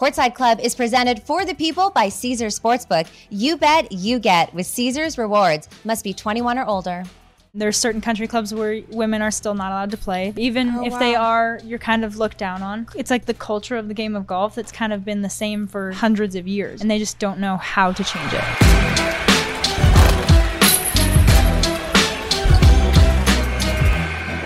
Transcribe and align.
Courtside 0.00 0.34
Club 0.34 0.60
is 0.60 0.74
presented 0.74 1.22
for 1.24 1.44
the 1.44 1.54
people 1.54 1.90
by 1.90 2.08
Caesars 2.08 2.58
Sportsbook. 2.58 3.06
You 3.28 3.58
bet, 3.58 3.92
you 3.92 4.18
get 4.18 4.54
with 4.54 4.64
Caesars 4.64 5.18
Rewards. 5.18 5.68
Must 5.84 6.02
be 6.02 6.14
21 6.14 6.58
or 6.58 6.64
older. 6.64 7.04
There's 7.52 7.76
certain 7.76 8.00
country 8.00 8.26
clubs 8.26 8.54
where 8.54 8.80
women 8.88 9.20
are 9.20 9.30
still 9.30 9.52
not 9.54 9.72
allowed 9.72 9.90
to 9.90 9.98
play. 9.98 10.32
Even 10.38 10.70
Oh, 10.70 10.86
if 10.86 10.98
they 10.98 11.14
are, 11.14 11.60
you're 11.64 11.78
kind 11.78 12.02
of 12.02 12.16
looked 12.16 12.38
down 12.38 12.62
on. 12.62 12.86
It's 12.96 13.10
like 13.10 13.26
the 13.26 13.34
culture 13.34 13.76
of 13.76 13.88
the 13.88 13.94
game 13.94 14.16
of 14.16 14.26
golf 14.26 14.54
that's 14.54 14.72
kind 14.72 14.94
of 14.94 15.04
been 15.04 15.20
the 15.20 15.28
same 15.28 15.66
for 15.66 15.92
hundreds 15.92 16.34
of 16.34 16.48
years, 16.48 16.80
and 16.80 16.90
they 16.90 16.98
just 16.98 17.18
don't 17.18 17.38
know 17.38 17.58
how 17.58 17.92
to 17.92 18.02
change 18.02 18.32
it. 18.32 18.79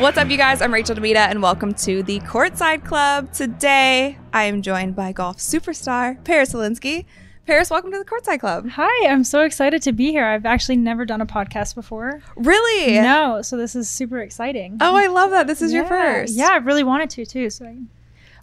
What's 0.05 0.19
up, 0.19 0.29
you 0.29 0.37
guys? 0.37 0.61
I'm 0.61 0.75
Rachel 0.75 0.95
DeMita, 0.95 1.17
and 1.17 1.41
welcome 1.41 1.73
to 1.77 2.03
the 2.03 2.21
Courtside 2.21 2.85
Club. 2.85 3.33
Today, 3.33 4.19
I 4.35 4.45
am 4.45 4.61
joined 4.61 4.95
by 4.95 5.13
golf 5.13 5.39
superstar 5.39 6.23
Paris 6.25 6.53
Hilinski. 6.53 7.07
Paris, 7.47 7.71
welcome 7.71 7.91
to 7.91 7.99
the 7.99 8.05
Courtside 8.05 8.39
Club. 8.39 8.69
Hi, 8.69 9.09
I'm 9.09 9.25
so 9.25 9.41
excited 9.41 9.81
to 9.81 9.93
be 9.93 10.11
here. 10.11 10.27
I've 10.27 10.45
actually 10.45 10.77
never 10.77 11.07
done 11.07 11.23
a 11.23 11.27
podcast 11.27 11.75
before. 11.75 12.21
Really? 12.37 13.01
No, 13.01 13.41
so 13.41 13.57
this 13.57 13.75
is 13.75 13.89
super 13.89 14.19
exciting. 14.19 14.77
Oh, 14.83 14.95
I 14.95 15.07
love 15.07 15.31
that. 15.31 15.47
This 15.47 15.63
is 15.63 15.73
your 15.73 15.87
first. 15.87 16.35
Yeah, 16.35 16.51
I 16.53 16.57
really 16.57 16.85
wanted 16.85 17.09
to 17.09 17.25
too. 17.25 17.49
So 17.49 17.65
I 17.65 17.69
can 17.69 17.89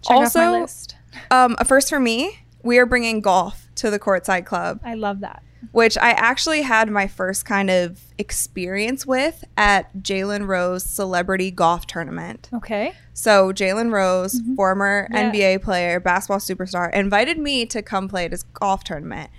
off 0.08 0.34
my 0.34 0.46
Also- 0.46 0.60
list. 0.62 0.96
Um, 1.30 1.54
a 1.60 1.64
first 1.64 1.88
for 1.90 2.00
me. 2.00 2.40
We 2.64 2.78
are 2.78 2.86
bringing 2.86 3.20
golf 3.20 3.68
to 3.76 3.88
the 3.88 4.00
Courtside 4.00 4.46
Club, 4.46 4.80
I 4.84 4.94
love 4.94 5.20
that. 5.20 5.44
Which 5.70 5.96
I 5.96 6.10
actually 6.10 6.62
had 6.62 6.90
my 6.90 7.06
first 7.06 7.44
kind 7.44 7.70
of 7.70 8.00
experience 8.18 9.06
with 9.06 9.44
at 9.56 9.94
Jalen 9.98 10.46
Rose 10.48 10.84
Celebrity 10.84 11.50
Golf 11.50 11.86
Tournament. 11.86 12.50
Okay. 12.52 12.94
So 13.14 13.52
Jalen 13.52 13.92
Rose, 13.92 14.40
former 14.56 15.08
Mm-hmm. 15.12 15.14
Yeah. 15.14 15.32
NBA 15.56 15.62
player, 15.62 16.00
basketball 16.00 16.38
superstar, 16.38 16.92
invited 16.92 17.38
me 17.38 17.64
to 17.66 17.82
come 17.82 18.08
play 18.08 18.24
at 18.24 18.32
his 18.32 18.42
golf 18.42 18.82
tournament, 18.84 19.30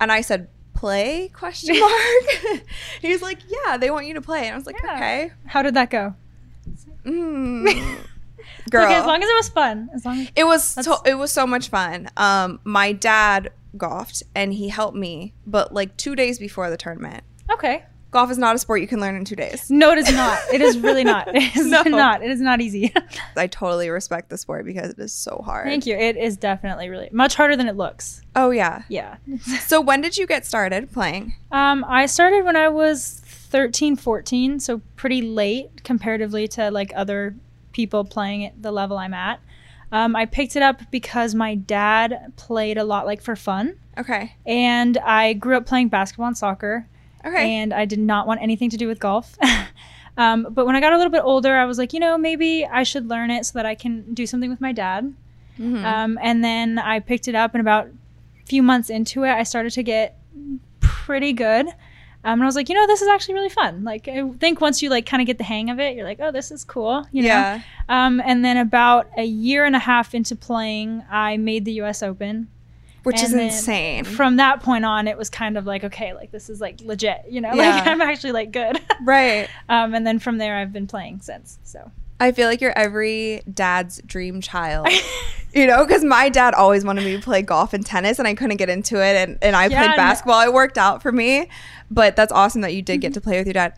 and 0.00 0.12
I 0.12 0.20
said, 0.20 0.48
"Play?" 0.74 1.30
Question 1.32 1.78
mark. 1.80 2.62
he 3.02 3.08
was 3.12 3.22
like, 3.22 3.38
"Yeah, 3.48 3.76
they 3.76 3.90
want 3.90 4.06
you 4.06 4.14
to 4.14 4.20
play," 4.20 4.44
and 4.46 4.54
I 4.54 4.56
was 4.56 4.66
like, 4.66 4.76
Yeah. 4.84 4.94
"Okay." 4.94 5.30
How 5.46 5.62
did 5.62 5.74
that 5.74 5.90
go? 5.90 6.14
Mm. 7.04 7.64
Girl, 8.70 8.84
Okay, 8.84 8.94
as 8.94 9.06
long 9.06 9.22
as 9.22 9.28
it 9.28 9.34
was 9.36 9.48
fun. 9.50 9.88
As 9.94 10.04
long 10.04 10.20
as 10.20 10.30
it 10.36 10.44
was 10.44 10.64
so, 10.68 11.00
it 11.04 11.14
was 11.14 11.32
so 11.32 11.46
much 11.46 11.68
fun. 11.68 12.08
Um, 12.16 12.60
my 12.64 12.92
dad 12.92 13.50
golfed, 13.76 14.22
and 14.34 14.52
he 14.52 14.68
helped 14.68 14.96
me, 14.96 15.34
but 15.46 15.72
like 15.72 15.96
two 15.96 16.14
days 16.16 16.38
before 16.38 16.70
the 16.70 16.76
tournament. 16.76 17.24
Okay. 17.52 17.84
Golf 18.10 18.30
is 18.30 18.38
not 18.38 18.54
a 18.54 18.60
sport 18.60 18.80
you 18.80 18.86
can 18.86 19.00
learn 19.00 19.16
in 19.16 19.24
two 19.24 19.34
days. 19.34 19.68
No, 19.68 19.90
it 19.90 19.98
is 19.98 20.12
not. 20.12 20.38
It 20.52 20.60
is 20.60 20.78
really 20.78 21.02
not. 21.14 21.34
It 21.34 21.56
is 21.56 21.66
No. 21.66 21.82
not. 21.82 22.22
It 22.22 22.30
is 22.30 22.40
not 22.40 22.60
easy. 22.60 22.94
I 23.36 23.48
totally 23.48 23.90
respect 23.90 24.30
the 24.30 24.38
sport 24.38 24.64
because 24.64 24.90
it 24.90 24.98
is 25.00 25.12
so 25.12 25.42
hard. 25.44 25.66
Thank 25.66 25.84
you. 25.84 25.96
It 25.96 26.16
is 26.16 26.36
definitely 26.36 26.88
really 26.88 27.08
much 27.10 27.34
harder 27.34 27.56
than 27.56 27.66
it 27.66 27.76
looks. 27.76 28.22
Oh 28.36 28.50
yeah. 28.50 28.82
Yeah. 28.88 29.16
So 29.66 29.80
when 29.80 30.00
did 30.00 30.16
you 30.16 30.28
get 30.28 30.46
started 30.46 30.92
playing? 30.92 31.34
Um, 31.50 31.84
I 31.88 32.06
started 32.06 32.44
when 32.44 32.54
I 32.54 32.68
was 32.68 33.20
13, 33.24 33.96
14, 33.96 34.60
so 34.60 34.80
pretty 34.94 35.20
late 35.22 35.82
comparatively 35.82 36.46
to 36.48 36.70
like 36.70 36.92
other 36.94 37.34
people 37.72 38.04
playing 38.04 38.44
at 38.46 38.62
the 38.62 38.70
level 38.70 38.96
I'm 38.96 39.14
at. 39.14 39.40
Um, 39.94 40.16
I 40.16 40.26
picked 40.26 40.56
it 40.56 40.62
up 40.62 40.80
because 40.90 41.34
my 41.34 41.54
dad 41.54 42.32
played 42.36 42.76
a 42.78 42.84
lot 42.84 43.06
like 43.06 43.22
for 43.22 43.36
fun, 43.36 43.76
Okay. 43.96 44.34
and 44.44 44.98
I 44.98 45.34
grew 45.34 45.56
up 45.56 45.66
playing 45.66 45.88
basketball 45.88 46.26
and 46.26 46.36
soccer. 46.36 46.86
Okay. 47.24 47.54
and 47.54 47.72
I 47.72 47.86
did 47.86 48.00
not 48.00 48.26
want 48.26 48.42
anything 48.42 48.68
to 48.70 48.76
do 48.76 48.86
with 48.86 48.98
golf. 49.00 49.34
um, 50.18 50.46
but 50.50 50.66
when 50.66 50.76
I 50.76 50.80
got 50.80 50.92
a 50.92 50.96
little 50.98 51.10
bit 51.12 51.22
older, 51.24 51.56
I 51.56 51.64
was 51.64 51.78
like, 51.78 51.92
you 51.94 52.00
know, 52.00 52.18
maybe 52.18 52.66
I 52.66 52.82
should 52.82 53.08
learn 53.08 53.30
it 53.30 53.46
so 53.46 53.52
that 53.58 53.64
I 53.64 53.74
can 53.74 54.12
do 54.12 54.26
something 54.26 54.50
with 54.50 54.60
my 54.60 54.72
dad. 54.72 55.14
Mhm. 55.58 55.84
Um, 55.84 56.18
and 56.20 56.44
then 56.44 56.78
I 56.78 57.00
picked 57.00 57.26
it 57.28 57.34
up, 57.34 57.54
and 57.54 57.60
about 57.62 57.86
a 57.86 58.46
few 58.46 58.62
months 58.62 58.90
into 58.90 59.22
it, 59.24 59.30
I 59.30 59.42
started 59.44 59.72
to 59.72 59.82
get 59.82 60.18
pretty 60.80 61.32
good. 61.32 61.66
Um, 62.24 62.40
and 62.40 62.42
I 62.42 62.46
was 62.46 62.56
like, 62.56 62.70
you 62.70 62.74
know, 62.74 62.86
this 62.86 63.02
is 63.02 63.08
actually 63.08 63.34
really 63.34 63.50
fun. 63.50 63.84
Like, 63.84 64.08
I 64.08 64.26
think 64.40 64.60
once 64.60 64.80
you 64.80 64.88
like 64.88 65.04
kind 65.04 65.20
of 65.20 65.26
get 65.26 65.36
the 65.36 65.44
hang 65.44 65.68
of 65.68 65.78
it, 65.78 65.94
you're 65.94 66.06
like, 66.06 66.20
oh, 66.20 66.32
this 66.32 66.50
is 66.50 66.64
cool. 66.64 67.06
You 67.12 67.22
know? 67.22 67.28
yeah. 67.28 67.62
Um, 67.88 68.22
and 68.24 68.42
then 68.42 68.56
about 68.56 69.10
a 69.18 69.24
year 69.24 69.66
and 69.66 69.76
a 69.76 69.78
half 69.78 70.14
into 70.14 70.34
playing, 70.34 71.04
I 71.10 71.36
made 71.36 71.66
the 71.66 71.72
U.S. 71.72 72.02
Open. 72.02 72.48
Which 73.02 73.16
is 73.16 73.32
And 73.32 73.40
then 73.40 73.46
insane. 73.48 74.04
From 74.04 74.36
that 74.36 74.62
point 74.62 74.86
on, 74.86 75.06
it 75.06 75.18
was 75.18 75.28
kind 75.28 75.58
of 75.58 75.66
like, 75.66 75.84
okay, 75.84 76.14
like 76.14 76.30
this 76.30 76.48
is 76.48 76.62
like 76.62 76.80
legit, 76.80 77.26
you 77.28 77.42
know, 77.42 77.50
like 77.54 77.86
I'm 77.86 78.00
actually 78.00 78.32
like 78.32 78.50
good. 78.50 78.80
right. 79.02 79.46
um, 79.68 79.94
and 79.94 80.06
then 80.06 80.18
from 80.18 80.38
there, 80.38 80.56
I've 80.56 80.72
been 80.72 80.86
playing 80.86 81.20
since. 81.20 81.58
So 81.64 81.92
I 82.20 82.32
feel 82.32 82.48
like 82.48 82.60
you're 82.60 82.76
every 82.76 83.42
dad's 83.52 84.00
dream 84.06 84.40
child. 84.40 84.88
you 85.54 85.66
know, 85.66 85.84
because 85.84 86.04
my 86.04 86.28
dad 86.28 86.54
always 86.54 86.84
wanted 86.84 87.04
me 87.04 87.16
to 87.16 87.22
play 87.22 87.42
golf 87.42 87.72
and 87.74 87.84
tennis, 87.84 88.18
and 88.18 88.28
I 88.28 88.34
couldn't 88.34 88.56
get 88.56 88.68
into 88.68 88.96
it. 89.04 89.16
And, 89.16 89.38
and 89.42 89.56
I 89.56 89.66
Yeah, 89.66 89.78
played 89.78 89.90
no- 89.90 89.96
basketball. 89.96 90.40
It 90.42 90.52
worked 90.52 90.78
out 90.78 91.02
for 91.02 91.12
me. 91.12 91.48
But 91.90 92.16
that's 92.16 92.32
awesome 92.32 92.62
that 92.62 92.74
you 92.74 92.82
did 92.82 93.00
get 93.00 93.14
to 93.14 93.20
mm-hmm. 93.20 93.30
play 93.30 93.38
with 93.38 93.46
your 93.46 93.54
dad. 93.54 93.74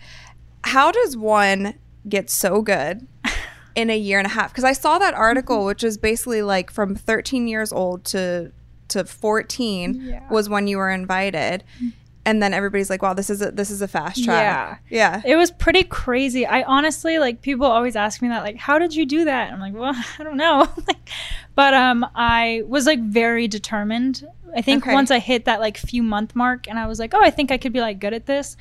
How 0.64 0.90
does 0.92 1.16
one 1.16 1.74
get 2.08 2.30
so 2.30 2.62
good 2.62 3.06
in 3.74 3.90
a 3.90 3.96
year 3.96 4.18
and 4.18 4.26
a 4.26 4.30
half? 4.30 4.52
Because 4.52 4.64
I 4.64 4.72
saw 4.72 4.98
that 4.98 5.14
article, 5.14 5.58
mm-hmm. 5.58 5.66
which 5.66 5.84
is 5.84 5.98
basically 5.98 6.42
like 6.42 6.70
from 6.70 6.94
13 6.94 7.48
years 7.48 7.72
old 7.72 8.04
to 8.06 8.52
to 8.88 9.04
14 9.04 10.00
Yeah. 10.00 10.28
was 10.30 10.48
when 10.48 10.68
you 10.68 10.78
were 10.78 10.90
invited. 10.90 11.64
Mm-hmm. 11.76 11.88
And 12.26 12.42
then 12.42 12.52
everybody's 12.52 12.90
like, 12.90 13.00
"Wow, 13.02 13.14
this 13.14 13.30
is 13.30 13.40
a 13.40 13.50
this 13.52 13.70
is 13.70 13.80
a 13.80 13.88
fast 13.88 14.22
track." 14.24 14.82
Yeah. 14.90 15.22
Yeah. 15.22 15.22
it 15.24 15.36
was 15.36 15.50
pretty 15.52 15.84
crazy. 15.84 16.44
I 16.44 16.62
honestly 16.64 17.18
like 17.18 17.40
people 17.40 17.66
always 17.66 17.96
ask 17.96 18.20
me 18.20 18.28
that, 18.28 18.42
like, 18.42 18.56
how 18.56 18.78
did 18.78 18.94
you 18.94 19.06
do 19.06 19.24
that? 19.24 19.52
I'm 19.52 19.60
like, 19.60 19.74
well, 19.74 19.94
I 20.18 20.24
don't 20.24 20.36
know. 20.36 20.68
like, 20.88 21.08
but 21.54 21.72
um, 21.72 22.04
I 22.14 22.62
was 22.66 22.84
like 22.84 23.00
very 23.00 23.46
determined. 23.48 24.26
I 24.54 24.60
think 24.60 24.82
Okay. 24.84 24.92
once 24.92 25.10
I 25.10 25.18
hit 25.20 25.44
that 25.46 25.60
like 25.60 25.76
few 25.78 26.02
month 26.02 26.34
mark, 26.34 26.68
and 26.68 26.78
I 26.78 26.86
was 26.86 26.98
like, 26.98 27.14
oh, 27.14 27.20
I 27.22 27.30
think 27.30 27.50
I 27.50 27.58
could 27.58 27.72
be 27.72 27.80
like 27.80 28.00
good 28.00 28.12
at 28.12 28.26
this. 28.26 28.56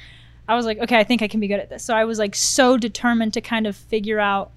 I 0.48 0.56
was 0.56 0.66
like, 0.68 0.78
okay, 0.78 1.00
I 1.00 1.04
think 1.04 1.24
I 1.24 1.28
can 1.28 1.40
be 1.40 1.48
good 1.48 1.60
at 1.60 1.70
this. 1.70 1.84
So 1.84 1.96
I 1.96 2.06
was 2.06 2.20
like 2.20 2.36
so 2.36 2.78
determined 2.78 3.34
to 3.34 3.42
kind 3.42 3.66
of 3.66 3.76
figure 3.76 4.20
out, 4.20 4.52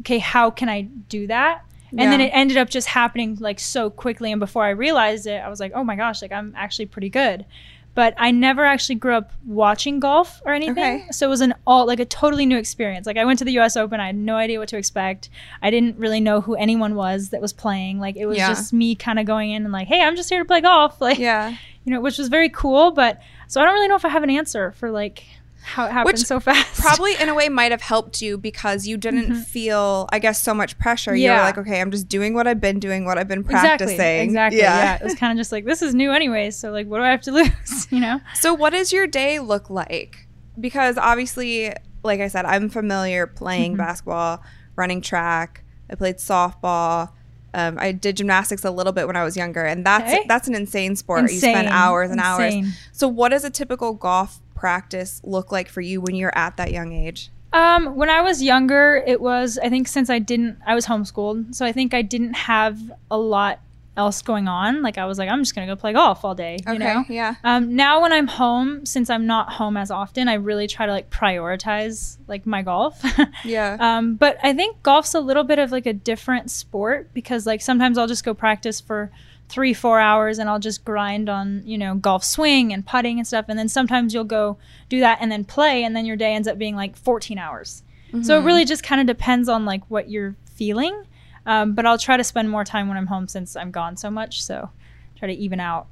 okay, 0.00 0.18
how 0.18 0.50
can 0.50 0.68
I 0.68 0.82
do 1.08 1.28
that? 1.28 1.64
And 1.96 2.10
then 2.10 2.20
it 2.20 2.30
ended 2.34 2.56
up 2.56 2.68
just 2.68 2.88
happening 2.88 3.36
like 3.40 3.60
so 3.60 3.88
quickly. 3.88 4.32
And 4.32 4.40
before 4.40 4.64
I 4.64 4.70
realized 4.70 5.28
it, 5.28 5.40
I 5.40 5.48
was 5.48 5.60
like, 5.60 5.70
oh 5.76 5.84
my 5.84 5.94
gosh, 5.94 6.20
like 6.22 6.32
I'm 6.32 6.52
actually 6.56 6.86
pretty 6.86 7.08
good. 7.08 7.44
But 7.94 8.14
I 8.16 8.32
never 8.32 8.64
actually 8.64 8.96
grew 8.96 9.14
up 9.14 9.30
watching 9.46 10.00
golf 10.00 10.42
or 10.44 10.52
anything. 10.52 10.72
Okay. 11.02 11.06
So 11.12 11.26
it 11.26 11.30
was 11.30 11.40
an 11.40 11.54
all 11.66 11.86
like 11.86 12.00
a 12.00 12.04
totally 12.04 12.44
new 12.44 12.56
experience. 12.58 13.06
Like 13.06 13.16
I 13.16 13.24
went 13.24 13.38
to 13.38 13.44
the 13.44 13.56
US 13.60 13.76
Open, 13.76 14.00
I 14.00 14.06
had 14.06 14.16
no 14.16 14.34
idea 14.36 14.58
what 14.58 14.68
to 14.70 14.76
expect. 14.76 15.30
I 15.62 15.70
didn't 15.70 15.96
really 15.96 16.20
know 16.20 16.40
who 16.40 16.54
anyone 16.56 16.96
was 16.96 17.30
that 17.30 17.40
was 17.40 17.52
playing. 17.52 18.00
Like 18.00 18.16
it 18.16 18.26
was 18.26 18.36
Yeah. 18.36 18.48
just 18.48 18.72
me 18.72 18.94
kind 18.96 19.18
of 19.20 19.26
going 19.26 19.50
in 19.52 19.62
and 19.64 19.72
like, 19.72 19.86
hey, 19.86 20.02
I'm 20.02 20.16
just 20.16 20.28
here 20.28 20.40
to 20.40 20.44
play 20.44 20.60
golf. 20.60 21.00
Like 21.04 21.18
yeah. 21.18 21.56
you 21.84 21.92
know, 21.92 22.00
which 22.00 22.18
was 22.18 22.28
very 22.28 22.48
cool. 22.48 22.90
But 22.90 23.20
so 23.46 23.60
I 23.60 23.64
don't 23.64 23.74
really 23.74 23.88
know 23.88 23.96
if 23.96 24.04
I 24.04 24.08
have 24.08 24.22
an 24.24 24.30
answer 24.30 24.72
for 24.72 24.90
like 24.90 25.24
how 25.64 25.86
it 25.86 25.92
happened 25.92 26.14
Which 26.18 26.22
so 26.26 26.38
fast. 26.40 26.80
probably 26.80 27.14
in 27.20 27.28
a 27.28 27.34
way 27.34 27.48
might 27.60 27.72
have 27.72 27.80
helped 27.80 28.20
you 28.22 28.36
because 28.38 28.86
you 28.86 28.96
didn't 28.96 29.34
feel 29.44 30.08
i 30.12 30.18
guess 30.18 30.42
so 30.42 30.52
much 30.54 30.78
pressure 30.78 31.14
you 31.14 31.24
Mm-hmm. 31.24 31.32
Yeah. 31.32 31.38
were 31.38 31.44
like 31.44 31.58
okay 31.58 31.80
i'm 31.80 31.90
just 31.90 32.08
doing 32.08 32.34
what 32.34 32.46
i've 32.46 32.60
been 32.60 32.78
doing 32.78 33.04
what 33.04 33.18
i've 33.18 33.28
been 33.28 33.42
practicing 33.44 34.20
Exactly. 34.20 34.60
Yeah. 34.60 34.96
It 34.96 35.02
was 35.02 35.14
kind 35.14 35.32
of 35.32 35.38
just 35.40 35.50
like 35.52 35.64
this 35.64 35.82
is 35.82 35.94
new 35.94 36.12
anyways. 36.12 36.54
So 36.56 36.70
like, 36.70 36.86
what 36.86 36.98
do 36.98 37.04
I 37.04 37.10
have 37.10 37.22
to 37.22 37.32
lose? 37.32 37.86
You 37.90 38.00
know. 38.00 38.20
so 38.34 38.52
what 38.54 38.70
does 38.70 38.92
your 38.92 39.06
day 39.06 39.38
look 39.40 39.70
like 39.70 40.26
because 40.60 40.96
obviously 40.98 41.72
like 42.02 42.20
i 42.20 42.28
said 42.28 42.44
i'm 42.44 42.68
familiar 42.68 43.26
playing 43.26 43.72
Mm-hmm. 43.72 43.78
basketball 43.78 44.42
running 44.76 45.00
track 45.00 45.64
i 45.90 45.94
played 45.94 46.16
softball 46.18 47.10
um, 47.56 47.78
I 47.78 47.92
did 47.92 48.16
gymnastics 48.16 48.64
a 48.64 48.70
little 48.72 48.92
bit 48.92 49.06
when 49.06 49.14
I 49.14 49.22
was 49.22 49.36
younger, 49.36 49.64
and 49.64 49.86
that's 49.86 50.12
Okay. 50.12 50.24
that's 50.26 50.48
an 50.48 50.56
insane 50.56 50.96
sport. 50.96 51.30
You 51.30 51.38
spend 51.38 51.68
hours 51.68 52.10
and 52.10 52.18
hours. 52.18 52.52
So, 52.90 53.06
what 53.06 53.28
does 53.28 53.44
a 53.44 53.48
typical 53.50 53.94
golf 53.94 54.40
practice 54.64 55.20
look 55.24 55.52
like 55.52 55.68
for 55.68 55.82
you 55.82 56.00
when 56.00 56.14
you're 56.14 56.34
at 56.34 56.56
that 56.56 56.72
young 56.72 56.90
age? 56.90 57.28
Um, 57.52 57.96
when 57.96 58.08
I 58.08 58.22
was 58.22 58.42
younger, 58.42 59.04
it 59.06 59.20
was 59.20 59.58
I 59.62 59.68
think 59.68 59.88
since 59.88 60.08
I 60.08 60.18
didn't 60.18 60.56
I 60.66 60.74
was 60.74 60.86
homeschooled, 60.86 61.54
so 61.54 61.66
I 61.66 61.72
think 61.72 61.92
I 61.92 62.00
didn't 62.00 62.32
have 62.32 62.80
a 63.10 63.18
lot 63.18 63.60
else 63.94 64.22
going 64.22 64.48
on. 64.48 64.80
Like 64.80 64.96
I 64.96 65.04
was 65.04 65.18
like, 65.18 65.28
I'm 65.28 65.42
just 65.42 65.54
gonna 65.54 65.66
go 65.66 65.76
play 65.76 65.92
golf 65.92 66.24
all 66.24 66.34
day. 66.34 66.56
You 66.66 66.78
know. 66.78 67.04
yeah. 67.10 67.34
Um, 67.44 67.76
now 67.76 68.00
when 68.00 68.10
I'm 68.14 68.26
home, 68.26 68.86
since 68.86 69.10
I'm 69.10 69.26
not 69.26 69.52
home 69.52 69.76
as 69.76 69.90
often, 69.90 70.28
I 70.28 70.34
really 70.34 70.66
try 70.66 70.86
to 70.86 70.92
like 70.92 71.10
prioritize 71.10 72.16
like 72.26 72.46
my 72.46 72.62
golf. 72.62 73.04
Yeah. 73.44 73.76
um, 73.78 74.14
but 74.14 74.38
I 74.42 74.54
think 74.54 74.82
golf's 74.82 75.12
a 75.12 75.20
little 75.20 75.44
bit 75.44 75.58
of 75.58 75.70
like 75.70 75.84
a 75.84 75.92
different 75.92 76.50
sport 76.50 77.12
because 77.12 77.44
like 77.44 77.60
sometimes 77.60 77.98
I'll 77.98 78.06
just 78.06 78.24
go 78.24 78.32
practice 78.32 78.80
for 78.80 79.10
three, 79.48 79.74
four 79.74 80.00
hours 80.00 80.38
and 80.38 80.48
I'll 80.48 80.58
just 80.58 80.84
grind 80.84 81.28
on, 81.28 81.62
you 81.64 81.76
know, 81.78 81.94
golf 81.94 82.24
swing 82.24 82.72
and 82.72 82.84
putting 82.86 83.18
and 83.18 83.26
stuff. 83.26 83.44
And 83.48 83.58
then 83.58 83.68
sometimes 83.68 84.12
you'll 84.14 84.24
go 84.24 84.56
do 84.88 85.00
that 85.00 85.18
and 85.20 85.30
then 85.30 85.44
play 85.44 85.84
and 85.84 85.94
then 85.94 86.06
your 86.06 86.16
day 86.16 86.34
ends 86.34 86.48
up 86.48 86.58
being 86.58 86.74
like 86.76 86.96
14 86.96 87.38
hours. 87.38 87.82
So 88.22 88.38
it 88.40 88.44
really 88.44 88.64
just 88.64 88.84
kind 88.84 89.00
of 89.00 89.08
depends 89.08 89.48
on 89.48 89.64
like 89.64 89.82
what 89.90 90.08
you're 90.08 90.36
feeling. 90.54 91.04
Um, 91.46 91.74
but 91.74 91.84
I'll 91.84 91.98
try 91.98 92.16
to 92.16 92.22
spend 92.24 92.48
more 92.48 92.64
time 92.64 92.86
when 92.88 92.96
I'm 92.96 93.08
home 93.08 93.26
since 93.26 93.56
I'm 93.56 93.72
gone 93.72 93.96
so 93.96 94.08
much. 94.08 94.40
So 94.42 94.70
try 95.16 95.26
to 95.28 95.34
even 95.34 95.58
out, 95.58 95.88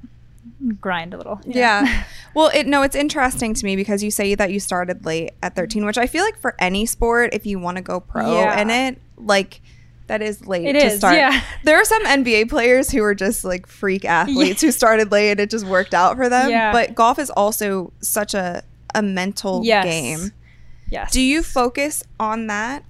grind 0.79 1.13
a 1.13 1.17
little. 1.17 1.35
know? 1.35 1.41
Yeah. 1.45 2.03
Well, 2.33 2.49
it 2.51 2.65
no, 2.65 2.81
it's 2.81 2.95
interesting 2.95 3.53
to 3.53 3.63
me 3.65 3.75
because 3.75 4.01
you 4.01 4.09
say 4.09 4.33
that 4.33 4.51
you 4.51 4.59
started 4.59 5.05
late 5.05 5.33
at 5.43 5.55
13, 5.55 5.85
which 5.85 5.99
I 5.99 6.07
feel 6.07 6.23
like 6.23 6.39
for 6.39 6.55
any 6.57 6.87
sport 6.87 7.29
if 7.33 7.45
you 7.45 7.59
want 7.59 7.77
to 7.77 7.83
go 7.83 7.99
pro 7.99 8.33
Yeah. 8.39 8.59
in 8.59 8.71
it, 8.71 8.99
like 9.17 9.61
That 10.07 10.21
is 10.21 10.45
late 10.45 10.65
It 10.65 10.73
to 10.73 10.85
is, 10.85 10.97
start. 10.97 11.15
yeah. 11.15 11.41
There 11.63 11.77
are 11.79 11.85
some 11.85 12.05
NBA 12.05 12.49
players 12.49 12.91
who 12.91 13.01
are 13.03 13.15
just 13.15 13.45
like 13.45 13.67
freak 13.67 14.03
athletes 14.05 14.61
who 14.61 14.71
started 14.71 15.11
late 15.11 15.31
and 15.31 15.39
it 15.39 15.49
just 15.49 15.65
worked 15.65 15.93
out 15.93 16.17
for 16.17 16.27
them. 16.29 16.49
Yeah. 16.49 16.71
But 16.73 16.93
golf 16.93 17.19
is 17.19 17.29
also 17.29 17.93
such 18.01 18.33
a 18.33 18.63
a 18.95 19.01
mental 19.01 19.61
Yes. 19.63 19.85
game. 19.85 20.19
Yes. 20.19 20.31
Yes. 20.91 21.11
Do 21.11 21.21
you 21.21 21.41
focus 21.41 22.03
on 22.19 22.47
that 22.47 22.83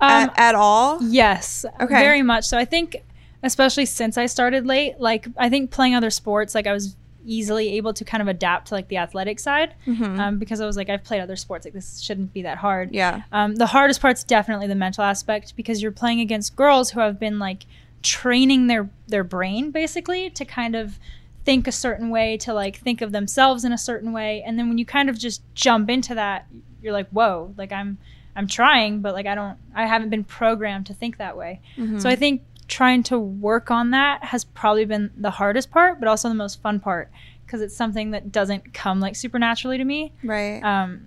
Um, 0.00 0.10
at, 0.10 0.38
at 0.38 0.54
all? 0.54 1.02
Yes. 1.02 1.64
Okay. 1.80 1.94
Very 1.98 2.22
much. 2.22 2.44
So 2.44 2.58
I 2.58 2.64
think, 2.66 2.96
especially 3.42 3.86
since 3.86 4.18
I 4.18 4.26
started 4.26 4.66
late, 4.66 5.00
like 5.00 5.26
I 5.38 5.48
think 5.48 5.70
playing 5.70 5.94
other 5.94 6.10
sports, 6.10 6.54
like 6.54 6.66
I 6.66 6.72
was 6.72 6.96
easily 7.26 7.76
able 7.76 7.92
to 7.94 8.04
kind 8.04 8.22
of 8.22 8.28
adapt 8.28 8.68
to 8.68 8.74
like 8.74 8.88
the 8.88 8.96
athletic 8.96 9.38
side 9.40 9.74
Mhm. 9.86 10.18
um, 10.18 10.38
because 10.38 10.60
I 10.60 10.66
was 10.66 10.76
like 10.76 10.88
I've 10.88 11.04
played 11.04 11.20
other 11.20 11.36
sports 11.36 11.64
like 11.66 11.74
this 11.74 12.00
shouldn't 12.00 12.32
be 12.32 12.42
that 12.42 12.58
hard. 12.58 12.92
Yeah. 12.92 13.22
Um, 13.32 13.56
the 13.56 13.66
hardest 13.66 14.00
part's 14.00 14.24
definitely 14.24 14.66
the 14.68 14.74
mental 14.74 15.04
aspect 15.04 15.54
because 15.56 15.82
you're 15.82 15.92
playing 15.92 16.20
against 16.20 16.56
girls 16.56 16.90
who 16.92 17.00
have 17.00 17.18
been 17.18 17.38
like 17.38 17.66
training 18.02 18.66
their 18.68 18.88
their 19.08 19.24
brain 19.24 19.70
basically 19.70 20.30
to 20.30 20.44
kind 20.44 20.76
of 20.76 20.98
think 21.44 21.66
a 21.66 21.72
certain 21.72 22.08
way 22.10 22.36
to 22.36 22.52
like 22.52 22.76
think 22.76 23.00
of 23.02 23.12
themselves 23.12 23.64
in 23.64 23.72
a 23.72 23.78
certain 23.78 24.12
way 24.12 24.42
and 24.46 24.58
then 24.58 24.68
when 24.68 24.78
you 24.78 24.84
kind 24.86 25.08
of 25.10 25.18
just 25.18 25.42
jump 25.54 25.88
into 25.90 26.14
that 26.14 26.46
you're 26.82 26.92
like 26.92 27.08
whoa 27.10 27.52
like 27.56 27.72
i'm 27.72 27.98
i'm 28.36 28.46
trying 28.46 29.00
but 29.00 29.12
like 29.14 29.26
i 29.26 29.34
don't 29.34 29.56
i 29.74 29.86
haven't 29.86 30.08
been 30.10 30.22
programmed 30.24 30.86
to 30.86 30.94
think 30.94 31.18
that 31.18 31.36
way 31.36 31.60
Mm-hmm. 31.76 31.98
so 31.98 32.08
i 32.08 32.14
think 32.16 32.42
trying 32.68 33.02
to 33.02 33.18
work 33.18 33.70
on 33.70 33.90
that 33.90 34.24
has 34.24 34.44
probably 34.44 34.84
been 34.84 35.10
the 35.16 35.30
hardest 35.30 35.70
part 35.70 35.98
but 36.00 36.08
also 36.08 36.28
the 36.28 36.34
most 36.34 36.60
fun 36.62 36.80
part 36.80 37.10
because 37.44 37.60
it's 37.60 37.76
something 37.76 38.10
that 38.10 38.32
doesn't 38.32 38.74
come 38.74 39.00
like 39.00 39.14
supernaturally 39.16 39.78
to 39.78 39.84
me 39.84 40.12
Right. 40.24 40.60
um 40.62 41.02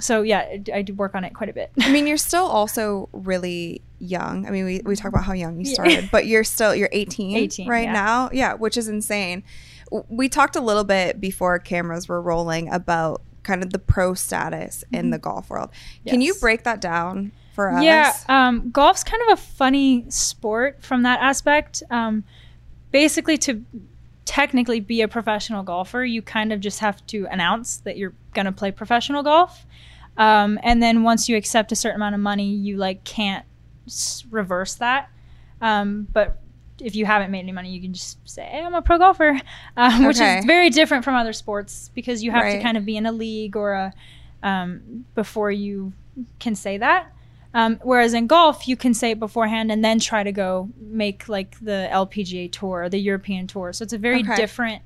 so 0.00 0.22
yeah 0.22 0.38
I, 0.38 0.62
I 0.74 0.82
do 0.82 0.94
work 0.94 1.14
on 1.14 1.24
it 1.24 1.34
quite 1.34 1.48
a 1.48 1.52
bit 1.52 1.72
I 1.80 1.90
mean, 1.92 2.06
you're 2.08 2.16
still 2.16 2.46
also 2.46 3.08
really 3.12 3.82
young. 3.98 4.46
I 4.46 4.50
mean, 4.50 4.64
we, 4.64 4.80
we 4.84 4.96
talk 4.96 5.10
about 5.10 5.22
how 5.22 5.32
young 5.32 5.58
you 5.60 5.64
started, 5.64 6.08
but 6.10 6.26
you're 6.26 6.42
still 6.42 6.74
you're 6.74 6.88
18, 6.90 7.36
18, 7.36 7.68
right 7.68 7.84
yeah. 7.84 7.92
now. 7.92 8.30
Yeah, 8.32 8.54
which 8.54 8.76
is 8.76 8.88
insane. 8.88 9.44
We 10.08 10.28
talked 10.28 10.56
a 10.56 10.60
little 10.60 10.82
bit 10.82 11.20
before 11.20 11.58
cameras 11.60 12.08
were 12.08 12.20
rolling 12.20 12.68
about 12.72 13.22
kind 13.44 13.62
of 13.62 13.70
the 13.72 13.78
pro 13.78 14.14
status 14.14 14.82
in 14.92 15.10
the 15.10 15.18
golf 15.18 15.50
world. 15.50 15.70
Can 16.06 16.20
you 16.20 16.32
Mm-hmm. 16.34 16.40
Break 16.40 16.64
that 16.64 16.80
down 16.80 17.30
for 17.54 17.70
us? 17.72 17.82
Yeah, 17.84 18.12
um, 18.28 18.70
golf's 18.70 19.04
kind 19.04 19.22
of 19.28 19.38
a 19.38 19.40
funny 19.42 20.04
sport 20.10 20.82
from 20.82 21.02
that 21.02 21.20
aspect. 21.20 21.82
Um, 21.90 22.24
basically, 22.90 23.38
to 23.38 23.64
technically 24.24 24.80
be 24.80 25.02
a 25.02 25.08
professional 25.08 25.62
golfer, 25.62 26.04
you 26.04 26.22
kind 26.22 26.52
of 26.52 26.60
just 26.60 26.78
have 26.80 27.04
to 27.08 27.26
announce 27.30 27.78
that 27.78 27.96
you're 27.96 28.14
going 28.34 28.46
to 28.46 28.52
play 28.52 28.70
professional 28.70 29.22
golf. 29.22 29.66
Um, 30.16 30.58
and 30.62 30.82
then 30.82 31.02
once 31.02 31.28
you 31.28 31.36
accept 31.36 31.72
a 31.72 31.76
certain 31.76 31.96
amount 31.96 32.14
of 32.14 32.20
money, 32.20 32.50
you 32.54 32.76
like 32.76 33.02
can't 33.04 33.44
s- 33.86 34.24
reverse 34.30 34.74
that. 34.74 35.08
Um, 35.60 36.06
but 36.12 36.38
if 36.80 36.94
you 36.96 37.06
haven't 37.06 37.30
made 37.30 37.40
any 37.40 37.52
money, 37.52 37.70
you 37.70 37.80
can 37.80 37.92
just 37.94 38.18
say, 38.28 38.42
hey, 38.44 38.62
I'm 38.62 38.74
a 38.74 38.82
pro 38.82 38.98
golfer, 38.98 39.40
um, 39.76 40.04
which 40.06 40.18
is 40.38 40.44
very 40.44 40.70
different 40.70 41.04
from 41.04 41.14
other 41.14 41.32
sports 41.32 41.90
because 41.94 42.22
you 42.22 42.30
have 42.30 42.42
Right. 42.44 42.56
to 42.56 42.62
kind 42.62 42.76
of 42.76 42.84
be 42.84 42.96
in 42.96 43.06
a 43.06 43.12
league 43.12 43.56
or 43.56 43.72
a 43.72 43.92
um, 44.42 45.04
before 45.14 45.50
you 45.50 45.92
can 46.40 46.54
say 46.54 46.78
that. 46.78 47.12
Um, 47.54 47.78
whereas 47.82 48.14
in 48.14 48.26
golf, 48.26 48.66
you 48.66 48.76
can 48.76 48.94
say 48.94 49.10
it 49.10 49.18
beforehand 49.20 49.70
and 49.70 49.84
then 49.84 49.98
try 49.98 50.22
to 50.22 50.32
go 50.32 50.70
make 50.80 51.28
like 51.28 51.58
the 51.60 51.88
LPGA 51.92 52.50
tour 52.50 52.82
or 52.84 52.88
the 52.88 52.98
European 52.98 53.46
tour. 53.46 53.72
So 53.74 53.82
it's 53.82 53.92
a 53.92 53.98
very 53.98 54.20
Okay. 54.22 54.36
different 54.36 54.82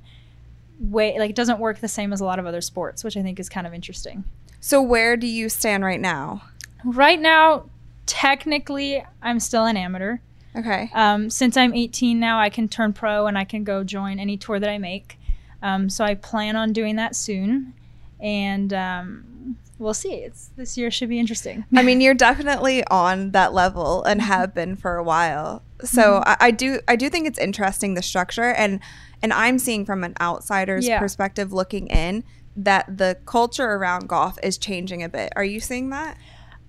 way. 0.79 1.17
Like 1.17 1.29
it 1.29 1.35
doesn't 1.35 1.59
work 1.59 1.79
the 1.79 1.87
same 1.87 2.11
as 2.11 2.19
a 2.19 2.25
lot 2.25 2.39
of 2.39 2.45
other 2.45 2.61
sports, 2.61 3.03
which 3.03 3.15
I 3.15 3.21
think 3.21 3.39
is 3.39 3.47
kind 3.47 3.65
of 3.65 3.73
interesting. 3.73 4.25
So 4.59 4.81
where 4.81 5.15
do 5.15 5.27
you 5.27 5.47
stand 5.49 5.85
right 5.85 5.99
now? 5.99 6.43
Right 6.83 7.19
now, 7.21 7.65
technically, 8.05 9.03
I'm 9.21 9.39
still 9.39 9.65
an 9.65 9.77
amateur. 9.77 10.17
Okay. 10.55 10.89
Um, 10.93 11.29
since 11.29 11.55
I'm 11.55 11.73
18 11.73 12.19
now, 12.19 12.39
I 12.39 12.49
can 12.49 12.67
turn 12.67 12.91
pro 12.91 13.27
and 13.27 13.37
I 13.37 13.43
can 13.43 13.63
go 13.63 13.83
join 13.83 14.19
any 14.19 14.37
tour 14.37 14.59
that 14.59 14.69
I 14.69 14.77
make. 14.77 15.19
Um, 15.61 15.89
so 15.89 16.03
I 16.03 16.15
plan 16.15 16.55
on 16.55 16.73
doing 16.73 16.95
that 16.97 17.15
soon, 17.15 17.73
and 18.19 18.73
um, 18.73 19.57
we'll 19.79 19.93
see. 19.93 20.13
It's 20.13 20.49
this 20.55 20.77
year 20.77 20.89
should 20.91 21.09
be 21.09 21.19
interesting. 21.19 21.65
I 21.75 21.83
mean, 21.83 22.01
you're 22.01 22.13
definitely 22.13 22.85
on 22.87 23.31
that 23.31 23.53
level 23.53 24.03
and 24.03 24.21
have 24.21 24.53
been 24.53 24.75
for 24.75 24.95
a 24.97 25.03
while. 25.03 25.63
So 25.83 26.01
Mm-hmm. 26.21 26.29
I, 26.29 26.37
I 26.47 26.51
do 26.51 26.79
I 26.87 26.95
do 26.95 27.09
think 27.09 27.27
it's 27.27 27.39
interesting 27.39 27.93
the 27.93 28.01
structure 28.01 28.51
and 28.53 28.79
and 29.21 29.33
I'm 29.33 29.59
seeing 29.59 29.85
from 29.85 30.03
an 30.03 30.13
outsider's 30.21 30.87
Yeah. 30.87 30.99
perspective 30.99 31.51
looking 31.53 31.87
in 31.87 32.23
that 32.55 32.97
the 32.97 33.17
culture 33.25 33.65
around 33.73 34.07
golf 34.09 34.37
is 34.41 34.57
changing 34.57 35.03
a 35.03 35.09
bit. 35.09 35.31
Are 35.35 35.43
you 35.43 35.59
seeing 35.59 35.89
that? 35.91 36.17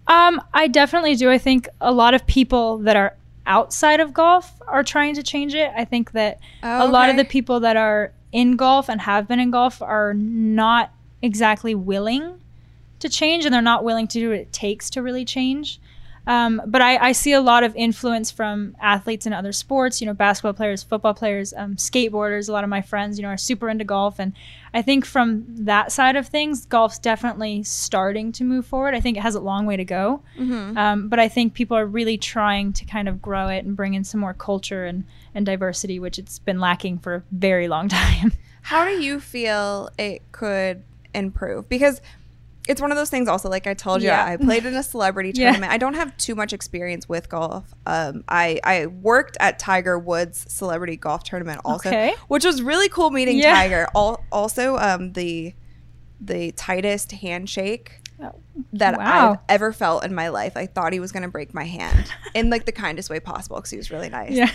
Um, 0.06 0.40
I 0.54 0.68
definitely 0.68 1.14
do. 1.16 1.30
I 1.30 1.38
think 1.38 1.68
a 1.80 1.92
lot 1.92 2.14
of 2.14 2.26
people 2.26 2.78
that 2.78 2.96
are 2.96 3.14
outside 3.46 4.00
of 4.00 4.12
golf 4.12 4.52
are 4.66 4.82
trying 4.82 5.14
to 5.14 5.22
change 5.22 5.54
it. 5.54 5.70
I 5.76 5.84
think 5.86 6.12
that 6.12 6.38
a 6.62 6.86
lot 6.86 7.08
of 7.08 7.16
the 7.16 7.24
people 7.24 7.60
that 7.60 7.76
are 7.78 8.12
in 8.32 8.56
golf 8.56 8.90
and 8.90 9.00
have 9.00 9.26
been 9.26 9.40
in 9.40 9.50
golf 9.50 9.80
are 9.80 10.12
not 10.14 10.92
exactly 11.22 11.74
willing 11.74 12.40
to 13.00 13.08
change 13.08 13.44
and 13.44 13.54
they're 13.54 13.62
not 13.62 13.84
willing 13.84 14.08
to 14.08 14.18
do 14.18 14.30
what 14.30 14.38
it 14.38 14.52
takes 14.52 14.90
to 14.90 15.02
really 15.02 15.24
change. 15.24 15.80
Um, 16.28 16.60
but 16.66 16.82
I, 16.82 16.98
I 16.98 17.12
see 17.12 17.32
a 17.32 17.40
lot 17.40 17.64
of 17.64 17.74
influence 17.74 18.30
from 18.30 18.76
athletes 18.82 19.24
in 19.24 19.32
other 19.32 19.50
sports, 19.50 19.98
you 20.02 20.06
know, 20.06 20.12
basketball 20.12 20.52
players, 20.52 20.82
football 20.82 21.14
players, 21.14 21.54
um, 21.56 21.76
skateboarders. 21.76 22.50
A 22.50 22.52
lot 22.52 22.64
of 22.64 22.70
my 22.70 22.82
friends, 22.82 23.18
you 23.18 23.22
know, 23.22 23.30
are 23.30 23.38
super 23.38 23.70
into 23.70 23.84
golf. 23.84 24.18
And 24.18 24.34
I 24.74 24.82
think 24.82 25.06
from 25.06 25.46
that 25.48 25.90
side 25.90 26.16
of 26.16 26.28
things, 26.28 26.66
golf's 26.66 26.98
definitely 26.98 27.62
starting 27.62 28.30
to 28.32 28.44
move 28.44 28.66
forward. 28.66 28.94
I 28.94 29.00
think 29.00 29.16
it 29.16 29.20
has 29.20 29.36
a 29.36 29.40
long 29.40 29.64
way 29.64 29.78
to 29.78 29.86
go. 29.86 30.22
Mm-hmm. 30.38 30.76
Um, 30.76 31.08
but 31.08 31.18
I 31.18 31.28
think 31.28 31.54
people 31.54 31.78
are 31.78 31.86
really 31.86 32.18
trying 32.18 32.74
to 32.74 32.84
kind 32.84 33.08
of 33.08 33.22
grow 33.22 33.48
it 33.48 33.64
and 33.64 33.74
bring 33.74 33.94
in 33.94 34.04
some 34.04 34.20
more 34.20 34.34
culture 34.34 34.84
and, 34.84 35.04
and 35.34 35.46
diversity, 35.46 35.98
which 35.98 36.18
it's 36.18 36.38
been 36.38 36.60
lacking 36.60 36.98
for 36.98 37.14
a 37.14 37.22
very 37.32 37.68
long 37.68 37.88
time. 37.88 38.34
How 38.60 38.84
do 38.84 38.90
you 38.90 39.18
feel 39.18 39.88
it 39.96 40.20
could 40.32 40.82
improve? 41.14 41.70
Because 41.70 42.02
it's 42.68 42.80
one 42.80 42.90
of 42.92 42.96
those 42.98 43.10
things 43.10 43.28
also 43.28 43.48
like 43.48 43.66
I 43.66 43.74
told 43.74 44.02
you 44.02 44.08
Yeah. 44.08 44.24
I 44.24 44.36
played 44.36 44.64
in 44.66 44.74
a 44.74 44.82
celebrity 44.82 45.32
Yeah. 45.34 45.46
tournament. 45.52 45.72
I 45.72 45.78
don't 45.78 45.94
have 45.94 46.16
too 46.18 46.34
much 46.34 46.52
experience 46.52 47.08
with 47.08 47.28
golf. 47.28 47.72
Um, 47.86 48.24
I 48.28 48.60
I 48.62 48.86
worked 48.86 49.36
at 49.40 49.58
Tiger 49.58 49.98
Woods 49.98 50.46
celebrity 50.48 50.96
golf 50.96 51.24
tournament 51.24 51.60
also, 51.64 51.88
Okay. 51.88 52.14
which 52.28 52.44
was 52.44 52.62
really 52.62 52.88
cool 52.88 53.10
meeting 53.10 53.38
Yeah. 53.38 53.54
Tiger. 53.54 53.88
All, 53.94 54.24
also 54.30 54.76
um, 54.76 55.12
the 55.14 55.54
the 56.20 56.52
tightest 56.52 57.12
handshake 57.12 58.00
Oh, 58.20 58.34
that 58.72 58.98
wow. 58.98 59.32
I've 59.32 59.38
ever 59.48 59.72
felt 59.72 60.04
in 60.04 60.12
my 60.12 60.28
life. 60.28 60.56
I 60.56 60.66
thought 60.66 60.92
he 60.92 60.98
was 60.98 61.12
going 61.12 61.22
to 61.22 61.28
break 61.28 61.54
my 61.54 61.62
hand 61.62 62.12
in 62.34 62.50
like 62.50 62.64
the 62.66 62.72
kindest 62.72 63.08
way 63.10 63.20
possible 63.20 63.56
because 63.58 63.70
he 63.70 63.76
was 63.76 63.92
really 63.92 64.08
nice. 64.08 64.32
Yeah. 64.32 64.50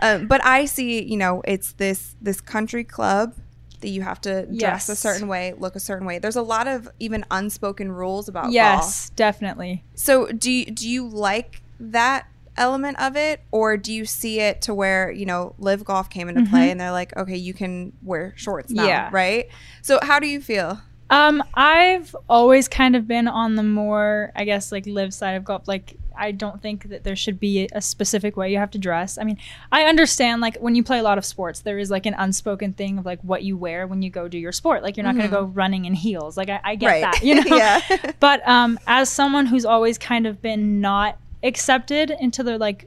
Um, 0.00 0.26
but 0.26 0.44
I 0.44 0.64
see, 0.64 1.04
you 1.04 1.16
know, 1.16 1.40
it's 1.46 1.72
this 1.74 2.16
this 2.20 2.40
country 2.40 2.82
club 2.82 3.34
that 3.84 3.90
you 3.90 4.02
have 4.02 4.20
to 4.22 4.46
dress 4.46 4.88
a 4.88 4.96
certain 4.96 5.28
way, 5.28 5.52
look 5.56 5.76
a 5.76 5.80
certain 5.80 6.06
way. 6.06 6.18
There's 6.18 6.36
a 6.36 6.42
lot 6.42 6.66
of 6.66 6.88
even 6.98 7.24
unspoken 7.30 7.92
rules 7.92 8.28
about 8.28 8.44
golf. 8.44 8.52
Yes, 8.54 9.10
definitely. 9.10 9.84
So 9.94 10.26
do 10.26 10.50
you, 10.50 10.64
do 10.66 10.88
you 10.88 11.06
like 11.06 11.62
that 11.78 12.26
element 12.56 12.98
of 13.00 13.16
it, 13.16 13.40
or 13.50 13.76
do 13.76 13.92
you 13.92 14.04
see 14.04 14.40
it 14.40 14.62
to 14.62 14.72
where 14.74 15.10
you 15.10 15.26
know 15.26 15.54
live 15.58 15.84
golf 15.84 16.08
came 16.08 16.28
into 16.28 16.48
play 16.48 16.70
and 16.70 16.80
they're 16.80 16.92
like, 16.92 17.14
okay, 17.16 17.36
you 17.36 17.52
can 17.52 17.92
wear 18.02 18.32
shorts 18.36 18.70
now, 18.72 18.82
Mm-hmm. 18.82 18.88
Yeah. 18.88 19.10
right? 19.12 19.48
So 19.82 19.98
how 20.02 20.18
do 20.18 20.26
you 20.26 20.40
feel? 20.40 20.80
Um, 21.10 21.42
I've 21.54 22.16
always 22.28 22.66
kind 22.68 22.96
of 22.96 23.06
been 23.06 23.28
on 23.28 23.56
the 23.56 23.62
more, 23.62 24.32
I 24.34 24.44
guess, 24.44 24.72
like 24.72 24.86
live 24.86 25.12
side 25.12 25.32
of 25.34 25.44
golf. 25.44 25.68
Like, 25.68 25.96
I 26.16 26.30
don't 26.32 26.60
think 26.62 26.88
that 26.88 27.04
there 27.04 27.16
should 27.16 27.38
be 27.40 27.68
a 27.72 27.80
specific 27.80 28.36
way 28.36 28.50
you 28.52 28.58
have 28.58 28.70
to 28.72 28.78
dress. 28.78 29.18
I 29.18 29.24
mean, 29.24 29.38
I 29.72 29.84
understand 29.84 30.40
like 30.40 30.56
when 30.58 30.74
you 30.74 30.82
play 30.84 30.98
a 30.98 31.02
lot 31.02 31.18
of 31.18 31.24
sports, 31.24 31.60
there 31.60 31.78
is 31.78 31.90
like 31.90 32.06
an 32.06 32.14
unspoken 32.14 32.72
thing 32.72 32.98
of 32.98 33.04
like 33.06 33.20
what 33.22 33.42
you 33.42 33.56
wear 33.56 33.86
when 33.86 34.02
you 34.02 34.10
go 34.10 34.28
do 34.28 34.38
your 34.38 34.52
sport. 34.52 34.82
Like, 34.82 34.96
you're 34.96 35.04
not 35.04 35.16
going 35.16 35.28
to 35.28 35.34
go 35.34 35.44
running 35.44 35.84
in 35.84 35.94
heels. 35.94 36.36
Like, 36.36 36.48
I, 36.48 36.60
I 36.64 36.74
get 36.76 37.00
that, 37.00 37.22
you 37.24 37.36
know. 37.36 37.42
Mm-hmm. 37.42 38.06
yeah. 38.06 38.12
but 38.20 38.46
um, 38.48 38.78
as 38.86 39.08
someone 39.08 39.46
who's 39.46 39.64
always 39.64 39.98
kind 39.98 40.26
of 40.26 40.40
been 40.40 40.80
not 40.80 41.18
accepted 41.42 42.10
into 42.10 42.42
the 42.42 42.58
like 42.58 42.86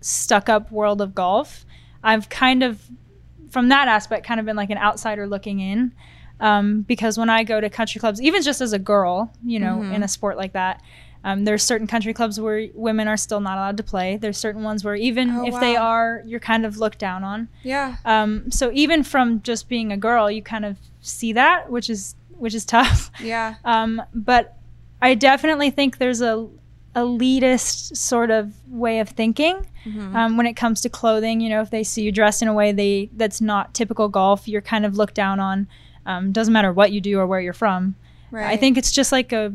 stuck 0.00 0.48
up 0.48 0.70
world 0.72 1.00
of 1.00 1.14
golf, 1.14 1.64
I've 2.02 2.28
kind 2.28 2.62
of, 2.62 2.80
from 3.50 3.68
that 3.70 3.88
aspect, 3.88 4.26
kind 4.26 4.38
of 4.40 4.46
been 4.46 4.56
like 4.56 4.70
an 4.70 4.78
outsider 4.78 5.26
looking 5.26 5.60
in. 5.60 5.92
Um, 6.40 6.82
because 6.82 7.18
when 7.18 7.28
I 7.28 7.42
go 7.42 7.60
to 7.60 7.68
country 7.68 7.98
clubs, 7.98 8.22
even 8.22 8.42
just 8.42 8.60
as 8.60 8.72
a 8.72 8.78
girl, 8.78 9.32
you 9.44 9.58
know, 9.58 9.78
Mm-hmm. 9.78 9.94
in 9.94 10.02
a 10.04 10.08
sport 10.08 10.36
like 10.36 10.52
that, 10.52 10.80
um, 11.24 11.44
there's 11.44 11.62
certain 11.62 11.86
country 11.86 12.14
clubs 12.14 12.40
where 12.40 12.68
women 12.74 13.08
are 13.08 13.16
still 13.16 13.40
not 13.40 13.58
allowed 13.58 13.76
to 13.78 13.82
play. 13.82 14.16
There's 14.16 14.38
certain 14.38 14.62
ones 14.62 14.84
where 14.84 14.94
even 14.94 15.30
Oh, 15.30 15.46
if 15.46 15.58
they 15.60 15.74
are, 15.76 16.22
you're 16.24 16.40
kind 16.40 16.64
of 16.64 16.78
looked 16.78 16.98
down 16.98 17.24
on. 17.24 17.48
yeah. 17.62 17.96
Um, 18.04 18.50
so 18.50 18.70
even 18.72 19.02
from 19.02 19.42
just 19.42 19.68
being 19.68 19.90
a 19.92 19.96
girl, 19.96 20.30
you 20.30 20.42
kind 20.42 20.64
of 20.64 20.76
see 21.00 21.32
that, 21.34 21.70
which 21.70 21.90
is 21.90 22.14
which 22.36 22.54
is 22.54 22.64
tough. 22.76 23.10
Yeah. 23.20 23.56
Um, 23.64 24.00
but 24.14 24.56
I 25.02 25.14
definitely 25.14 25.70
think 25.70 25.98
there's 25.98 26.20
a 26.20 26.48
elitist 27.02 27.96
sort 27.96 28.30
of 28.30 28.52
way 28.68 29.00
of 29.00 29.08
thinking 29.10 29.66
Mm-hmm. 29.86 30.14
um, 30.16 30.36
when 30.36 30.44
it 30.46 30.52
comes 30.54 30.82
to 30.82 30.90
clothing. 30.90 31.40
You 31.40 31.48
know, 31.48 31.62
if 31.62 31.70
they 31.70 31.82
see 31.82 32.02
you 32.02 32.12
dressed 32.12 32.42
in 32.42 32.48
a 32.48 32.52
way 32.52 32.72
they 32.72 33.08
that's 33.14 33.40
not 33.40 33.72
typical 33.72 34.08
golf, 34.08 34.46
you're 34.46 34.60
kind 34.60 34.84
of 34.84 34.96
looked 34.98 35.14
down 35.14 35.40
on. 35.40 35.66
Um, 36.04 36.30
doesn't 36.32 36.52
matter 36.52 36.72
what 36.72 36.92
you 36.92 37.00
do 37.00 37.18
or 37.18 37.26
where 37.26 37.40
you're 37.40 37.52
from. 37.54 37.94
Right. 38.30 38.46
I 38.46 38.56
think 38.58 38.76
it's 38.76 38.90
just 38.92 39.12
like 39.12 39.32
a 39.32 39.54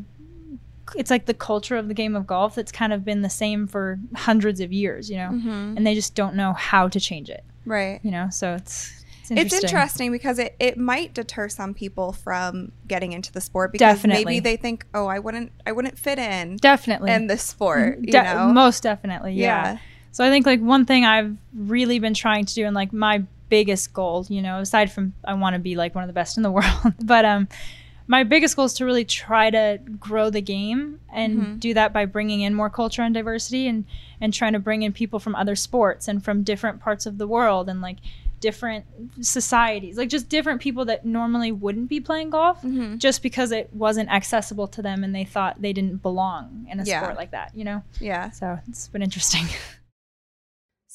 it's 0.95 1.09
like 1.11 1.25
the 1.25 1.33
culture 1.33 1.75
of 1.77 1.87
the 1.87 1.93
game 1.93 2.15
of 2.15 2.27
golf 2.27 2.55
that's 2.55 2.71
kind 2.71 2.91
of 2.93 3.03
been 3.05 3.21
the 3.21 3.29
same 3.29 3.67
for 3.67 3.99
hundreds 4.15 4.59
of 4.59 4.71
years, 4.73 5.09
you 5.09 5.17
know, 5.17 5.29
Mhm. 5.29 5.77
and 5.77 5.87
they 5.87 5.95
just 5.95 6.13
don't 6.15 6.35
know 6.35 6.53
how 6.53 6.87
to 6.87 6.99
change 6.99 7.29
it, 7.29 7.43
Right. 7.65 7.99
you 8.03 8.11
know. 8.11 8.27
So 8.31 8.55
it's 8.55 8.99
it's 9.23 9.31
It's 9.31 9.39
interesting. 9.53 9.69
interesting 9.69 10.11
because 10.11 10.37
it, 10.39 10.55
it 10.59 10.77
might 10.77 11.13
deter 11.13 11.47
some 11.47 11.73
people 11.73 12.11
from 12.11 12.73
getting 12.89 13.13
into 13.13 13.31
the 13.31 13.39
sport 13.39 13.71
because 13.71 13.95
Definitely. 13.95 14.25
maybe 14.25 14.39
they 14.41 14.57
think, 14.57 14.85
oh, 14.93 15.07
I 15.07 15.19
wouldn't 15.19 15.53
I 15.65 15.71
wouldn't 15.71 15.97
fit 15.97 16.19
in 16.19 16.57
Definitely. 16.57 17.11
in 17.13 17.27
this 17.27 17.41
sport. 17.41 17.99
You 18.01 18.11
know? 18.11 18.49
most 18.53 18.83
definitely, 18.83 19.33
yeah. 19.35 19.73
Yeah. 19.73 19.77
So 20.11 20.25
I 20.25 20.29
think 20.29 20.45
like 20.45 20.59
one 20.59 20.85
thing 20.85 21.05
I've 21.05 21.35
really 21.55 21.99
been 21.99 22.13
trying 22.13 22.43
to 22.45 22.53
do, 22.53 22.65
and 22.65 22.75
like 22.75 22.91
my 22.91 23.23
biggest 23.47 23.93
goal, 23.93 24.25
you 24.29 24.41
know, 24.41 24.59
aside 24.59 24.91
from 24.91 25.13
I 25.23 25.33
want 25.35 25.53
to 25.53 25.59
be 25.59 25.75
like 25.77 25.95
one 25.95 26.03
of 26.03 26.07
the 26.09 26.13
best 26.13 26.35
in 26.35 26.43
the 26.43 26.51
world, 26.57 26.93
but 27.01 27.23
um, 27.23 27.47
my 28.07 28.23
biggest 28.23 28.55
goal 28.55 28.65
is 28.65 28.73
to 28.75 28.85
really 28.85 29.05
try 29.05 29.49
to 29.49 29.79
grow 29.99 30.29
the 30.29 30.41
game 30.41 30.99
and 31.11 31.37
Mhm. 31.39 31.59
do 31.59 31.73
that 31.73 31.93
by 31.93 32.05
bringing 32.05 32.41
in 32.41 32.53
more 32.53 32.69
culture 32.69 33.01
and 33.01 33.13
diversity, 33.13 33.67
and 33.67 33.85
and 34.21 34.33
trying 34.33 34.53
to 34.53 34.59
bring 34.59 34.83
in 34.83 34.93
people 34.93 35.19
from 35.19 35.35
other 35.35 35.55
sports 35.55 36.07
and 36.07 36.23
from 36.23 36.43
different 36.43 36.79
parts 36.79 37.05
of 37.05 37.17
the 37.17 37.27
world 37.27 37.67
and 37.69 37.81
like 37.81 37.97
different 38.39 38.85
societies, 39.21 39.97
like 39.97 40.09
just 40.09 40.27
different 40.29 40.59
people 40.61 40.83
that 40.85 41.05
normally 41.05 41.51
wouldn't 41.51 41.87
be 41.89 41.99
playing 41.99 42.29
golf 42.29 42.61
Mhm. 42.61 42.97
just 42.99 43.21
because 43.23 43.51
it 43.53 43.69
wasn't 43.73 44.09
accessible 44.09 44.67
to 44.67 44.81
them 44.81 45.03
and 45.03 45.13
they 45.15 45.23
thought 45.23 45.61
they 45.61 45.71
didn't 45.73 46.01
belong 46.01 46.65
in 46.69 46.79
a 46.79 46.83
Yeah. 46.83 47.01
sport 47.01 47.15
like 47.17 47.31
that, 47.31 47.51
you 47.55 47.63
know? 47.63 47.83
Yeah. 48.01 48.29
So 48.31 48.59
it's 48.67 48.87
been 48.89 49.01
interesting. 49.01 49.45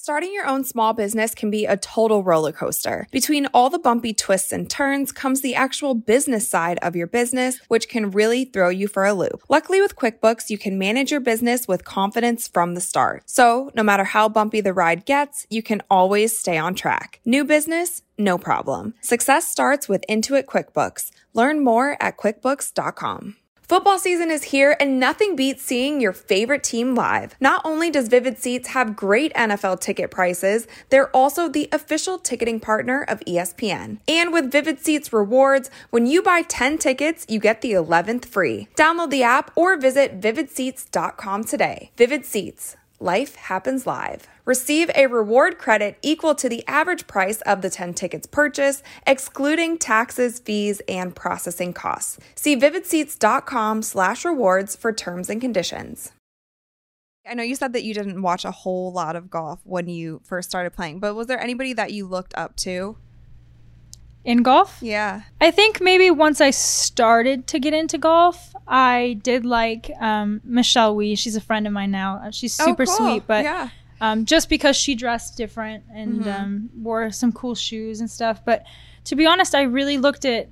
Starting 0.08 0.32
your 0.32 0.46
own 0.46 0.64
small 0.64 0.94
business 0.94 1.34
can 1.34 1.50
be 1.50 1.66
a 1.66 1.76
total 1.76 2.22
roller 2.22 2.50
coaster. 2.50 3.06
Between 3.10 3.44
all 3.52 3.68
the 3.68 3.78
bumpy 3.78 4.14
twists 4.14 4.52
and 4.52 4.70
turns 4.70 5.12
comes 5.12 5.42
the 5.42 5.54
actual 5.54 5.94
business 5.94 6.48
side 6.48 6.78
of 6.80 6.96
your 6.96 7.06
business, 7.06 7.60
which 7.68 7.90
can 7.90 8.10
really 8.10 8.46
throw 8.46 8.70
you 8.70 8.88
for 8.88 9.04
a 9.04 9.12
loop. 9.12 9.42
Luckily, 9.50 9.82
with 9.82 9.96
QuickBooks, 9.96 10.48
you 10.48 10.56
can 10.56 10.78
manage 10.78 11.10
your 11.10 11.20
business 11.20 11.68
with 11.68 11.84
confidence 11.84 12.48
from 12.48 12.72
the 12.72 12.80
start. 12.80 13.24
So, 13.26 13.70
no 13.74 13.82
matter 13.82 14.04
how 14.04 14.30
bumpy 14.30 14.62
the 14.62 14.72
ride 14.72 15.04
gets, 15.04 15.46
you 15.50 15.62
can 15.62 15.82
always 15.90 16.38
stay 16.38 16.56
on 16.56 16.74
track. 16.74 17.20
New 17.26 17.44
business? 17.44 18.00
No 18.16 18.38
problem. 18.38 18.94
Success 19.02 19.46
starts 19.46 19.90
with 19.90 20.06
Intuit 20.08 20.46
QuickBooks. 20.46 21.10
Learn 21.34 21.62
more 21.62 21.98
at 22.00 22.16
QuickBooks.com. 22.16 23.36
Football 23.68 23.98
season 23.98 24.30
is 24.30 24.44
here 24.44 24.78
and 24.80 24.98
nothing 24.98 25.37
beats 25.37 25.62
seeing 25.62 26.00
your 26.00 26.14
favorite 26.14 26.64
team 26.64 26.94
live. 26.94 27.34
Not 27.38 27.60
only 27.66 27.90
does 27.90 28.08
Vivid 28.08 28.38
Seats 28.38 28.68
have 28.68 28.96
great 28.96 29.30
NFL 29.34 29.80
ticket 29.80 30.10
prices, 30.10 30.66
they're 30.88 31.14
also 31.14 31.50
the 31.50 31.68
official 31.70 32.18
ticketing 32.18 32.60
partner 32.60 33.02
of 33.02 33.20
ESPN. 33.26 33.98
And 34.08 34.32
with 34.32 34.50
Vivid 34.50 34.80
Seats 34.80 35.12
rewards, 35.12 35.68
when 35.90 36.06
you 36.06 36.22
buy 36.22 36.44
10 36.48 36.78
tickets, 36.78 37.26
you 37.28 37.38
get 37.38 37.60
the 37.60 37.72
11th 37.72 38.25
free. 38.25 38.68
Download 38.75 39.10
the 39.10 39.22
app 39.22 39.50
or 39.54 39.76
visit 39.76 40.18
vividseats.com 40.18 41.44
today. 41.44 41.90
Vivid 41.98 42.25
Seats. 42.25 42.77
Life 43.00 43.36
happens 43.36 43.86
live. 43.86 44.26
Receive 44.44 44.90
a 44.96 45.06
reward 45.06 45.56
credit 45.56 45.98
equal 46.02 46.34
to 46.34 46.48
the 46.48 46.66
average 46.66 47.06
price 47.06 47.40
of 47.42 47.62
the 47.62 47.70
10 47.70 47.94
tickets 47.94 48.26
purchased, 48.26 48.82
excluding 49.06 49.78
taxes, 49.78 50.40
fees, 50.40 50.82
and 50.88 51.14
processing 51.14 51.72
costs. 51.72 52.18
See 52.34 52.56
vividseats.com 52.56 53.82
slash 53.82 54.24
rewards 54.24 54.74
for 54.74 54.92
terms 54.92 55.30
and 55.30 55.40
conditions. 55.40 56.10
I 57.24 57.34
know 57.34 57.44
you 57.44 57.54
said 57.54 57.72
that 57.74 57.84
you 57.84 57.94
didn't 57.94 58.20
watch 58.20 58.44
a 58.44 58.50
whole 58.50 58.90
lot 58.90 59.14
of 59.14 59.30
golf 59.30 59.60
when 59.62 59.88
you 59.88 60.20
first 60.24 60.48
started 60.48 60.72
playing, 60.72 60.98
but 60.98 61.14
was 61.14 61.28
there 61.28 61.40
anybody 61.40 61.74
that 61.74 61.92
you 61.92 62.04
looked 62.04 62.34
up 62.36 62.56
to? 62.56 62.96
In 64.28 64.42
golf? 64.42 64.78
Yeah. 64.82 65.23
I 65.40 65.50
think 65.50 65.80
maybe 65.80 66.11
once 66.11 66.40
I 66.42 66.50
started 66.50 67.47
to 67.47 67.58
get 67.58 67.73
into 67.73 67.97
golf, 67.97 68.54
I 68.66 69.18
did 69.23 69.47
like 69.47 69.90
um, 70.00 70.42
Michelle 70.44 70.94
Wie. 70.94 71.14
She's 71.14 71.35
a 71.35 71.40
friend 71.40 71.66
of 71.66 71.73
mine 71.73 71.90
now. 71.90 72.20
Uh, 72.25 72.30
She's 72.30 72.52
super 72.54 72.82
Oh, 72.82 72.87
cool. 72.87 72.97
sweet, 72.97 73.23
but 73.26 73.42
yeah. 73.44 73.70
um, 74.02 74.26
just 74.26 74.50
because 74.50 74.76
she 74.76 74.94
dressed 74.94 75.38
different 75.38 75.85
and 75.94 76.23
Mhm. 76.25 76.40
um, 76.40 76.70
wore 76.76 77.11
some 77.11 77.32
cool 77.32 77.54
shoes 77.54 78.00
and 78.00 78.11
stuff. 78.11 78.44
But 78.44 78.64
to 79.04 79.16
be 79.16 79.25
honest, 79.26 79.54
I 79.54 79.62
really 79.62 79.97
looked 79.97 80.26
at 80.26 80.49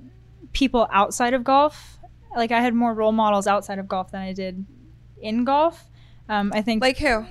people 0.53 0.87
outside 0.91 1.35
of 1.35 1.43
golf. 1.43 1.99
Like 2.35 2.51
I 2.51 2.61
had 2.61 2.73
more 2.73 2.95
role 2.95 3.11
models 3.11 3.45
outside 3.45 3.77
of 3.77 3.87
golf 3.87 4.09
than 4.09 4.21
I 4.21 4.33
did 4.33 4.65
in 5.21 5.43
golf. 5.43 5.85
Um, 6.29 6.51
I 6.53 6.63
think 6.63 6.81
Like 6.81 6.97
who? 6.97 7.25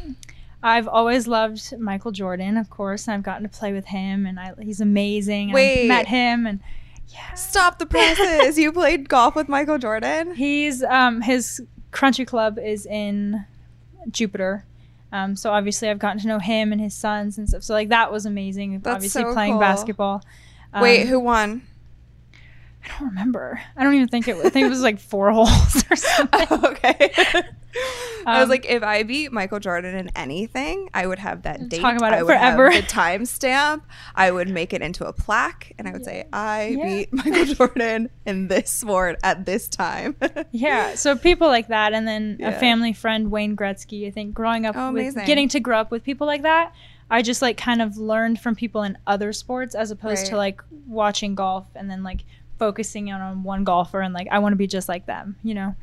I've 0.66 0.88
always 0.88 1.28
loved 1.28 1.78
Michael 1.78 2.10
Jordan, 2.10 2.56
of 2.56 2.70
course, 2.70 3.06
and 3.06 3.14
I've 3.14 3.22
gotten 3.22 3.44
to 3.44 3.48
play 3.48 3.72
with 3.72 3.86
him, 3.86 4.26
and 4.26 4.40
I, 4.40 4.52
he's 4.60 4.80
amazing. 4.80 5.52
Wait. 5.52 5.84
I 5.84 5.86
met 5.86 6.08
him, 6.08 6.44
and 6.44 6.58
yeah, 7.08 7.34
Stop 7.34 7.78
the 7.78 7.86
presses. 7.86 8.58
you 8.58 8.72
played 8.72 9.08
golf 9.08 9.36
with 9.36 9.48
Michael 9.48 9.78
Jordan? 9.78 10.34
he's 10.36 10.82
um, 10.82 11.20
his 11.20 11.62
country 11.92 12.24
club 12.24 12.58
is 12.58 12.84
in 12.84 13.46
Jupiter. 14.10 14.64
Um, 15.12 15.36
so 15.36 15.52
obviously, 15.52 15.88
I've 15.88 16.00
gotten 16.00 16.20
to 16.22 16.26
know 16.26 16.40
him 16.40 16.72
and 16.72 16.80
his 16.80 16.94
sons 16.94 17.38
and 17.38 17.48
stuff. 17.48 17.62
So 17.62 17.72
like 17.72 17.90
that 17.90 18.10
was 18.10 18.26
amazing. 18.26 18.80
That's 18.80 18.96
obviously, 18.96 19.22
so 19.22 19.32
playing 19.32 19.52
cool. 19.52 19.60
basketball. 19.60 20.22
Um, 20.72 20.82
Wait, 20.82 21.06
who 21.06 21.20
won? 21.20 21.62
I 22.84 22.88
don't 22.98 23.08
remember. 23.10 23.60
I 23.76 23.84
don't 23.84 23.94
even 23.94 24.08
think 24.08 24.26
it. 24.26 24.36
was 24.36 24.46
I 24.46 24.50
think 24.50 24.66
it 24.66 24.70
was 24.70 24.82
like 24.82 24.98
four 24.98 25.30
holes 25.32 25.84
or 25.88 25.94
something. 25.96 26.64
okay. 26.64 27.12
I 28.26 28.40
was 28.40 28.44
Um, 28.44 28.48
like, 28.50 28.66
if 28.66 28.82
I 28.82 29.02
beat 29.04 29.32
Michael 29.32 29.60
Jordan 29.60 29.94
in 29.94 30.10
anything, 30.16 30.90
I 30.92 31.06
would 31.06 31.18
have 31.20 31.42
that 31.42 31.68
date. 31.68 31.80
Talk 31.80 31.96
about 31.96 32.12
it 32.12 32.16
I 32.16 32.22
would 32.22 32.32
forever. 32.32 32.70
Have 32.70 32.82
the 32.82 32.88
timestamp. 32.92 33.82
I 34.14 34.30
would 34.30 34.48
make 34.48 34.72
it 34.72 34.82
into 34.82 35.06
a 35.06 35.12
plaque, 35.12 35.72
and 35.78 35.88
I 35.88 35.92
would 35.92 36.04
say, 36.04 36.26
I 36.32 36.76
Yeah. 36.78 36.84
beat 36.84 37.12
Michael 37.12 37.44
Jordan 37.54 38.10
in 38.26 38.48
this 38.48 38.70
sport 38.70 39.18
at 39.22 39.46
this 39.46 39.68
time. 39.68 40.16
Yeah, 40.50 40.94
so 40.96 41.16
people 41.16 41.48
like 41.48 41.68
that, 41.68 41.92
and 41.92 42.06
then 42.06 42.36
Yeah. 42.40 42.48
a 42.50 42.58
family 42.60 42.92
friend, 42.92 43.30
Wayne 43.30 43.56
Gretzky. 43.56 44.06
I 44.06 44.10
think 44.10 44.34
growing 44.34 44.66
up, 44.66 44.74
Oh, 44.76 44.92
with, 44.92 45.02
amazing. 45.02 45.24
getting 45.26 45.48
to 45.50 45.60
grow 45.60 45.78
up 45.78 45.90
with 45.90 46.02
people 46.02 46.26
like 46.26 46.42
that, 46.42 46.72
I 47.10 47.22
just 47.22 47.42
like 47.42 47.56
kind 47.56 47.80
of 47.80 47.96
learned 47.96 48.40
from 48.40 48.56
people 48.56 48.82
in 48.82 48.98
other 49.06 49.32
sports 49.32 49.74
as 49.76 49.90
opposed 49.92 50.26
to 50.26 50.36
like 50.36 50.60
watching 50.88 51.34
golf 51.36 51.66
and 51.76 51.88
then 51.88 52.02
like 52.02 52.24
focusing 52.58 53.12
on, 53.12 53.20
on 53.20 53.42
one 53.44 53.62
golfer 53.64 54.00
and 54.00 54.12
like 54.14 54.26
I 54.30 54.38
want 54.40 54.52
to 54.54 54.56
be 54.56 54.66
just 54.66 54.88
like 54.88 55.06
them, 55.06 55.36
you 55.44 55.54
know. 55.54 55.76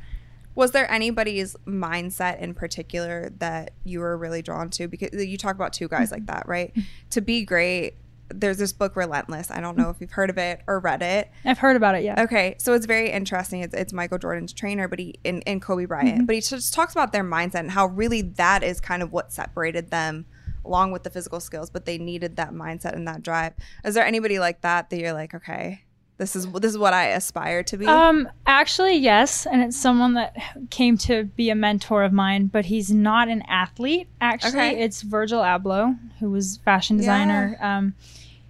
Was 0.55 0.72
there 0.72 0.89
anybody's 0.91 1.55
mindset 1.65 2.39
in 2.39 2.53
particular 2.53 3.31
that 3.39 3.72
you 3.83 4.00
were 4.00 4.17
really 4.17 4.41
drawn 4.41 4.69
to? 4.72 4.88
Because 4.88 5.10
you 5.25 5.38
talk 5.38 5.55
about 5.55 5.74
two 5.74 5.88
guys 5.88 6.12
like 6.12 6.25
that, 6.27 6.48
right? 6.48 6.74
to 7.12 7.22
be 7.22 7.43
great, 7.43 7.95
there's 8.29 8.57
this 8.57 8.74
book, 8.74 8.95
Relentless. 8.95 9.51
I 9.51 9.60
don't 9.62 9.77
know 9.77 9.89
if 9.89 9.98
you've 10.00 10.12
heard 10.12 10.29
of 10.29 10.38
it 10.38 10.62
or 10.65 10.79
read 10.79 11.01
it. 11.03 11.29
I've 11.45 11.57
heard 11.60 11.75
about 11.75 11.95
it, 11.95 12.03
yeah. 12.03 12.24
Okay, 12.24 12.55
so 12.57 12.74
it's 12.74 12.86
very 12.86 13.12
interesting. 13.12 13.62
It's, 13.62 13.74
it's 13.75 13.93
Michael 13.93 14.17
Jordan's 14.17 14.53
trainer, 14.53 14.88
but 14.88 14.98
he 15.00 15.15
and, 15.25 15.43
and 15.45 15.62
Kobe 15.62 15.86
Bryant, 15.86 16.15
Mm-hmm. 16.17 16.25
but 16.25 16.36
he 16.36 16.41
just 16.41 16.74
talks 16.74 16.93
about 16.93 17.12
their 17.12 17.24
mindset 17.24 17.60
and 17.60 17.72
how 17.72 17.88
really 17.88 18.22
that 18.22 18.63
is 18.63 18.79
kind 18.79 19.03
of 19.03 19.12
what 19.12 19.31
separated 19.31 19.91
them, 19.91 20.25
along 20.65 20.91
with 20.91 21.03
the 21.03 21.10
physical 21.12 21.39
skills. 21.39 21.69
But 21.69 21.86
they 21.86 21.98
needed 21.98 22.38
that 22.38 22.53
mindset 22.53 22.93
and 22.93 23.07
that 23.07 23.22
drive. 23.22 23.53
Is 23.86 23.93
there 23.93 24.05
anybody 24.05 24.39
like 24.39 24.62
that 24.62 24.89
that 24.89 25.00
you're 25.00 25.13
like, 25.13 25.33
okay, 25.36 25.83
this 26.24 26.36
is 26.38 26.51
this 26.53 26.72
is 26.72 26.77
what 26.77 26.94
I 26.94 27.08
aspire 27.08 27.63
to 27.63 27.77
be? 27.77 27.86
Um, 27.86 28.30
actually, 28.48 28.96
yes, 28.96 29.46
and 29.46 29.62
it's 29.62 29.75
someone 29.77 30.13
that 30.13 30.36
came 30.70 30.98
to 31.00 31.25
be 31.25 31.50
a 31.50 31.56
mentor 31.56 32.03
of 32.03 32.13
mine, 32.13 32.48
but 32.48 32.65
he's 32.65 32.89
not 32.92 33.27
an 33.27 33.42
athlete. 33.44 34.08
Actually, 34.22 34.50
Okay. 34.51 34.82
it's 34.82 35.01
Virgil 35.01 35.42
Abloh, 35.42 35.98
who 36.20 36.30
was 36.30 36.58
fashion 36.63 36.98
designer. 36.98 37.58
Um, 37.62 37.94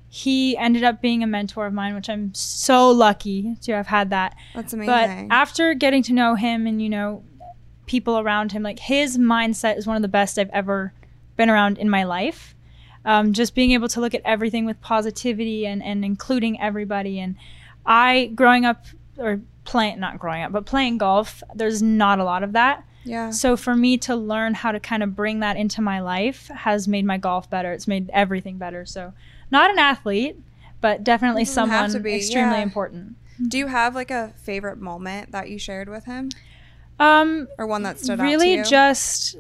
he 0.07 0.55
ended 0.57 0.83
up 0.83 1.01
being 1.01 1.23
a 1.23 1.27
mentor 1.27 1.65
of 1.65 1.73
mine, 1.73 1.95
which 1.95 2.07
I'm 2.07 2.31
so 2.35 2.91
lucky 2.91 3.55
to 3.63 3.71
have 3.71 3.87
had 3.87 4.11
that. 4.11 4.35
That's 4.53 4.71
amazing. 4.73 5.27
But 5.29 5.33
after 5.35 5.73
getting 5.73 6.03
to 6.03 6.13
know 6.13 6.35
him 6.35 6.67
and 6.67 6.79
you 6.79 6.89
know 6.89 7.23
people 7.87 8.19
around 8.19 8.51
him, 8.51 8.61
like 8.61 8.77
his 8.79 9.17
mindset 9.17 9.77
is 9.77 9.87
one 9.87 9.95
of 9.95 10.03
the 10.03 10.07
best 10.07 10.37
I've 10.37 10.51
ever 10.51 10.93
been 11.35 11.49
around 11.49 11.79
in 11.79 11.89
my 11.89 12.03
life. 12.03 12.53
Um, 13.05 13.33
just 13.33 13.53
being 13.53 13.71
able 13.71 13.89
to 13.89 13.99
look 13.99 14.13
at 14.13 14.21
everything 14.23 14.65
with 14.65 14.79
positivity 14.79 15.65
and, 15.67 15.83
and 15.83 16.05
including 16.05 16.61
everybody. 16.61 17.19
And 17.19 17.35
I, 17.85 18.31
growing 18.35 18.65
up, 18.65 18.85
or 19.17 19.41
playing, 19.65 19.99
not 19.99 20.19
growing 20.19 20.43
up, 20.43 20.51
but 20.51 20.65
playing 20.65 20.97
golf, 20.97 21.43
there's 21.55 21.81
not 21.81 22.19
a 22.19 22.23
lot 22.23 22.43
of 22.43 22.53
that. 22.53 22.83
yeah. 23.03 23.29
So 23.31 23.57
for 23.57 23.75
me 23.75 23.97
to 23.99 24.15
learn 24.15 24.53
how 24.53 24.71
to 24.71 24.79
kind 24.79 25.03
of 25.03 25.15
bring 25.15 25.39
that 25.41 25.57
into 25.57 25.81
my 25.81 25.99
life 25.99 26.47
has 26.47 26.87
made 26.87 27.05
my 27.05 27.17
golf 27.17 27.49
better. 27.49 27.71
It's 27.73 27.87
made 27.87 28.09
everything 28.13 28.57
better. 28.57 28.85
So 28.85 29.13
not 29.51 29.71
an 29.71 29.79
athlete, 29.79 30.37
but 30.81 31.03
definitely 31.03 31.45
someone 31.45 32.01
be, 32.01 32.15
extremely 32.15 32.57
yeah. 32.57 32.63
important. 32.63 33.15
Do 33.47 33.57
you 33.57 33.67
have 33.67 33.95
like 33.95 34.11
a 34.11 34.33
favorite 34.37 34.79
moment 34.79 35.31
that 35.31 35.49
you 35.49 35.57
shared 35.57 35.89
with 35.89 36.05
him, 36.05 36.29
Um, 36.99 37.47
or 37.57 37.65
one 37.65 37.83
that 37.83 37.99
stood 37.99 38.19
out 38.19 38.23
to 38.23 38.29
really 38.29 38.61
just 38.63 39.37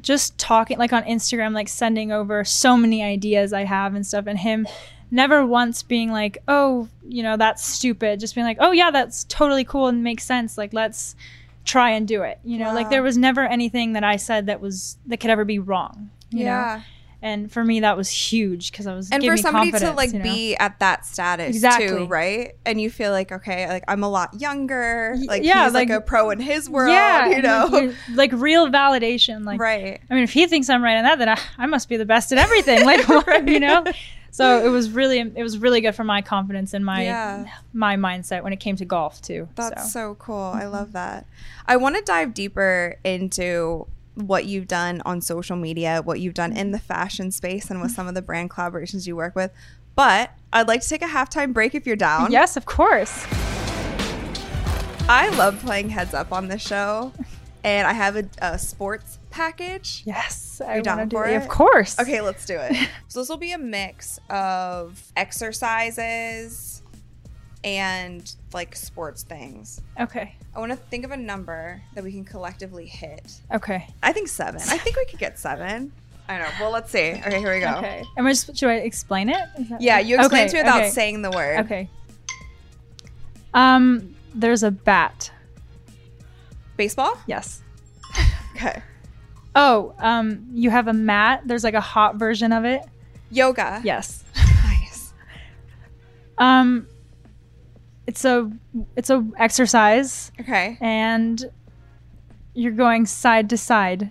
just 0.00 0.36
talking 0.38 0.76
like 0.76 0.92
on 0.92 1.04
instagram 1.04 1.52
like 1.52 1.68
sending 1.68 2.10
over 2.10 2.44
so 2.44 2.76
many 2.76 3.00
ideas 3.00 3.52
i 3.52 3.62
have 3.62 3.94
and 3.94 4.04
stuff 4.04 4.26
and 4.26 4.40
him 4.40 4.66
never 5.10 5.44
once 5.46 5.82
being 5.82 6.10
like 6.10 6.38
oh 6.48 6.88
you 7.06 7.22
know 7.22 7.36
that's 7.36 7.64
stupid 7.64 8.20
just 8.20 8.34
being 8.34 8.46
like 8.46 8.58
oh 8.60 8.72
yeah 8.72 8.90
that's 8.90 9.24
totally 9.24 9.64
cool 9.64 9.88
and 9.88 10.02
makes 10.02 10.24
sense 10.24 10.58
like 10.58 10.72
let's 10.72 11.14
try 11.64 11.90
and 11.90 12.06
do 12.06 12.22
it 12.22 12.38
you 12.44 12.58
know 12.58 12.74
like 12.74 12.90
there 12.90 13.02
was 13.02 13.16
never 13.16 13.42
anything 13.42 13.94
that 13.94 14.04
i 14.04 14.16
said 14.16 14.46
that 14.46 14.60
was 14.60 14.98
that 15.06 15.18
could 15.18 15.30
ever 15.30 15.44
be 15.44 15.58
wrong 15.58 16.10
you 16.30 16.40
know? 16.40 16.50
yeah. 16.50 16.82
And 17.22 17.50
for 17.50 17.64
me, 17.64 17.80
that 17.80 17.96
was 17.96 18.10
huge 18.10 18.70
because 18.70 18.86
I 18.86 18.94
was 18.94 19.10
and 19.10 19.24
for 19.24 19.38
somebody 19.38 19.72
to 19.72 19.92
like 19.92 20.12
you 20.12 20.18
know? 20.18 20.22
be 20.22 20.56
at 20.56 20.78
that 20.80 21.06
status 21.06 21.56
Exactly. 21.56 21.88
too, 21.88 22.04
right? 22.04 22.52
And 22.66 22.78
you 22.78 22.90
feel 22.90 23.12
like 23.12 23.32
okay, 23.32 23.66
like 23.66 23.82
I'm 23.88 24.04
a 24.04 24.10
lot 24.10 24.38
younger. 24.38 25.16
Like 25.24 25.42
yeah, 25.42 25.64
he's 25.64 25.72
like, 25.72 25.88
like- 25.88 25.98
a 25.98 26.02
pro 26.02 26.28
in 26.28 26.38
his 26.38 26.68
world, 26.68 26.92
yeah, 26.92 27.28
you 27.28 27.40
know. 27.40 27.68
like, 27.72 27.94
like 28.14 28.32
real 28.34 28.68
validation. 28.68 29.46
Like, 29.46 29.58
right. 29.58 30.02
I 30.10 30.14
mean, 30.14 30.22
if 30.22 30.34
he 30.34 30.46
thinks 30.46 30.68
I'm 30.68 30.84
right 30.84 30.98
on 30.98 31.04
that, 31.04 31.18
then 31.18 31.30
I, 31.30 31.38
I 31.56 31.64
must 31.64 31.88
be 31.88 31.96
the 31.96 32.04
best 32.04 32.30
at 32.30 32.36
everything. 32.36 32.84
Like, 32.84 33.00
what, 33.08 33.48
you 33.48 33.58
know. 33.58 33.84
So 34.34 34.66
it 34.66 34.68
was 34.68 34.90
really, 34.90 35.20
it 35.20 35.44
was 35.44 35.58
really 35.58 35.80
good 35.80 35.94
for 35.94 36.02
my 36.02 36.20
confidence 36.20 36.74
and 36.74 36.84
my 36.84 37.04
Yeah. 37.04 37.46
my 37.72 37.94
mindset 37.94 38.42
when 38.42 38.52
it 38.52 38.58
came 38.58 38.74
to 38.74 38.84
golf 38.84 39.22
too. 39.22 39.48
That's 39.54 39.84
so. 39.84 40.08
so, 40.10 40.14
cool. 40.16 40.50
I 40.52 40.64
love 40.64 40.88
mm-hmm. 40.88 40.94
that. 40.94 41.26
I 41.68 41.76
want 41.76 41.94
to 41.94 42.02
dive 42.02 42.34
deeper 42.34 42.96
into 43.04 43.86
what 44.16 44.46
you've 44.46 44.66
done 44.66 45.02
on 45.04 45.20
social 45.20 45.54
media, 45.54 46.02
what 46.02 46.18
you've 46.18 46.34
done 46.34 46.50
in 46.50 46.66
mm-hmm. 46.66 46.72
the 46.72 46.78
fashion 46.80 47.30
space, 47.30 47.70
and 47.70 47.80
with 47.80 47.92
some 47.92 48.08
of 48.08 48.14
the 48.16 48.22
brand 48.22 48.50
collaborations 48.50 49.06
you 49.06 49.14
work 49.14 49.36
with. 49.36 49.52
But 49.94 50.32
I'd 50.52 50.66
like 50.66 50.80
to 50.80 50.88
take 50.88 51.02
a 51.02 51.06
halftime 51.06 51.52
break 51.52 51.76
if 51.76 51.86
you're 51.86 51.94
down. 51.94 52.32
Yes, 52.32 52.56
of 52.56 52.66
course. 52.66 53.24
I 55.08 55.28
love 55.36 55.62
playing 55.62 55.90
heads 55.90 56.12
up 56.12 56.32
on 56.32 56.48
this 56.48 56.60
show, 56.60 57.12
and 57.62 57.86
I 57.86 57.92
have 57.92 58.16
a, 58.16 58.28
a 58.38 58.58
sports 58.58 59.20
package. 59.34 60.02
Yes, 60.06 60.60
I 60.64 60.76
You 60.76 60.82
down 60.82 61.08
do 61.08 61.16
for 61.16 61.26
it. 61.26 61.32
it? 61.32 61.36
Of 61.36 61.48
course. 61.48 61.98
Okay, 61.98 62.20
let's 62.20 62.46
do 62.46 62.56
it. 62.58 62.88
so 63.08 63.18
this 63.20 63.28
will 63.28 63.36
be 63.36 63.52
a 63.52 63.58
mix 63.58 64.18
of 64.30 65.02
exercises 65.16 66.82
and 67.64 68.34
like 68.52 68.76
sports 68.76 69.22
things. 69.24 69.80
Okay. 70.00 70.36
I 70.54 70.58
want 70.60 70.70
to 70.70 70.76
think 70.76 71.04
of 71.04 71.10
a 71.10 71.16
number 71.16 71.82
that 71.94 72.04
we 72.04 72.12
can 72.12 72.24
collectively 72.24 72.86
hit. 72.86 73.40
Okay. 73.52 73.86
I 74.02 74.12
think 74.12 74.28
seven. 74.28 74.60
I 74.68 74.78
think 74.78 74.96
we 74.96 75.04
could 75.06 75.18
get 75.18 75.38
seven. 75.38 75.90
I 76.28 76.38
know. 76.38 76.48
Well, 76.60 76.70
let's 76.70 76.90
see. 76.90 77.10
Okay, 77.26 77.38
here 77.38 77.52
we 77.52 77.60
go. 77.60 77.74
Okay. 77.78 78.02
Am 78.16 78.26
I 78.26 78.30
just, 78.30 78.56
should 78.56 78.70
I 78.70 78.76
explain 78.76 79.28
it? 79.28 79.42
Yeah, 79.80 79.98
you 79.98 80.16
explain 80.16 80.42
Okay, 80.42 80.48
to 80.50 80.54
me 80.56 80.62
without 80.62 80.80
okay. 80.82 80.90
saying 80.90 81.22
the 81.22 81.30
word. 81.30 81.60
Okay. 81.60 81.90
Um, 83.52 84.14
there's 84.34 84.62
a 84.62 84.70
bat. 84.70 85.30
Baseball? 86.76 87.18
Yes. 87.26 87.62
Okay. 88.56 88.80
Oh, 89.54 89.94
um, 89.98 90.46
you 90.52 90.70
have 90.70 90.88
a 90.88 90.92
mat. 90.92 91.42
There's 91.46 91.62
like 91.64 91.74
a 91.74 91.80
hot 91.80 92.16
version 92.16 92.52
of 92.52 92.64
it. 92.64 92.82
Yoga. 93.30 93.80
Yes. 93.84 94.22
Nice. 94.64 95.12
Um, 96.38 96.88
it's 98.06 98.24
a 98.24 98.50
it's 98.96 99.08
a 99.10 99.24
exercise, 99.36 100.32
Okay. 100.40 100.76
and 100.80 101.44
you're 102.54 102.72
going 102.72 103.06
side 103.06 103.50
to 103.50 103.56
side. 103.56 104.10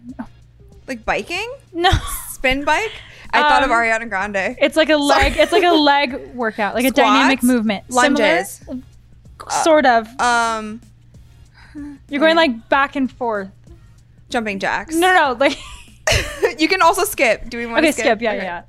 Like 0.87 1.03
biking? 1.05 1.53
No, 1.73 1.91
Spin 2.29 2.63
bike? 2.63 2.91
I 3.31 3.41
thought 3.41 3.63
of 3.63 3.71
Um, 3.71 3.75
Ariana 3.77 4.07
Grande. 4.09 4.55
it's 4.61 4.75
like 4.77 4.89
a 4.89 4.95
leg. 4.97 5.35
It's 5.37 5.51
like 5.51 5.63
a 5.63 5.71
leg 5.75 6.33
workout, 6.33 6.75
like 6.75 6.85
a 6.85 6.91
dynamic 6.91 7.39
Squats? 7.39 7.53
movement. 7.53 7.83
Similar- 7.93 8.09
Lunges? 8.25 8.61
sort 9.63 9.85
of. 9.85 10.07
Um, 10.21 10.79
You're 12.09 12.19
going 12.21 12.35
like 12.37 12.69
back 12.69 12.95
and 12.95 13.11
forth. 13.11 13.49
Jumping 14.33 14.59
jacks. 14.59 14.95
No, 14.95 15.13
no, 15.13 15.37
like 15.39 15.57
you 16.59 16.67
can 16.67 16.81
also 16.81 17.05
skip. 17.05 17.49
Do 17.49 17.57
we 17.57 17.65
want 17.65 17.85
okay, 17.85 17.91
to 17.91 17.93
skip. 17.93 18.21
Yeah, 18.21 18.33
Okay. 18.33 18.43
yeah. 18.43 18.63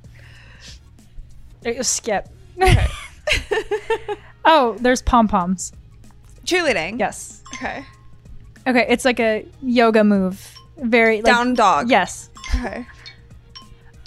You 1.73 1.83
skip. 1.83 2.29
Okay. 2.61 2.87
oh, 4.45 4.77
there's 4.79 5.01
pom 5.01 5.27
poms. 5.27 5.73
Cheerleading. 6.45 6.99
Yes. 6.99 7.41
Okay. 7.55 7.83
Okay, 8.67 8.85
it's 8.87 9.03
like 9.03 9.19
a 9.19 9.45
yoga 9.61 10.03
move. 10.03 10.55
Very 10.77 11.17
like, 11.17 11.25
Down 11.25 11.53
dog. 11.55 11.89
Yes. 11.89 12.29
Okay. 12.55 12.85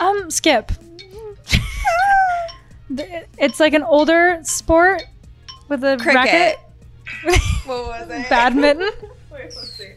Um, 0.01 0.31
skip. 0.31 0.73
It's 3.39 3.61
like 3.61 3.75
an 3.75 3.83
older 3.83 4.41
sport 4.45 5.03
with 5.69 5.85
a 5.85 5.97
Cricket. 5.99 6.15
racket. 6.15 6.59
What 7.67 7.87
was 7.87 8.11
it? 8.11 8.31
Badminton. 8.31 8.91
Wait, 9.31 9.55
let's 9.57 9.73
see. 9.73 9.93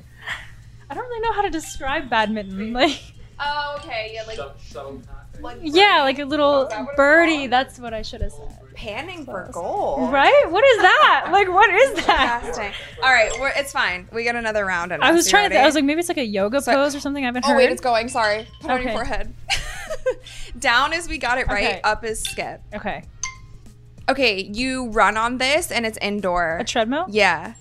I 0.91 0.93
don't 0.93 1.03
really 1.07 1.21
know 1.21 1.31
how 1.33 1.41
to 1.43 1.50
describe 1.50 2.10
badminton. 2.10 2.74
Like, 2.74 3.00
Oh, 3.39 3.77
okay. 3.79 4.12
Yeah, 4.13 4.24
like, 4.27 4.38
Shut- 4.62 4.98
like 5.39 5.57
yeah, 5.63 6.01
like 6.03 6.19
a 6.19 6.25
little 6.25 6.67
that 6.67 6.86
birdie. 6.95 7.38
called? 7.39 7.50
That's 7.51 7.79
what 7.79 7.91
I 7.93 8.03
should 8.03 8.21
have 8.21 8.31
said. 8.33 8.57
panning 8.75 9.25
for 9.25 9.50
gold. 9.51 10.12
Right? 10.13 10.43
What 10.50 10.63
is 10.63 10.77
that? 10.77 11.27
Like, 11.31 11.48
what 11.50 11.69
is 11.71 12.05
that? 12.05 12.41
Fasting. 12.43 12.71
All 13.01 13.09
right, 13.11 13.31
we're, 13.39 13.51
it's 13.55 13.72
fine. 13.72 14.07
We 14.13 14.24
got 14.25 14.35
another 14.35 14.63
round. 14.65 14.94
I 14.94 15.11
was 15.11 15.27
trying 15.29 15.50
to. 15.51 15.57
I 15.59 15.65
was 15.65 15.74
like, 15.74 15.85
maybe 15.85 16.00
it's 16.01 16.09
like 16.09 16.18
a 16.20 16.25
yoga 16.25 16.61
Sorry. 16.61 16.75
pose 16.77 16.94
or 16.94 17.00
something. 17.00 17.24
I 17.24 17.27
haven't 17.27 17.46
oh 17.46 17.50
heard. 17.50 17.53
Oh 17.55 17.57
wait, 17.57 17.72
it's 17.72 17.81
going. 17.81 18.07
Sorry, 18.09 18.46
put 18.59 18.70
it 18.70 18.74
on 18.74 18.81
your 18.81 18.89
Okay. 18.89 18.98
forehead. 18.98 19.33
Down 20.59 20.94
is 20.94 21.07
we 21.07 21.18
got 21.18 21.37
it 21.39 21.48
right. 21.48 21.63
Okay. 21.65 21.81
Up 21.83 22.03
is 22.03 22.22
skip. 22.22 22.61
okay. 22.75 23.03
Okay, 24.09 24.44
you 24.53 24.89
run 24.89 25.15
on 25.18 25.37
this 25.37 25.72
and 25.72 25.85
it's 25.85 25.98
indoor. 26.01 26.57
A 26.57 26.63
treadmill. 26.65 27.05
Yeah. 27.09 27.53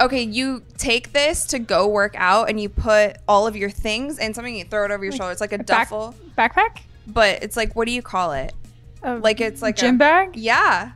Okay, 0.00 0.22
you 0.22 0.62
take 0.78 1.12
this 1.12 1.44
to 1.46 1.58
go 1.58 1.86
work 1.86 2.14
out 2.16 2.48
and 2.48 2.58
you 2.58 2.68
put 2.70 3.18
all 3.28 3.46
of 3.46 3.54
your 3.54 3.68
things 3.70 4.18
in 4.18 4.32
something 4.32 4.54
you 4.54 4.64
throw 4.64 4.86
it 4.86 4.90
over 4.90 5.04
your 5.04 5.12
shoulder. 5.12 5.32
It's 5.32 5.40
like 5.40 5.52
a, 5.52 5.58
back- 5.58 5.90
duffel, 5.90 6.14
Backpack. 6.38 6.78
but 7.06 7.42
it's 7.42 7.56
like 7.56 7.76
what 7.76 7.86
do 7.86 7.92
you 7.92 8.02
call 8.02 8.32
it? 8.32 8.54
A 9.02 9.16
Like 9.16 9.40
it's 9.40 9.60
like 9.62 9.76
gym 9.76 9.96
a, 9.96 9.98
bag. 9.98 10.36
Yeah. 10.36 10.92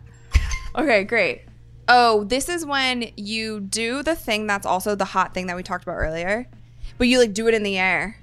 Okay, 0.76 1.04
great. 1.04 1.42
Oh, 1.86 2.24
this 2.24 2.48
is 2.48 2.64
when 2.64 3.10
you 3.16 3.60
do 3.60 4.02
the 4.02 4.14
thing 4.14 4.46
that's 4.46 4.64
also 4.66 4.94
the 4.94 5.04
hot 5.04 5.34
thing 5.34 5.46
that 5.48 5.56
we 5.56 5.62
talked 5.62 5.84
about 5.84 5.96
earlier, 5.96 6.46
but 6.96 7.06
you 7.06 7.18
like 7.18 7.34
do 7.34 7.46
it 7.46 7.54
in 7.54 7.62
the 7.62 7.78
air 7.78 8.18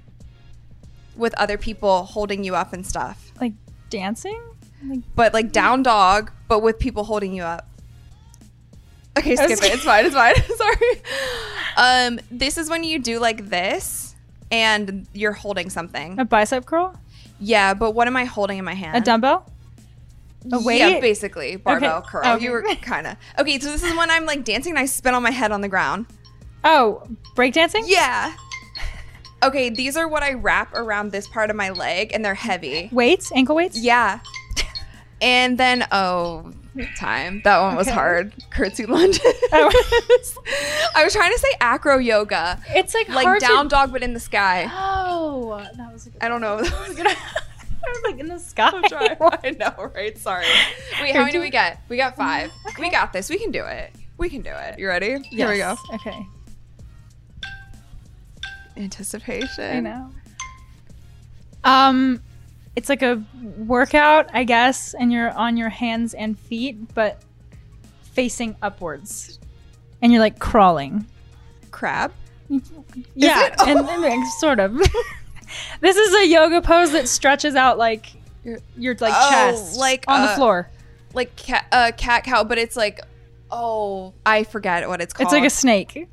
with 1.16 1.32
other 1.38 1.56
people 1.56 2.04
holding 2.04 2.42
you 2.42 2.54
up 2.56 2.72
and 2.72 2.84
stuff. 2.86 3.30
Like 3.40 3.52
dancing. 3.88 4.42
Like, 4.84 5.00
But 5.14 5.32
like 5.32 5.46
mm. 5.46 5.52
down 5.52 5.82
dog, 5.84 6.32
but 6.48 6.60
with 6.60 6.78
people 6.78 7.04
holding 7.04 7.32
you 7.34 7.44
up. 7.44 7.68
Okay, 9.18 9.36
skip 9.36 9.50
it. 9.50 9.62
It's 9.74 9.84
fine. 9.84 10.06
It's 10.06 10.14
fine. 10.14 10.34
Sorry. 10.56 10.76
Um, 11.74 12.20
this 12.30 12.58
is 12.58 12.68
when 12.68 12.84
you 12.84 12.98
do 12.98 13.18
like 13.18 13.48
this, 13.48 14.14
and 14.50 15.06
you're 15.14 15.32
holding 15.32 15.70
something. 15.70 16.18
a 16.20 16.24
bicep 16.26 16.66
curl. 16.66 16.94
Yeah, 17.40 17.72
but 17.72 17.92
what 17.92 18.06
am 18.06 18.14
I 18.16 18.24
holding 18.26 18.58
in 18.58 18.64
my 18.66 18.74
hand? 18.74 18.94
A 18.94 19.00
dumbbell. 19.00 19.50
A 20.52 20.60
weight. 20.60 20.80
Yeah, 20.80 21.00
basically 21.00 21.56
barbell 21.56 22.00
Okay. 22.00 22.08
curl. 22.08 22.26
Okay. 22.26 22.44
You 22.44 22.50
were 22.50 22.62
kind 22.82 23.06
of 23.06 23.16
okay. 23.38 23.58
So 23.58 23.70
this 23.70 23.82
is 23.82 23.96
when 23.96 24.10
I'm 24.10 24.26
like 24.26 24.44
dancing 24.44 24.72
and 24.72 24.78
I 24.78 24.84
spin 24.84 25.14
on 25.14 25.22
my 25.22 25.30
head 25.30 25.50
on 25.50 25.62
the 25.62 25.68
ground. 25.68 26.04
Oh, 26.62 27.04
breakdancing. 27.36 27.84
Yeah. 27.86 28.34
Okay, 29.42 29.70
these 29.70 29.96
are 29.96 30.06
what 30.06 30.22
I 30.22 30.34
wrap 30.34 30.74
around 30.74 31.10
this 31.10 31.26
part 31.26 31.48
of 31.48 31.56
my 31.56 31.70
leg, 31.70 32.10
and 32.12 32.22
they're 32.22 32.34
heavy. 32.34 32.90
Weights. 32.92 33.32
Ankle 33.34 33.56
weights. 33.56 33.78
Yeah. 33.78 34.20
And 35.22 35.56
then 35.56 35.86
oh, 35.90 36.52
time 36.96 37.40
that 37.44 37.60
one 37.60 37.76
was 37.76 37.86
Okay. 37.86 37.94
hard. 37.94 38.32
Curtsy 38.50 38.86
lunges. 38.86 39.20
Oh. 39.52 39.70
I 40.94 41.04
was 41.04 41.12
trying 41.12 41.32
to 41.32 41.38
say 41.38 41.48
acro 41.60 41.98
yoga, 41.98 42.58
It's 42.70 42.94
like 42.94 43.08
like 43.08 43.40
down 43.40 43.64
To- 43.64 43.68
dog 43.68 43.92
but 43.92 44.02
in 44.02 44.14
the 44.14 44.20
sky. 44.20 44.66
oh, 44.72 45.58
that 45.76 45.92
was. 45.92 46.06
A 46.06 46.10
good 46.10 46.22
I 46.22 46.28
don't 46.28 46.40
know. 46.40 46.56
I 46.58 46.60
was 47.90 48.02
like 48.04 48.18
in 48.18 48.28
the 48.28 48.38
sky. 48.38 48.70
I'm 48.72 48.82
trying. 48.84 49.16
I 49.20 49.50
know, 49.50 49.90
right? 49.94 50.16
Sorry. 50.16 50.46
Wait, 51.00 51.14
how 51.14 51.20
many 51.20 51.32
do 51.32 51.40
we 51.40 51.50
get? 51.50 51.80
We 51.88 51.96
got 51.96 52.16
five. 52.16 52.50
We 52.78 52.88
got 52.90 53.12
this. 53.12 53.28
We 53.28 53.38
can 53.38 53.50
do 53.50 53.64
it. 53.64 53.92
We 54.18 54.28
can 54.30 54.40
do 54.42 54.50
it. 54.52 54.78
You 54.78 54.88
ready? 54.88 55.18
Yes. 55.30 55.32
Here 55.32 55.48
we 55.50 55.58
go. 55.58 55.76
Okay. 55.94 56.26
Anticipation. 58.76 59.76
I 59.76 59.80
know. 59.80 60.10
Um, 61.64 62.22
it's 62.76 62.88
like 62.88 63.02
a 63.02 63.22
workout, 63.58 64.30
I 64.32 64.44
guess, 64.44 64.94
and 64.94 65.12
you're 65.12 65.30
on 65.30 65.56
your 65.56 65.68
hands 65.68 66.14
and 66.14 66.38
feet, 66.38 66.94
but 66.94 67.22
facing 68.12 68.56
upwards, 68.62 69.38
and 70.00 70.12
you're 70.12 70.20
like 70.20 70.38
crawling. 70.38 71.06
Crab. 71.70 72.12
Yeah, 73.14 73.46
it? 73.46 73.54
and, 73.66 73.78
and, 73.80 74.02
like, 74.02 74.26
sort 74.38 74.60
of. 74.60 74.80
this 75.80 75.96
is 75.96 76.14
a 76.14 76.26
yoga 76.26 76.60
pose 76.62 76.92
that 76.92 77.08
stretches 77.08 77.54
out 77.54 77.78
like 77.78 78.12
your 78.44 78.58
your 78.76 78.96
like 79.00 79.14
Oh, 79.16 79.30
chest, 79.30 79.78
like, 79.78 80.04
on 80.08 80.22
the 80.22 80.28
uh, 80.28 80.36
floor. 80.36 80.70
Like 81.14 81.36
cat, 81.36 81.66
uh, 81.72 81.92
cat 81.96 82.24
cow, 82.24 82.44
but 82.44 82.58
it's 82.58 82.76
like, 82.76 83.00
oh, 83.50 84.14
I 84.24 84.44
forget 84.44 84.88
what 84.88 85.00
it's 85.00 85.12
called. 85.12 85.26
It's 85.26 85.32
like 85.32 85.44
a 85.44 85.50
snake. 85.50 86.08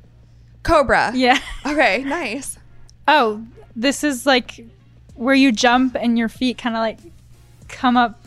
cobra. 0.62 1.12
Yeah. 1.14 1.38
Okay, 1.64 2.04
nice. 2.04 2.58
Oh, 3.08 3.44
this 3.74 4.04
is 4.04 4.26
like 4.26 4.64
where 5.20 5.34
you 5.34 5.52
jump 5.52 5.94
and 6.00 6.18
your 6.18 6.28
feet 6.30 6.56
kind 6.58 6.74
of 6.74 6.80
like 6.80 6.98
come 7.68 7.96
up 7.96 8.22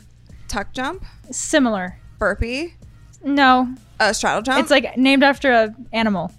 Tuck 0.47 0.71
jump, 0.73 1.03
similar. 1.31 1.97
burpee, 2.19 2.75
No, 3.23 3.73
uh, 3.99 4.13
straddle 4.13 4.43
jump. 4.43 4.59
it's 4.61 4.69
like 4.69 4.95
named 4.97 5.23
after 5.23 5.51
a 5.51 5.75
animal. 5.91 6.31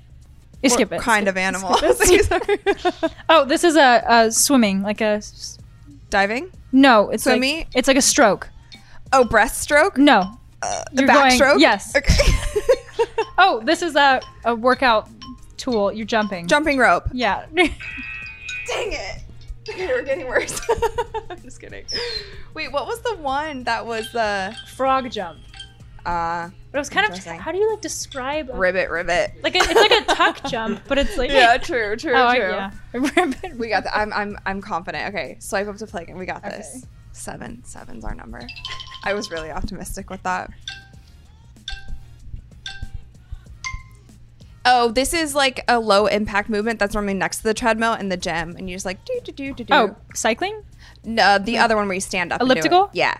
You 0.62 0.70
What 0.70 0.74
skip 0.74 0.92
it. 0.92 1.00
kind 1.00 1.24
skip 1.26 1.32
of 1.34 1.36
animal. 1.36 1.74
skip 1.94 1.96
it. 2.00 2.24
Sorry. 3.00 3.10
oh, 3.28 3.44
this 3.44 3.64
is 3.64 3.74
a, 3.76 4.02
a 4.08 4.30
swimming, 4.32 4.82
like 4.82 5.00
a 5.00 5.20
Diving. 6.10 6.50
no. 6.70 7.10
It's 7.10 7.24
Swimmy? 7.24 7.56
like 7.58 7.68
it's 7.74 7.88
like 7.88 7.96
a 7.96 8.02
stroke. 8.02 8.48
Oh, 9.12 9.24
breaststroke. 9.24 9.96
No. 9.98 10.38
Uh, 10.62 10.84
going- 10.94 11.08
backstroke. 11.08 11.58
yes. 11.58 11.94
Okay. 11.96 12.14
Oh, 13.36 13.60
this 13.64 13.82
is 13.82 13.96
a, 13.96 14.20
a 14.44 14.54
workout 14.54 15.08
tool. 15.56 15.92
You're 15.92 16.06
jumping. 16.06 16.46
Jumping 16.46 16.78
rope. 16.78 17.08
Yeah. 17.12 17.46
Dang 17.54 17.68
it. 18.92 19.23
okay, 19.70 19.86
we're 19.86 20.02
getting 20.02 20.26
worse. 20.26 20.60
I'm 21.30 21.40
just 21.42 21.60
kidding. 21.60 21.84
Wait, 22.52 22.70
what 22.72 22.86
was 22.86 23.00
the 23.00 23.16
one 23.16 23.64
that 23.64 23.86
was 23.86 24.10
the 24.12 24.54
Frog 24.74 25.10
jump. 25.10 25.40
uh 26.04 26.50
But 26.70 26.78
it 26.78 26.80
was 26.80 26.90
kind 26.90 27.10
of 27.10 27.18
how 27.18 27.50
do 27.50 27.58
you 27.58 27.70
like 27.70 27.80
describe 27.80 28.50
a, 28.50 28.56
ribbit 28.56 28.90
ribbit? 28.90 29.32
like 29.42 29.54
a, 29.54 29.58
it's 29.58 29.74
like 29.74 29.90
a 29.90 30.04
tuck 30.14 30.44
jump, 30.50 30.82
but 30.86 30.98
it's 30.98 31.16
like 31.16 31.30
yeah, 31.30 31.56
true, 31.56 31.96
true, 31.96 32.12
oh, 32.14 32.34
true. 32.34 32.42
yeah. 32.42 32.70
A 32.92 33.00
ribbon. 33.00 33.58
We 33.58 33.68
got 33.68 33.84
that. 33.84 33.96
I'm 33.96 34.12
I'm 34.12 34.38
I'm 34.44 34.60
confident. 34.60 35.14
Okay, 35.14 35.36
swipe 35.40 35.66
up 35.66 35.76
to 35.76 35.86
play 35.86 36.02
again. 36.02 36.18
We 36.18 36.26
got 36.26 36.42
this. 36.42 36.76
Okay. 36.76 36.86
Seven. 37.12 37.62
Seven's 37.64 38.04
our 38.04 38.14
number. 38.14 38.40
I 39.04 39.14
was 39.14 39.30
really 39.30 39.50
optimistic 39.50 40.10
with 40.10 40.22
that. 40.24 40.50
Oh, 44.66 44.90
this 44.90 45.12
is 45.12 45.34
like 45.34 45.62
a 45.68 45.78
low 45.78 46.06
impact 46.06 46.48
movement 46.48 46.78
that's 46.78 46.94
normally 46.94 47.14
next 47.14 47.38
to 47.38 47.42
the 47.44 47.54
treadmill 47.54 47.94
in 47.94 48.08
the 48.08 48.16
gym, 48.16 48.56
and 48.56 48.68
you 48.68 48.76
just 48.76 48.86
like 48.86 49.04
do 49.04 49.20
do 49.24 49.32
do 49.32 49.54
do 49.54 49.64
do. 49.64 49.74
Oh, 49.74 49.96
cycling? 50.14 50.62
no, 51.04 51.38
the 51.38 51.58
other 51.58 51.76
one 51.76 51.86
where 51.86 51.94
you 51.94 52.00
stand 52.00 52.32
up. 52.32 52.40
and 52.40 52.48
do 52.48 52.52
it. 52.52 52.58
Elliptical? 52.58 52.90
Yeah. 52.92 53.18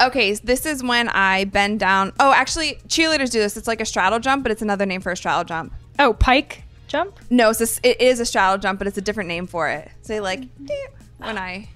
Okay, 0.00 0.34
so 0.34 0.40
this 0.44 0.64
is 0.64 0.82
when 0.82 1.08
I 1.08 1.44
bend 1.44 1.80
down. 1.80 2.12
Oh, 2.20 2.32
actually, 2.32 2.78
cheerleaders 2.86 3.30
do 3.30 3.40
this. 3.40 3.56
It's 3.56 3.66
like 3.66 3.80
a 3.80 3.84
straddle 3.84 4.20
jump, 4.20 4.44
but 4.44 4.52
it's 4.52 4.62
another 4.62 4.86
name 4.86 5.00
for 5.00 5.10
a 5.10 5.16
straddle 5.16 5.44
jump. 5.44 5.74
Oh, 5.98 6.14
pike 6.14 6.62
jump? 6.86 7.18
No, 7.30 7.50
it's 7.50 7.60
a 7.60 7.88
it 7.88 8.00
is 8.00 8.20
a 8.20 8.26
straddle 8.26 8.58
jump, 8.58 8.78
but 8.78 8.86
it's 8.86 8.98
a 8.98 9.02
different 9.02 9.28
name 9.28 9.46
for 9.46 9.68
it. 9.68 9.90
Say 10.02 10.20
like 10.20 10.40
mm-hmm. 10.40 10.66
"Deep," 10.66 10.90
when 11.18 11.36
I 11.36 11.68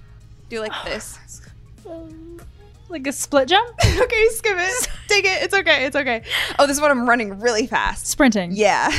do 0.49 0.59
like 0.59 0.73
this. 0.85 1.19
Um, 1.85 2.39
Like 2.89 3.07
a 3.07 3.11
split 3.11 3.47
jump? 3.47 3.69
okay, 3.85 4.27
skip 4.29 4.55
it. 4.57 4.89
Take 5.07 5.25
it. 5.25 5.43
It's 5.43 5.53
okay. 5.53 5.85
It's 5.85 5.95
okay. 5.95 6.23
Oh, 6.59 6.67
this 6.67 6.77
is 6.77 6.81
when 6.81 6.91
I'm 6.91 7.09
running 7.09 7.39
really 7.39 7.65
fast. 7.67 8.05
Sprinting. 8.07 8.51
Yeah. 8.53 8.91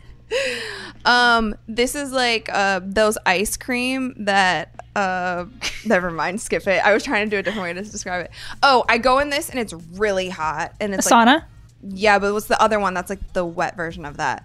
um, 1.04 1.54
this 1.68 1.94
is 1.94 2.12
like 2.12 2.48
uh 2.52 2.80
those 2.82 3.16
ice 3.26 3.56
cream 3.56 4.14
that 4.18 4.74
uh 4.94 5.46
never 5.84 6.10
mind, 6.10 6.40
skip 6.40 6.66
it. 6.66 6.84
I 6.84 6.92
was 6.92 7.02
trying 7.04 7.26
to 7.26 7.30
do 7.30 7.38
a 7.38 7.42
different 7.42 7.62
way 7.64 7.72
to 7.72 7.82
describe 7.82 8.24
it. 8.24 8.30
Oh, 8.62 8.84
I 8.88 8.98
go 8.98 9.18
in 9.18 9.30
this 9.30 9.48
and 9.50 9.58
it's 9.58 9.72
really 9.72 10.28
hot 10.28 10.74
and 10.80 10.92
A 10.94 10.98
it's 10.98 11.10
like 11.10 11.28
sauna? 11.28 11.44
yeah, 11.82 12.18
but 12.18 12.32
what's 12.32 12.46
the 12.46 12.60
other 12.60 12.78
one 12.80 12.94
that's 12.94 13.10
like 13.10 13.32
the 13.32 13.44
wet 13.44 13.76
version 13.76 14.04
of 14.04 14.16
that? 14.16 14.44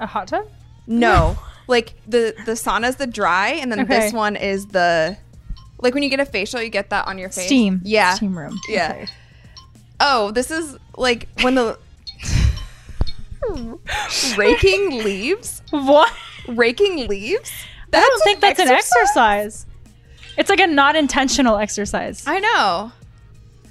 A 0.00 0.06
hot 0.06 0.28
tub? 0.28 0.48
No. 0.86 1.36
like 1.68 1.94
the 2.06 2.34
the 2.44 2.52
sauna's 2.52 2.96
the 2.96 3.06
dry 3.08 3.48
and 3.50 3.70
then 3.72 3.80
Okay. 3.80 4.00
this 4.00 4.12
one 4.12 4.36
is 4.36 4.66
the 4.68 5.16
like 5.78 5.94
when 5.94 6.02
you 6.02 6.10
get 6.10 6.20
a 6.20 6.26
facial 6.26 6.62
you 6.62 6.70
get 6.70 6.90
that 6.90 7.06
on 7.06 7.18
your 7.18 7.30
face. 7.30 7.46
Steam. 7.46 7.80
Yeah. 7.84 8.14
Steam 8.14 8.36
room. 8.36 8.58
Yeah. 8.68 8.92
Okay. 8.92 9.06
Oh, 10.00 10.30
this 10.30 10.50
is 10.50 10.76
like 10.96 11.28
when 11.42 11.54
the 11.54 11.78
raking 14.36 15.02
leaves. 15.04 15.62
What? 15.70 16.12
Raking 16.48 17.08
leaves. 17.08 17.50
I 17.92 18.00
don't 18.00 18.22
think 18.24 18.40
that's 18.40 18.60
an 18.60 18.68
exercise. 18.68 19.66
It's 20.36 20.50
like 20.50 20.60
a 20.60 20.66
not 20.66 20.96
intentional 20.96 21.56
exercise. 21.56 22.26
I 22.26 22.40
know. 22.40 22.92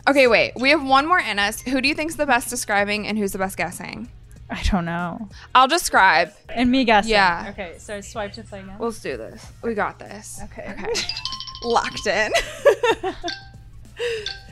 Okay, 0.07 0.27
wait. 0.27 0.53
We 0.55 0.69
have 0.69 0.83
one 0.83 1.07
more 1.07 1.19
in 1.19 1.39
us. 1.39 1.61
Who 1.61 1.81
do 1.81 1.87
you 1.87 1.95
think's 1.95 2.15
the 2.15 2.25
best 2.25 2.49
describing 2.49 3.07
and 3.07 3.17
who's 3.17 3.31
the 3.31 3.37
best 3.37 3.57
guessing? 3.57 4.09
I 4.49 4.61
don't 4.63 4.85
know. 4.85 5.29
I'll 5.55 5.67
describe. 5.67 6.31
And 6.49 6.69
me 6.71 6.85
guessing. 6.85 7.11
Yeah. 7.11 7.47
Okay, 7.49 7.75
so 7.79 8.01
swipe 8.01 8.33
to 8.33 8.43
play 8.43 8.59
again. 8.59 8.75
Let's 8.79 8.99
do 8.99 9.17
this. 9.17 9.45
We 9.63 9.73
got 9.73 9.97
this. 9.97 10.39
Okay. 10.43 10.71
Okay. 10.71 10.93
Locked 11.65 12.07
in. 12.07 12.31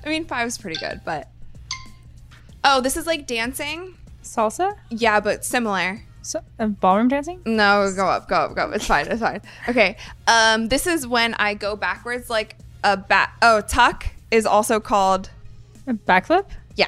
I 0.05 0.09
mean, 0.09 0.25
five's 0.25 0.57
pretty 0.57 0.79
good, 0.79 1.01
but. 1.05 1.29
Oh, 2.63 2.81
this 2.81 2.97
is 2.97 3.05
like 3.05 3.27
dancing. 3.27 3.95
Salsa? 4.23 4.75
Yeah, 4.89 5.19
but 5.19 5.45
similar. 5.45 6.01
So, 6.23 6.39
uh, 6.57 6.67
ballroom 6.67 7.09
dancing? 7.09 7.41
No, 7.45 7.91
go 7.95 8.07
up, 8.07 8.29
go 8.29 8.35
up, 8.35 8.55
go 8.55 8.63
up. 8.63 8.75
It's 8.75 8.87
fine, 8.87 9.07
it's 9.07 9.21
fine. 9.21 9.41
Okay. 9.67 9.97
Um, 10.25 10.69
this 10.69 10.87
is 10.87 11.05
when 11.05 11.33
I 11.35 11.53
go 11.53 11.75
backwards 11.75 12.29
like 12.29 12.55
a 12.83 12.95
bat. 12.95 13.33
Oh, 13.41 13.61
tuck 13.61 14.07
is 14.31 14.45
also 14.45 14.79
called. 14.79 15.29
A 15.85 15.93
backflip? 15.93 16.45
Yeah. 16.75 16.87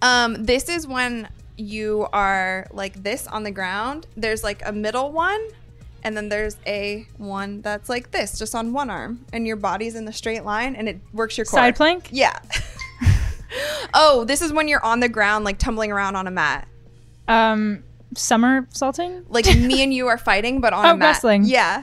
Um, 0.00 0.44
this 0.44 0.70
is 0.70 0.86
when 0.86 1.28
you 1.58 2.06
are 2.12 2.66
like 2.72 3.02
this 3.02 3.26
on 3.26 3.42
the 3.42 3.50
ground. 3.50 4.06
There's 4.16 4.42
like 4.42 4.62
a 4.66 4.72
middle 4.72 5.12
one, 5.12 5.46
and 6.06 6.16
then 6.16 6.28
there's 6.28 6.56
a 6.68 7.04
one 7.16 7.62
that's 7.62 7.88
like 7.88 8.12
this, 8.12 8.38
just 8.38 8.54
on 8.54 8.72
one 8.72 8.90
arm, 8.90 9.26
and 9.32 9.44
your 9.44 9.56
body's 9.56 9.96
in 9.96 10.04
the 10.04 10.12
straight 10.12 10.44
line, 10.44 10.76
and 10.76 10.88
it 10.88 11.00
works 11.12 11.36
your 11.36 11.44
core. 11.44 11.58
Side 11.58 11.74
plank? 11.74 12.08
Yeah. 12.12 12.38
oh, 13.94 14.24
this 14.24 14.40
is 14.40 14.52
when 14.52 14.68
you're 14.68 14.84
on 14.84 15.00
the 15.00 15.08
ground, 15.08 15.44
like 15.44 15.58
tumbling 15.58 15.90
around 15.90 16.14
on 16.14 16.28
a 16.28 16.30
mat. 16.30 16.68
Um, 17.26 17.82
somersaulting? 18.14 19.24
Like 19.28 19.46
me 19.58 19.82
and 19.82 19.92
you 19.92 20.06
are 20.06 20.16
fighting, 20.16 20.60
but 20.60 20.72
on 20.72 20.86
Oh, 20.86 20.90
a 20.90 20.96
mat. 20.96 21.06
wrestling. 21.08 21.42
Yeah. 21.44 21.82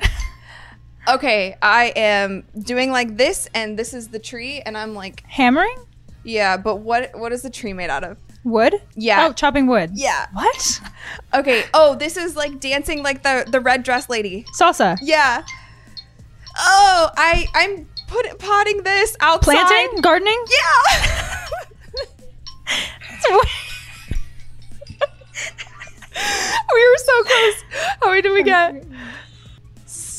Okay, 1.05 1.57
I 1.61 1.91
am 1.97 2.45
doing 2.57 2.89
like 2.91 3.17
this, 3.17 3.49
and 3.53 3.77
this 3.77 3.93
is 3.93 4.07
the 4.07 4.19
tree, 4.19 4.61
and 4.61 4.77
I'm 4.77 4.95
like, 4.95 5.21
Hammering? 5.27 5.75
yeah, 6.23 6.55
but 6.55 6.77
what 6.77 7.11
what 7.19 7.33
is 7.33 7.41
the 7.41 7.49
tree 7.49 7.73
made 7.73 7.89
out 7.89 8.05
of? 8.05 8.17
Wood? 8.43 8.81
Yeah. 8.95 9.27
Oh, 9.27 9.33
chopping 9.33 9.67
wood. 9.67 9.91
Yeah. 9.93 10.27
What? 10.33 10.81
Okay. 11.33 11.63
Oh, 11.73 11.95
this 11.95 12.17
is 12.17 12.35
like 12.35 12.59
dancing 12.59 13.01
like 13.03 13.23
the 13.23 13.45
the 13.47 13.59
red 13.59 13.83
dress 13.83 14.09
lady. 14.09 14.45
Salsa. 14.57 14.97
Yeah. 15.01 15.43
Oh, 16.57 17.09
I 17.17 17.47
I'm 17.55 17.87
put 18.07 18.37
potting 18.39 18.83
this 18.83 19.15
outside. 19.21 19.55
Planting? 19.55 20.01
Gardening? 20.01 20.45
Yeah. 20.49 21.37
we 26.73 26.89
were 26.89 26.97
so 26.97 27.23
close. 27.23 27.63
How 28.01 28.09
many 28.09 28.21
did 28.21 28.33
we 28.33 28.43
get? 28.43 28.83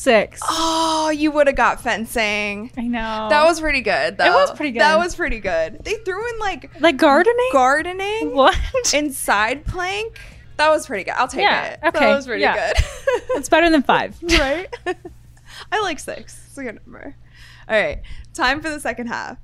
Six. 0.04 0.38
Oh, 0.46 1.08
you 1.08 1.30
would 1.30 1.46
have 1.46 1.56
got 1.56 1.80
fencing. 1.80 2.70
I 2.76 2.82
know. 2.82 3.28
That 3.30 3.44
was 3.44 3.58
pretty 3.58 3.80
good. 3.80 4.18
Though. 4.18 4.34
was 4.34 4.52
pretty 4.52 4.72
good. 4.72 4.80
That 4.82 4.98
was 4.98 5.16
pretty 5.16 5.40
good. 5.40 5.82
They 5.82 5.94
threw 5.94 6.28
in 6.28 6.38
like 6.40 6.78
like 6.80 6.98
gardening? 6.98 7.48
gardening 7.52 8.34
what? 8.34 8.54
inside 8.92 9.64
plank. 9.64 10.20
That 10.58 10.68
was 10.68 10.86
pretty 10.86 11.04
good. 11.04 11.14
I'll 11.16 11.26
take 11.26 11.40
Yeah, 11.40 11.64
it. 11.68 11.80
okay, 11.86 12.00
That 12.00 12.16
was 12.16 12.26
pretty 12.26 12.42
yeah. 12.42 12.72
good. 12.74 12.84
it's 13.30 13.48
better 13.48 13.70
than 13.70 13.82
five. 13.82 14.14
right? 14.22 14.68
I 15.72 15.80
like 15.80 15.98
six. 15.98 16.44
It's 16.48 16.58
a 16.58 16.64
good 16.64 16.80
number. 16.84 17.16
All 17.66 17.80
right, 17.80 18.02
time 18.34 18.60
for 18.60 18.68
the 18.68 18.80
second 18.80 19.06
half. 19.06 19.38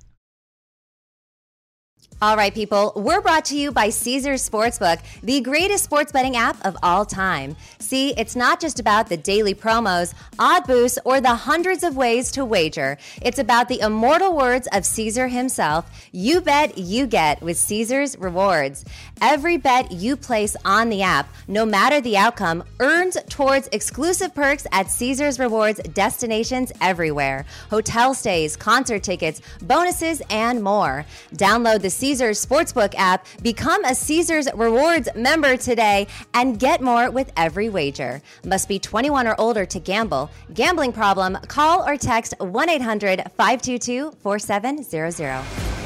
All 2.22 2.36
right, 2.36 2.52
people, 2.52 2.92
we're 2.96 3.22
brought 3.22 3.46
to 3.46 3.56
you 3.56 3.72
by 3.72 3.88
Caesars 3.88 4.46
Sportsbook, 4.46 5.00
the 5.22 5.40
greatest 5.40 5.84
sports 5.84 6.12
betting 6.12 6.36
app 6.36 6.62
of 6.66 6.76
all 6.82 7.06
time. 7.06 7.56
See, 7.78 8.10
it's 8.10 8.36
not 8.36 8.60
just 8.60 8.78
about 8.78 9.08
the 9.08 9.16
daily 9.16 9.54
promos, 9.54 10.12
odd 10.38 10.66
boosts, 10.66 10.98
or 11.06 11.22
the 11.22 11.34
hundreds 11.34 11.82
of 11.82 11.96
ways 11.96 12.30
to 12.32 12.44
wager. 12.44 12.98
It's 13.22 13.38
about 13.38 13.68
the 13.68 13.80
immortal 13.80 14.36
words 14.36 14.68
of 14.70 14.84
Caesar 14.84 15.28
himself 15.28 15.90
you 16.12 16.42
bet, 16.42 16.76
you 16.76 17.06
get 17.06 17.40
with 17.40 17.56
Caesars 17.56 18.18
Rewards. 18.18 18.84
Every 19.20 19.58
bet 19.58 19.92
you 19.92 20.16
place 20.16 20.56
on 20.64 20.88
the 20.88 21.02
app, 21.02 21.28
no 21.46 21.66
matter 21.66 22.00
the 22.00 22.16
outcome, 22.16 22.64
earns 22.80 23.18
towards 23.28 23.68
exclusive 23.72 24.34
perks 24.34 24.66
at 24.72 24.90
Caesars 24.90 25.38
Rewards 25.38 25.80
destinations 25.94 26.72
everywhere 26.80 27.44
hotel 27.70 28.14
stays, 28.14 28.56
concert 28.56 29.02
tickets, 29.02 29.40
bonuses, 29.62 30.22
and 30.30 30.62
more. 30.62 31.04
Download 31.34 31.80
the 31.80 31.90
Caesars 31.90 32.44
Sportsbook 32.44 32.94
app, 32.96 33.26
become 33.42 33.84
a 33.84 33.94
Caesars 33.94 34.48
Rewards 34.54 35.08
member 35.14 35.56
today, 35.56 36.06
and 36.34 36.58
get 36.58 36.80
more 36.80 37.10
with 37.10 37.30
every 37.36 37.68
wager. 37.68 38.22
Must 38.44 38.68
be 38.68 38.78
21 38.78 39.26
or 39.26 39.34
older 39.38 39.64
to 39.66 39.80
gamble. 39.80 40.30
Gambling 40.54 40.92
problem? 40.92 41.36
Call 41.48 41.86
or 41.86 41.96
text 41.96 42.34
1 42.38 42.68
800 42.68 43.24
522 43.36 44.12
4700. 44.22 45.79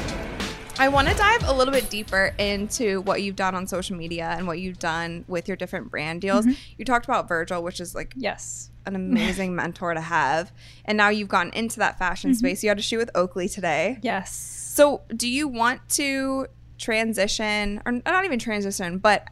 I 0.77 0.89
want 0.89 1.07
to 1.07 1.13
dive 1.15 1.43
a 1.47 1.53
little 1.53 1.71
bit 1.73 1.89
deeper 1.89 2.33
into 2.37 2.99
what 3.01 3.21
you've 3.21 3.37
done 3.37 3.55
on 3.55 3.65
social 3.65 3.95
media 3.95 4.35
and 4.37 4.45
what 4.45 4.59
you've 4.59 4.77
done 4.77 5.23
with 5.27 5.47
your 5.47 5.55
different 5.55 5.89
brand 5.89 6.19
deals. 6.21 6.45
You 6.77 6.83
talked 6.83 7.05
about 7.05 7.29
Virgil, 7.29 7.63
which 7.63 7.79
is 7.79 7.95
like 7.95 8.13
Yes. 8.17 8.71
an 8.85 8.93
amazing 8.95 9.55
mentor 9.61 9.93
to 9.93 10.01
have, 10.01 10.51
and 10.83 10.97
now 10.97 11.07
you've 11.09 11.29
gotten 11.29 11.53
into 11.53 11.79
that 11.79 11.97
fashion 11.97 12.35
space. 12.35 12.61
You 12.61 12.69
had 12.69 12.77
a 12.79 12.81
shoot 12.81 12.97
with 12.97 13.09
Oakley 13.15 13.47
today. 13.47 13.99
Yes. 14.01 14.33
So, 14.35 15.01
do 15.15 15.29
you 15.29 15.47
want 15.47 15.87
to 15.91 16.47
transition, 16.77 17.81
or 17.85 17.93
not 18.05 18.25
even 18.25 18.37
transition, 18.37 18.97
but 18.97 19.29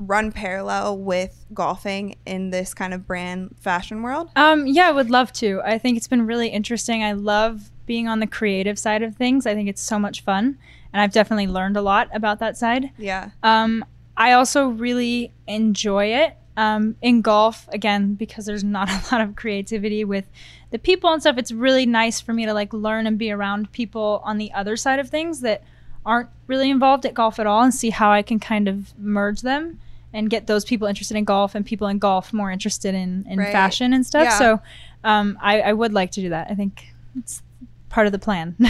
run 0.00 0.32
parallel 0.32 0.98
with 0.98 1.44
golfing 1.54 2.16
in 2.26 2.50
this 2.50 2.74
kind 2.74 2.92
of 2.92 3.06
brand 3.06 3.54
fashion 3.60 4.02
world? 4.02 4.28
Um, 4.34 4.66
yeah, 4.66 4.88
I 4.88 4.90
would 4.90 5.08
love 5.10 5.32
to. 5.34 5.60
I 5.64 5.78
think 5.78 5.96
it's 5.96 6.08
been 6.08 6.26
really 6.26 6.48
interesting. 6.48 7.04
I 7.04 7.12
love 7.12 7.70
being 7.90 8.06
on 8.06 8.20
the 8.20 8.26
creative 8.28 8.78
side 8.78 9.02
of 9.02 9.16
things. 9.16 9.46
I 9.46 9.54
think 9.54 9.68
it's 9.68 9.82
so 9.82 9.98
much 9.98 10.20
fun. 10.20 10.56
And 10.92 11.02
I've 11.02 11.10
definitely 11.10 11.48
learned 11.48 11.76
a 11.76 11.82
lot 11.82 12.08
about 12.12 12.38
that 12.38 12.56
side. 12.56 12.90
Yeah. 12.98 13.30
Um, 13.42 13.84
I 14.16 14.30
also 14.30 14.68
really 14.68 15.32
enjoy 15.48 16.04
it. 16.22 16.36
Um, 16.56 16.94
in 17.02 17.20
golf, 17.20 17.68
again, 17.72 18.14
because 18.14 18.46
there's 18.46 18.62
not 18.62 18.88
a 18.88 19.02
lot 19.12 19.20
of 19.26 19.34
creativity 19.34 20.04
with 20.04 20.26
the 20.70 20.78
people 20.78 21.12
and 21.12 21.20
stuff, 21.20 21.36
it's 21.36 21.50
really 21.50 21.84
nice 21.84 22.20
for 22.20 22.32
me 22.32 22.46
to 22.46 22.54
like 22.54 22.72
learn 22.72 23.08
and 23.08 23.18
be 23.18 23.32
around 23.32 23.72
people 23.72 24.20
on 24.24 24.38
the 24.38 24.52
other 24.52 24.76
side 24.76 25.00
of 25.00 25.08
things 25.10 25.40
that 25.40 25.64
aren't 26.06 26.28
really 26.46 26.70
involved 26.70 27.04
at 27.06 27.12
golf 27.14 27.40
at 27.40 27.46
all 27.48 27.62
and 27.62 27.74
see 27.74 27.90
how 27.90 28.12
I 28.12 28.22
can 28.22 28.38
kind 28.38 28.68
of 28.68 28.96
merge 28.98 29.40
them 29.40 29.80
and 30.12 30.30
get 30.30 30.46
those 30.46 30.64
people 30.64 30.86
interested 30.86 31.16
in 31.16 31.24
golf 31.24 31.56
and 31.56 31.66
people 31.66 31.88
in 31.88 31.98
golf 31.98 32.32
more 32.32 32.52
interested 32.52 32.94
in, 32.94 33.26
in 33.28 33.38
Right. 33.38 33.50
fashion 33.52 33.92
and 33.92 34.06
stuff. 34.06 34.26
Yeah. 34.26 34.38
So 34.38 34.60
um, 35.02 35.36
I, 35.42 35.60
I 35.62 35.72
would 35.72 35.92
like 35.92 36.12
to 36.12 36.20
do 36.20 36.28
that. 36.28 36.48
I 36.50 36.54
think 36.54 36.94
it's 37.18 37.42
part 37.90 38.06
of 38.06 38.12
the 38.12 38.18
plan. 38.18 38.56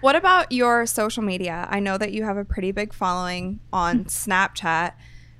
What 0.00 0.14
about 0.14 0.52
your 0.52 0.86
social 0.86 1.22
media? 1.22 1.66
I 1.70 1.80
know 1.80 1.98
that 1.98 2.12
you 2.12 2.24
have 2.24 2.36
a 2.36 2.44
pretty 2.44 2.70
big 2.70 2.92
following 2.92 3.60
on 3.72 4.04
Snapchat, 4.06 4.92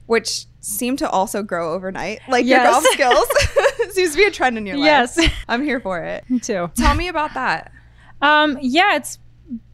which 0.06 0.46
seem 0.60 0.96
to 0.96 1.08
also 1.08 1.42
grow 1.42 1.72
overnight. 1.72 2.20
Like 2.28 2.46
your 2.46 2.62
golf 2.62 2.84
skills 2.92 3.28
seems 3.90 4.12
to 4.12 4.16
be 4.16 4.24
a 4.24 4.30
trend 4.30 4.58
in 4.58 4.66
your 4.66 4.76
life. 4.76 4.86
Yes. 5.16 5.30
I'm 5.48 5.62
here 5.62 5.78
for 5.78 6.02
it. 6.02 6.28
Me 6.28 6.40
too. 6.40 6.70
Tell 6.74 6.94
me 6.94 7.08
about 7.08 7.34
that. 7.34 7.70
Um, 8.22 8.58
yeah, 8.60 8.96
it's 8.96 9.18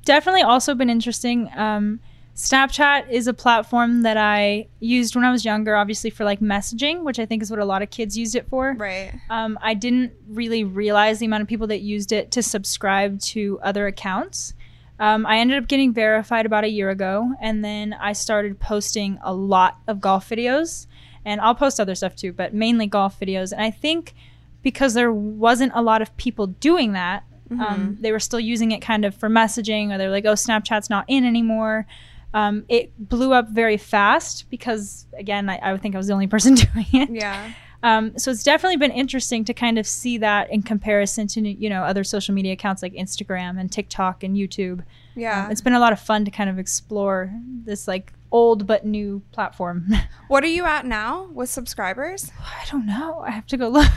definitely 0.05 0.43
also 0.43 0.75
been 0.75 0.91
interesting. 0.91 1.49
Um, 1.57 2.01
Snapchat 2.35 3.11
is 3.11 3.27
a 3.27 3.35
platform 3.35 4.03
that 4.03 4.17
I 4.17 4.69
used 4.81 5.15
when 5.15 5.25
I 5.25 5.31
was 5.31 5.45
younger, 5.45 5.77
obviously 5.77 6.09
for 6.09 6.25
like 6.25 6.41
messaging, 6.41 7.03
which 7.03 7.19
I 7.19 7.27
think 7.27 7.43
is 7.43 7.51
what 7.51 7.61
a 7.61 7.65
lot 7.65 7.83
of 7.83 7.91
kids 7.91 8.17
used 8.17 8.35
it 8.35 8.49
for. 8.49 8.75
Right. 8.79 9.13
Um, 9.29 9.59
I 9.61 9.75
didn't 9.75 10.13
really 10.29 10.65
realize 10.65 11.19
the 11.19 11.27
amount 11.27 11.43
of 11.43 11.49
people 11.49 11.67
that 11.67 11.81
used 11.81 12.11
it 12.11 12.31
to 12.33 12.43
subscribe 12.43 13.21
to 13.21 13.61
other 13.63 13.87
accounts. 13.87 14.55
Um, 14.99 15.27
I 15.27 15.39
ended 15.39 15.59
up 15.63 15.69
getting 15.69 15.93
verified 15.93 16.47
about 16.47 16.65
a 16.65 16.69
year 16.69 16.89
ago, 16.89 17.33
and 17.41 17.65
then 17.65 17.93
I 17.93 18.13
started 18.13 18.59
posting 18.59 19.19
a 19.23 19.35
lot 19.35 19.79
of 19.87 20.01
golf 20.01 20.29
videos. 20.29 20.87
And 21.25 21.41
I'll 21.41 21.55
post 21.55 21.79
other 21.79 21.95
stuff 21.95 22.17
too, 22.17 22.33
but 22.33 22.53
mainly 22.55 22.87
golf 22.87 23.21
videos. 23.21 23.53
And 23.53 23.61
I 23.61 23.71
think 23.71 24.15
because 24.63 24.95
there 24.95 25.13
wasn't 25.13 25.73
a 25.75 25.83
lot 25.83 26.03
of 26.03 26.17
people 26.17 26.47
doing 26.47 26.93
that, 26.93 27.25
um, 27.51 27.99
they 28.01 28.13
were 28.13 28.21
still 28.21 28.41
using 28.41 28.71
it 28.71 28.81
kind 28.81 29.05
of 29.05 29.15
for 29.15 29.29
messaging, 29.29 29.93
or 29.93 29.99
they're 29.99 30.11
like, 30.11 30.25
oh, 30.25 30.33
Snapchat's 30.33 30.89
not 30.89 31.05
in 31.07 31.25
anymore. 31.25 31.87
Um, 32.35 32.65
it 32.69 32.93
blew 32.99 33.33
up 33.33 33.51
very 33.51 33.77
fast 33.77 34.49
because, 34.51 35.07
again, 35.19 35.51
I, 35.51 35.59
I 35.59 35.73
would 35.73 35.83
think 35.83 35.95
I 35.95 35.99
was 35.99 36.07
the 36.07 36.15
only 36.15 36.27
person 36.27 36.55
doing 36.73 36.87
it. 36.93 37.11
Yeah. 37.11 37.53
Um, 37.83 38.17
so 38.17 38.31
it's 38.31 38.45
definitely 38.45 38.77
been 38.77 38.93
interesting 38.93 39.45
to 39.45 39.55
kind 39.55 39.79
of 39.79 39.87
see 39.87 40.19
that 40.19 40.51
in 40.53 40.63
comparison 40.63 41.27
to 41.29 41.41
you 41.41 41.69
know 41.69 41.83
other 41.83 42.05
social 42.05 42.35
media 42.35 42.53
accounts 42.53 42.83
like 42.83 42.93
Instagram 42.93 43.59
and 43.59 43.73
TikTok 43.73 44.23
and 44.23 44.37
YouTube. 44.37 44.85
Yeah. 45.17 45.47
Um, 45.47 45.51
it's 45.51 45.61
been 45.61 45.73
a 45.73 45.81
lot 45.81 45.93
of 45.93 46.01
fun 46.01 46.25
to 46.25 46.31
kind 46.31 46.49
of 46.49 46.59
explore 46.59 47.33
this 47.65 47.89
like 47.89 48.13
old 48.31 48.67
but 48.67 48.87
new 48.87 49.23
platform. 49.33 49.89
what 50.29 50.45
are 50.45 50.49
you 50.49 50.65
at 50.65 50.87
now 50.87 51.25
with 51.33 51.51
subscribers? 51.51 52.31
I 52.41 52.65
don't 52.71 52.87
know. 52.87 53.21
I 53.27 53.31
have 53.31 53.47
to 53.49 53.57
go 53.57 53.69
look. 53.69 53.89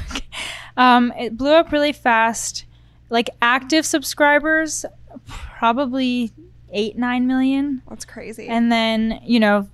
Um, 0.77 1.13
it 1.17 1.37
blew 1.37 1.53
up 1.53 1.71
really 1.71 1.93
fast. 1.93 2.65
Like 3.11 3.29
active 3.39 3.85
subscribers, 3.85 4.83
probably 5.27 6.33
eight 6.75 6.97
nine 6.97 7.25
million, 7.25 7.81
That's 7.89 8.05
crazy. 8.05 8.47
and 8.47 8.71
then 8.71 9.19
you 9.23 9.39
know 9.39 9.67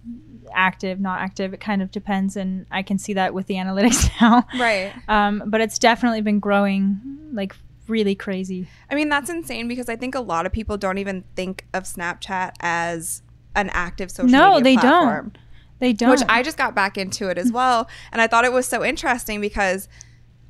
active, 0.54 1.00
not 1.00 1.20
active. 1.22 1.54
It 1.54 1.60
kind 1.60 1.82
of 1.82 1.92
depends, 1.92 2.36
and 2.38 2.66
I 2.72 2.82
can 2.84 2.98
see 2.98 3.14
that 3.14 3.34
with 3.34 3.48
the 3.48 3.56
analytics 3.56 4.10
now. 4.22 4.46
right. 4.60 4.94
um, 5.10 5.44
but 5.48 5.60
it's 5.62 5.78
definitely 5.80 6.22
been 6.22 6.40
growing 6.40 7.00
like 7.34 7.56
really 7.88 8.16
crazy. 8.16 8.68
I 8.90 8.96
mean, 8.96 9.10
that's 9.10 9.30
insane 9.30 9.68
because 9.68 9.90
I 9.90 9.96
think 9.98 10.16
a 10.16 10.20
lot 10.22 10.46
of 10.46 10.52
people 10.54 10.78
don't 10.78 10.98
even 10.98 11.24
think 11.36 11.66
of 11.74 11.84
Snapchat 11.84 12.52
as 12.62 13.22
an 13.56 13.70
active 13.74 14.10
social 14.12 14.30
No, 14.30 14.52
media 14.56 14.64
they 14.64 14.74
platform. 14.78 15.24
don't. 15.34 15.38
They 15.80 15.94
don't. 15.94 16.10
Which 16.12 16.22
I 16.30 16.44
just 16.44 16.58
got 16.58 16.76
back 16.76 16.98
into 16.98 17.28
it 17.30 17.38
as 17.38 17.52
well. 17.52 17.90
And 18.12 18.22
I 18.22 18.28
thought 18.28 18.46
it 18.46 18.52
was 18.54 18.68
so 18.68 18.84
interesting 18.86 19.42
because 19.42 19.88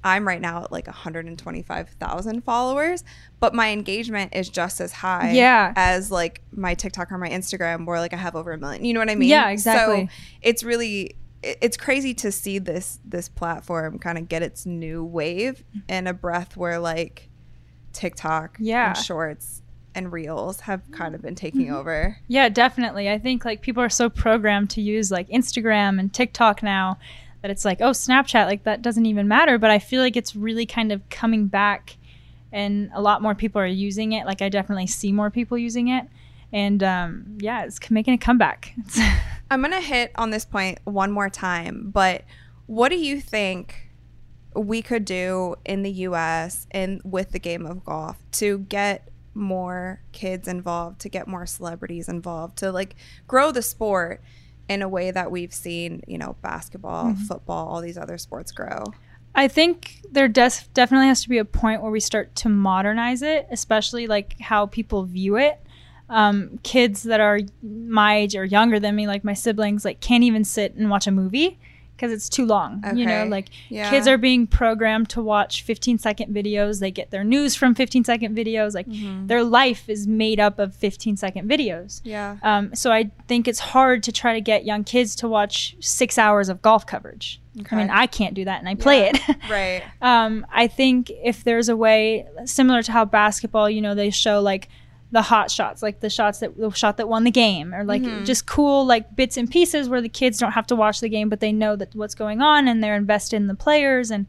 I'm 0.04 0.28
right 0.28 0.42
now 0.42 0.64
at 0.64 0.72
like 0.72 0.88
125,000 0.88 2.44
followers, 2.44 3.04
but 3.40 3.54
my 3.54 3.70
engagement 3.72 4.36
is 4.36 4.50
just 4.50 4.82
as 4.82 4.92
high 4.92 5.32
Yeah. 5.32 5.74
as 5.76 6.12
like 6.12 6.42
my 6.52 6.74
TikTok 6.74 7.12
or 7.12 7.18
my 7.18 7.30
Instagram 7.30 7.86
where 7.86 8.00
like 8.00 8.14
I 8.14 8.18
have 8.18 8.36
over 8.36 8.52
a 8.52 8.58
million. 8.58 8.86
You 8.86 8.94
know 8.94 9.00
what 9.00 9.10
I 9.10 9.16
mean? 9.16 9.30
Yeah, 9.30 9.50
exactly. 9.50 10.08
So 10.08 10.14
it's 10.42 10.64
really 10.64 11.16
it's 11.44 11.76
crazy 11.78 12.14
to 12.14 12.32
see 12.32 12.60
this 12.60 13.00
this 13.04 13.28
platform 13.28 13.98
kind 14.00 14.18
of 14.18 14.30
get 14.30 14.44
its 14.44 14.66
new 14.66 15.04
wave 15.04 15.64
in 15.90 16.06
a 16.08 16.14
breath 16.14 16.56
where 16.56 16.80
like 16.80 17.30
TikTok 17.94 18.58
Yeah. 18.60 18.90
and 18.90 18.98
shorts 18.98 19.62
and 19.94 20.12
reels 20.12 20.62
have 20.62 20.90
kind 20.92 21.14
of 21.16 21.22
been 21.22 21.36
taking 21.36 21.66
Mm-hmm. 21.66 21.74
over. 21.76 22.18
yeah, 22.28 22.48
definitely. 22.48 23.10
I 23.10 23.18
think 23.18 23.44
like 23.44 23.62
people 23.62 23.84
are 23.84 23.90
so 23.90 24.10
programmed 24.10 24.70
to 24.72 24.82
use 24.82 25.12
like 25.12 25.28
Instagram 25.30 26.00
and 26.00 26.14
TikTok 26.14 26.64
now 26.64 26.98
that 27.42 27.52
it's 27.52 27.66
like, 27.66 27.82
oh, 27.82 27.92
Snapchat, 27.92 28.46
like 28.46 28.64
that 28.64 28.82
doesn't 28.82 29.06
even 29.06 29.28
matter. 29.28 29.58
But 29.58 29.72
I 29.72 29.80
feel 29.80 30.02
like 30.02 30.16
it's 30.16 30.36
really 30.36 30.66
kind 30.66 30.92
of 30.92 31.08
coming 31.10 31.48
back, 31.48 31.98
and 32.52 32.90
a 32.94 33.02
lot 33.02 33.22
more 33.22 33.36
people 33.36 33.62
are 33.62 33.66
using 33.66 34.14
it. 34.14 34.26
Like 34.26 34.42
I 34.42 34.50
definitely 34.50 34.88
see 34.88 35.12
more 35.12 35.30
people 35.30 35.58
using 35.58 35.88
it, 35.88 36.08
and 36.52 36.84
um, 36.84 37.38
yeah, 37.40 37.64
it's 37.64 37.90
making 37.90 38.14
a 38.14 38.18
comeback. 38.18 38.74
I'm 39.52 39.62
going 39.62 39.72
to 39.72 39.82
hit 39.82 40.12
on 40.16 40.30
this 40.30 40.46
point 40.46 40.80
one 40.86 41.12
more 41.12 41.30
time, 41.30 41.90
but 41.92 42.24
what 42.68 42.90
do 42.90 42.98
you 42.98 43.20
think 43.20 43.90
we 44.56 44.82
could 44.82 45.06
do 45.06 45.56
in 45.66 45.84
the 45.84 45.92
US 45.92 46.68
and 46.72 47.02
with 47.04 47.32
the 47.32 47.40
game 47.40 47.66
of 47.66 47.84
golf 47.84 48.18
to 48.34 48.60
get 48.60 49.10
more 49.34 50.02
kids 50.12 50.48
involved, 50.48 51.00
to 51.02 51.10
get 51.10 51.28
more 51.28 51.46
celebrities 51.46 52.10
involved, 52.10 52.58
to 52.58 52.72
like 52.72 52.96
grow 53.28 53.52
the 53.52 53.62
sport 53.62 54.22
in 54.72 54.82
a 54.82 54.90
way 54.90 55.12
that 55.12 55.32
we've 55.32 55.54
seen, 55.54 56.02
you 56.08 56.18
know, 56.18 56.36
basketball, 56.42 57.14
football, 57.28 57.68
all 57.68 57.82
these 57.82 57.98
other 57.98 58.18
sports 58.18 58.52
grow? 58.52 58.84
I 59.34 59.48
think 59.48 60.02
there 60.12 60.28
des- 60.28 60.66
definitely 60.74 61.08
has 61.08 61.24
to 61.24 61.30
be 61.30 61.38
a 61.38 61.46
point 61.46 61.82
where 61.82 61.92
we 61.92 62.00
start 62.00 62.36
to 62.38 62.50
modernize 62.50 63.22
it, 63.22 63.48
especially 63.50 64.08
like 64.08 64.40
how 64.40 64.66
people 64.66 65.04
view 65.04 65.38
it. 65.38 65.60
Um, 66.10 66.60
kids 66.64 67.04
that 67.04 67.22
are 67.22 67.40
my 67.64 68.18
age 68.18 68.36
or 68.36 68.44
younger 68.44 68.80
than 68.80 68.96
me, 68.96 69.08
like 69.08 69.24
my 69.24 69.34
siblings, 69.34 69.86
like 69.86 70.02
can't 70.02 70.26
even 70.26 70.44
sit 70.44 70.76
and 70.76 70.90
watch 70.90 71.08
a 71.08 71.12
movie 71.12 71.58
because 72.02 72.12
it's 72.12 72.28
too 72.30 72.48
long. 72.48 72.84
You 72.96 73.06
know, 73.06 73.26
like 73.26 73.50
Yeah. 73.70 73.88
kids 73.92 74.08
are 74.08 74.18
being 74.18 74.48
programmed 74.48 75.10
to 75.10 75.22
watch 75.22 75.62
15 75.62 76.00
second 76.00 76.34
videos. 76.34 76.80
They 76.80 76.90
get 76.90 77.12
their 77.12 77.24
news 77.24 77.54
from 77.56 77.76
15 77.76 78.04
second 78.04 78.36
videos. 78.36 78.74
Like 78.74 78.88
their 79.28 79.44
life 79.44 79.88
is 79.88 80.08
made 80.08 80.40
up 80.40 80.58
of 80.58 80.74
15 80.74 81.16
second 81.16 81.48
videos. 81.48 82.02
Yeah. 82.04 82.38
Um, 82.42 82.74
so 82.74 82.92
I 82.92 83.12
think 83.28 83.48
it's 83.48 83.60
hard 83.60 84.02
to 84.04 84.12
try 84.12 84.34
to 84.34 84.42
get 84.42 84.66
young 84.66 84.84
kids 84.84 85.16
to 85.18 85.28
watch 85.28 85.76
six 85.80 86.18
hours 86.18 86.50
of 86.50 86.64
golf 86.64 86.88
coverage. 86.88 87.40
I 87.70 87.76
mean, 87.76 87.90
I 87.92 88.08
can't 88.08 88.34
do 88.34 88.46
that, 88.46 88.60
and 88.62 88.70
I 88.70 88.76
play 88.76 89.02
Yeah. 89.06 89.12
it. 89.30 89.38
Right. 89.50 89.84
um, 90.02 90.46
I 90.52 90.68
think 90.68 91.12
if 91.24 91.44
there's 91.44 91.68
a 91.70 91.76
way 91.76 92.26
similar 92.46 92.82
to 92.82 92.92
how 92.94 93.04
basketball, 93.06 93.70
you 93.70 93.82
know, 93.82 93.94
they 93.94 94.10
show 94.10 94.40
like 94.42 94.70
the 95.12 95.22
hot 95.22 95.52
shots, 95.52 95.84
like 95.84 96.00
the 96.00 96.10
shots 96.10 96.40
that 96.40 96.58
the 96.58 96.72
shot 96.72 96.98
that 96.98 97.10
won 97.10 97.26
the 97.26 97.32
game, 97.32 97.74
or 97.74 97.84
like 97.84 98.02
just 98.26 98.46
cool 98.46 98.86
like 98.86 99.16
bits 99.16 99.38
and 99.38 99.52
pieces 99.52 99.90
where 99.90 100.02
the 100.02 100.10
kids 100.10 100.38
don't 100.38 100.54
have 100.54 100.68
to 100.68 100.76
watch 100.76 101.02
the 101.02 101.10
game, 101.10 101.28
but 101.28 101.42
they 101.42 101.52
know 101.52 101.76
that 101.76 101.94
what's 101.96 102.16
going 102.16 102.42
on 102.42 102.68
and 102.68 102.84
they're 102.84 102.96
invested 102.96 103.36
in 103.36 103.48
the 103.48 103.56
players. 103.56 104.10
And 104.10 104.26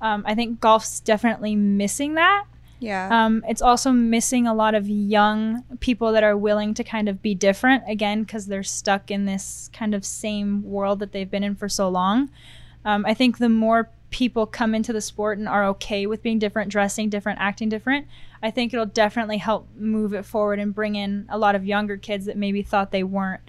um, 0.00 0.22
I 0.26 0.34
think 0.34 0.60
golf's 0.60 1.00
definitely 1.00 1.56
missing 1.56 2.14
that. 2.14 2.44
Yeah. 2.80 3.08
Um, 3.10 3.42
it's 3.48 3.62
also 3.62 3.90
missing 3.90 4.46
a 4.46 4.54
lot 4.54 4.74
of 4.74 4.88
young 4.88 5.64
people 5.80 6.12
that 6.12 6.22
are 6.22 6.36
willing 6.36 6.74
to 6.74 6.84
kind 6.84 7.08
of 7.08 7.20
be 7.20 7.34
different 7.34 7.84
again 7.88 8.22
because 8.22 8.46
they're 8.46 8.62
stuck 8.62 9.10
in 9.10 9.24
this 9.24 9.70
kind 9.72 9.94
of 9.94 10.04
same 10.04 10.62
world 10.62 11.00
that 11.00 11.12
they've 11.12 11.30
been 11.30 11.42
in 11.42 11.56
for 11.56 11.68
so 11.68 11.88
long. 11.88 12.30
Um, 12.84 13.04
I 13.04 13.14
think 13.14 13.38
the 13.38 13.48
more 13.48 13.90
people 14.10 14.46
come 14.46 14.74
into 14.74 14.92
the 14.92 15.00
sport 15.00 15.38
and 15.38 15.48
are 15.48 15.64
okay 15.66 16.06
with 16.06 16.22
being 16.22 16.38
different, 16.38 16.70
dressing 16.70 17.08
different, 17.10 17.38
acting 17.40 17.68
different, 17.68 18.06
I 18.42 18.50
think 18.50 18.72
it'll 18.72 18.86
definitely 18.86 19.38
help 19.38 19.68
move 19.76 20.14
it 20.14 20.24
forward 20.24 20.58
and 20.58 20.74
bring 20.74 20.94
in 20.96 21.26
a 21.28 21.36
lot 21.38 21.54
of 21.54 21.64
younger 21.66 21.96
kids 21.96 22.26
that 22.26 22.36
maybe 22.36 22.62
thought 22.62 22.90
they 22.90 23.02
weren't 23.02 23.42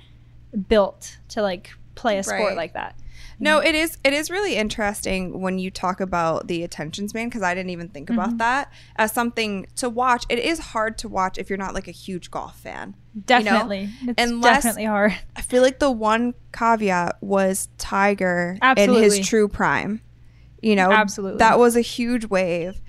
built 0.67 1.17
to 1.29 1.41
like 1.41 1.71
play 1.95 2.17
a 2.17 2.23
sport 2.23 2.39
Right. 2.41 2.57
like 2.57 2.73
that. 2.73 2.95
No, 3.41 3.59
it 3.59 3.73
is 3.73 3.97
it 4.03 4.11
is 4.11 4.29
really 4.29 4.55
interesting 4.57 5.39
when 5.39 5.59
you 5.59 5.71
talk 5.71 6.01
about 6.01 6.47
the 6.47 6.63
attention 6.63 7.07
span 7.07 7.27
because 7.29 7.41
I 7.41 7.53
didn't 7.55 7.69
even 7.69 7.87
think 7.87 8.09
Mm-hmm. 8.09 8.19
about 8.19 8.37
that 8.39 8.71
as 8.97 9.13
something 9.13 9.65
to 9.77 9.87
watch. 9.89 10.25
It 10.29 10.39
is 10.39 10.59
hard 10.59 10.97
to 10.99 11.07
watch 11.07 11.37
if 11.37 11.49
you're 11.49 11.57
not 11.57 11.73
like 11.73 11.87
a 11.87 11.91
huge 11.91 12.31
golf 12.31 12.57
fan. 12.59 12.95
you 13.13 13.19
know? 13.19 13.25
Definitely. 13.25 13.89
It's 14.07 14.21
Unless- 14.21 14.63
definitely 14.63 14.85
hard. 14.85 15.13
I 15.37 15.41
feel 15.41 15.61
like 15.61 15.79
the 15.79 15.91
one 15.91 16.33
caveat 16.51 17.17
was 17.21 17.69
Tiger 17.77 18.57
in 18.75 18.93
his 18.93 19.19
true 19.25 19.47
prime. 19.47 20.01
You 20.61 20.75
know, 20.75 20.91
Absolutely. 20.91 21.37
that 21.39 21.57
was 21.59 21.75
a 21.75 21.81
huge 21.81 22.25
wave. 22.25 22.81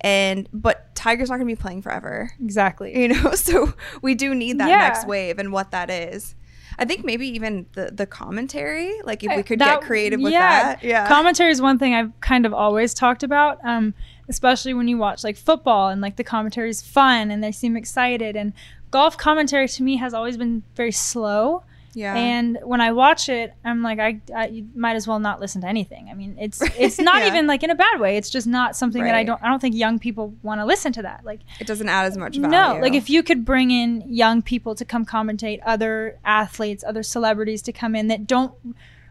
And 0.00 0.48
but 0.52 0.94
Tiger's 0.94 1.28
not 1.28 1.36
going 1.36 1.48
to 1.48 1.52
be 1.56 1.60
playing 1.60 1.82
forever. 1.82 2.30
Exactly. 2.40 2.96
You 3.02 3.08
know, 3.08 3.32
so 3.34 3.74
we 4.02 4.14
do 4.14 4.34
need 4.34 4.58
that 4.60 4.68
Yeah. 4.68 4.78
next 4.78 5.06
wave 5.06 5.38
and 5.38 5.52
what 5.52 5.70
that 5.72 5.90
is. 5.90 6.34
I 6.80 6.84
think 6.84 7.04
maybe 7.04 7.26
even 7.28 7.66
the 7.72 7.90
the 7.92 8.06
commentary, 8.06 8.92
like 9.02 9.24
if 9.24 9.34
we 9.36 9.42
could 9.42 9.58
That- 9.58 9.80
get 9.80 9.86
creative 9.88 10.20
with 10.20 10.32
yeah. 10.32 10.62
that. 10.74 10.84
Yeah. 10.84 11.08
Commentary 11.08 11.50
is 11.50 11.60
one 11.60 11.78
thing 11.78 11.94
I've 11.94 12.12
kind 12.20 12.46
of 12.46 12.54
always 12.54 12.94
talked 12.94 13.24
about, 13.24 13.58
um, 13.64 13.94
especially 14.28 14.74
when 14.74 14.86
you 14.86 14.96
watch 14.96 15.24
like 15.24 15.36
football 15.36 15.88
and 15.88 16.00
like 16.00 16.14
the 16.16 16.22
commentary 16.24 16.70
is 16.70 16.80
fun 16.80 17.32
and 17.32 17.42
they 17.42 17.50
seem 17.50 17.76
excited. 17.76 18.36
And 18.36 18.52
golf 18.92 19.18
commentary 19.18 19.66
to 19.68 19.82
me 19.82 19.96
has 19.96 20.14
always 20.14 20.36
been 20.36 20.62
very 20.76 20.92
slow. 20.92 21.64
Yeah. 21.94 22.14
And 22.14 22.58
when 22.62 22.80
I 22.80 22.92
watch 22.92 23.28
it, 23.28 23.54
I'm 23.64 23.82
like, 23.82 23.98
I, 23.98 24.20
I 24.34 24.46
you 24.48 24.68
might 24.74 24.96
as 24.96 25.06
well 25.08 25.18
not 25.18 25.40
listen 25.40 25.60
to 25.62 25.66
anything. 25.66 26.08
I 26.10 26.14
mean, 26.14 26.36
it's 26.38 26.60
it's 26.78 26.98
not 27.10 27.22
Yeah. 27.22 27.28
even 27.28 27.46
like 27.46 27.62
in 27.62 27.70
a 27.70 27.74
bad 27.74 27.98
way. 28.00 28.16
It's 28.16 28.30
just 28.30 28.46
not 28.46 28.76
something 28.76 29.02
that 29.04 29.14
I 29.14 29.24
don't. 29.24 29.42
I 29.42 29.48
don't 29.48 29.60
think 29.60 29.74
young 29.74 29.98
people 29.98 30.34
want 30.42 30.60
to 30.60 30.64
listen 30.66 30.92
to 30.94 31.02
that. 31.02 31.24
Like, 31.24 31.40
it 31.60 31.66
doesn't 31.66 31.88
add 31.88 32.06
as 32.06 32.16
much 32.16 32.36
value. 32.36 32.50
no, 32.50 32.78
like 32.80 32.94
if 32.94 33.08
you 33.10 33.22
could 33.22 33.44
bring 33.44 33.70
in 33.70 34.02
young 34.06 34.42
people 34.42 34.74
to 34.74 34.84
come 34.84 35.04
commentate, 35.06 35.60
other 35.66 36.18
athletes, 36.24 36.84
other 36.86 37.02
celebrities 37.02 37.62
to 37.62 37.72
come 37.72 37.94
in 37.96 38.08
that 38.08 38.26
don't 38.26 38.52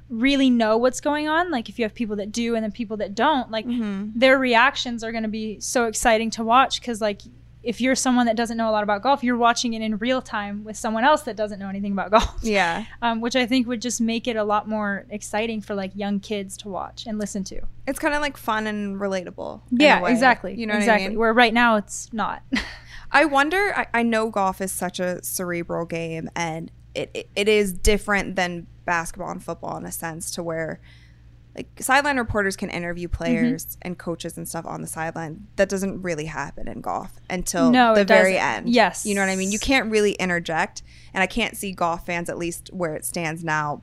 really 0.10 0.50
know 0.50 0.78
what's 0.78 1.02
going 1.02 1.28
on, 1.28 1.52
like 1.52 1.68
if 1.68 1.78
you 1.78 1.84
have 1.84 1.94
people 1.94 2.16
that 2.16 2.32
do 2.32 2.56
and 2.56 2.64
then 2.64 2.72
people 2.72 2.96
that 2.98 3.14
don't, 3.14 3.52
like 3.52 3.66
Mm-hmm. 3.66 4.18
their 4.18 4.38
reactions 4.40 5.04
are 5.04 5.12
going 5.12 5.24
to 5.24 5.30
be 5.30 5.60
so 5.60 5.86
exciting 5.88 6.30
to 6.32 6.44
watch 6.44 6.80
because 6.80 7.02
like 7.02 7.22
if 7.64 7.82
you're 7.82 7.96
someone 7.96 8.28
that 8.28 8.36
doesn't 8.36 8.56
know 8.56 8.70
a 8.70 8.72
lot 8.72 8.84
about 8.84 9.02
golf, 9.02 9.24
you're 9.24 9.38
watching 9.38 9.74
it 9.74 9.82
in 9.82 9.98
real 9.98 10.22
time 10.22 10.64
with 10.64 10.78
someone 10.78 11.04
else 11.04 11.24
that 11.24 11.36
doesn't 11.36 11.60
know 11.60 11.70
anything 11.70 11.92
about 11.92 12.12
golf. 12.12 12.40
Yeah. 12.42 12.86
Um, 13.02 13.22
which 13.22 13.36
I 13.36 13.46
think 13.46 13.68
would 13.68 13.82
just 13.82 14.00
make 14.00 14.28
it 14.28 14.36
a 14.36 14.44
lot 14.44 14.68
more 14.68 15.06
exciting 15.10 15.62
for 15.62 15.76
like 15.76 15.92
young 15.96 16.20
kids 16.20 16.56
to 16.58 16.70
watch 16.70 17.06
and 17.08 17.18
listen 17.18 17.44
to. 17.46 17.62
It's 17.88 18.00
kind 18.00 18.14
of 18.14 18.22
like 18.22 18.38
fun 18.38 18.68
and 18.68 19.00
relatable. 19.00 19.62
Yeah, 19.72 20.08
exactly. 20.08 20.56
You 20.56 20.68
know 20.68 20.76
exactly. 20.76 21.06
I 21.06 21.10
mean? 21.10 21.20
Where 21.20 21.34
right 21.34 21.54
now 21.54 21.78
it's 21.78 22.12
not. 22.14 22.44
I 23.12 23.26
wonder. 23.26 23.74
I, 23.76 23.88
I 23.94 24.04
know 24.04 24.30
golf 24.30 24.62
is 24.62 24.72
such 24.72 25.00
a 25.00 25.24
cerebral 25.24 25.86
game, 25.86 26.30
and 26.36 26.72
it, 26.94 27.10
it, 27.14 27.30
it 27.36 27.48
is 27.48 27.74
different 27.74 28.36
than 28.36 28.68
basketball 28.86 29.32
and 29.32 29.42
football 29.42 29.78
in 29.78 29.86
a 29.86 29.92
sense, 29.92 30.30
to 30.32 30.44
where 30.44 30.82
like 31.58 31.68
sideline 31.82 32.18
reporters 32.18 32.56
can 32.56 32.70
interview 32.70 33.08
Mm-hmm. 33.08 33.18
players 33.18 33.78
and 33.82 33.98
coaches 33.98 34.38
and 34.38 34.48
stuff 34.48 34.66
on 34.66 34.82
the 34.82 34.88
sideline. 34.88 35.48
That 35.58 35.68
doesn't 35.70 36.02
really 36.04 36.26
happen 36.26 36.68
in 36.68 36.82
golf 36.82 37.12
until 37.30 37.72
No, 37.72 37.96
the 37.96 38.06
very 38.06 38.34
doesn't. 38.34 38.48
end. 38.66 38.70
Yes. 38.70 39.06
you 39.06 39.16
know 39.16 39.22
what 39.22 39.30
I 39.30 39.36
mean. 39.36 39.52
You 39.52 39.60
can't 39.60 39.90
really 39.92 40.14
interject, 40.14 40.84
and 41.14 41.22
I 41.24 41.28
can't 41.28 41.58
see 41.58 41.72
golf 41.74 42.06
fans, 42.06 42.30
at 42.30 42.38
least 42.38 42.70
where 42.72 42.96
it 42.96 43.04
stands 43.06 43.44
now, 43.44 43.82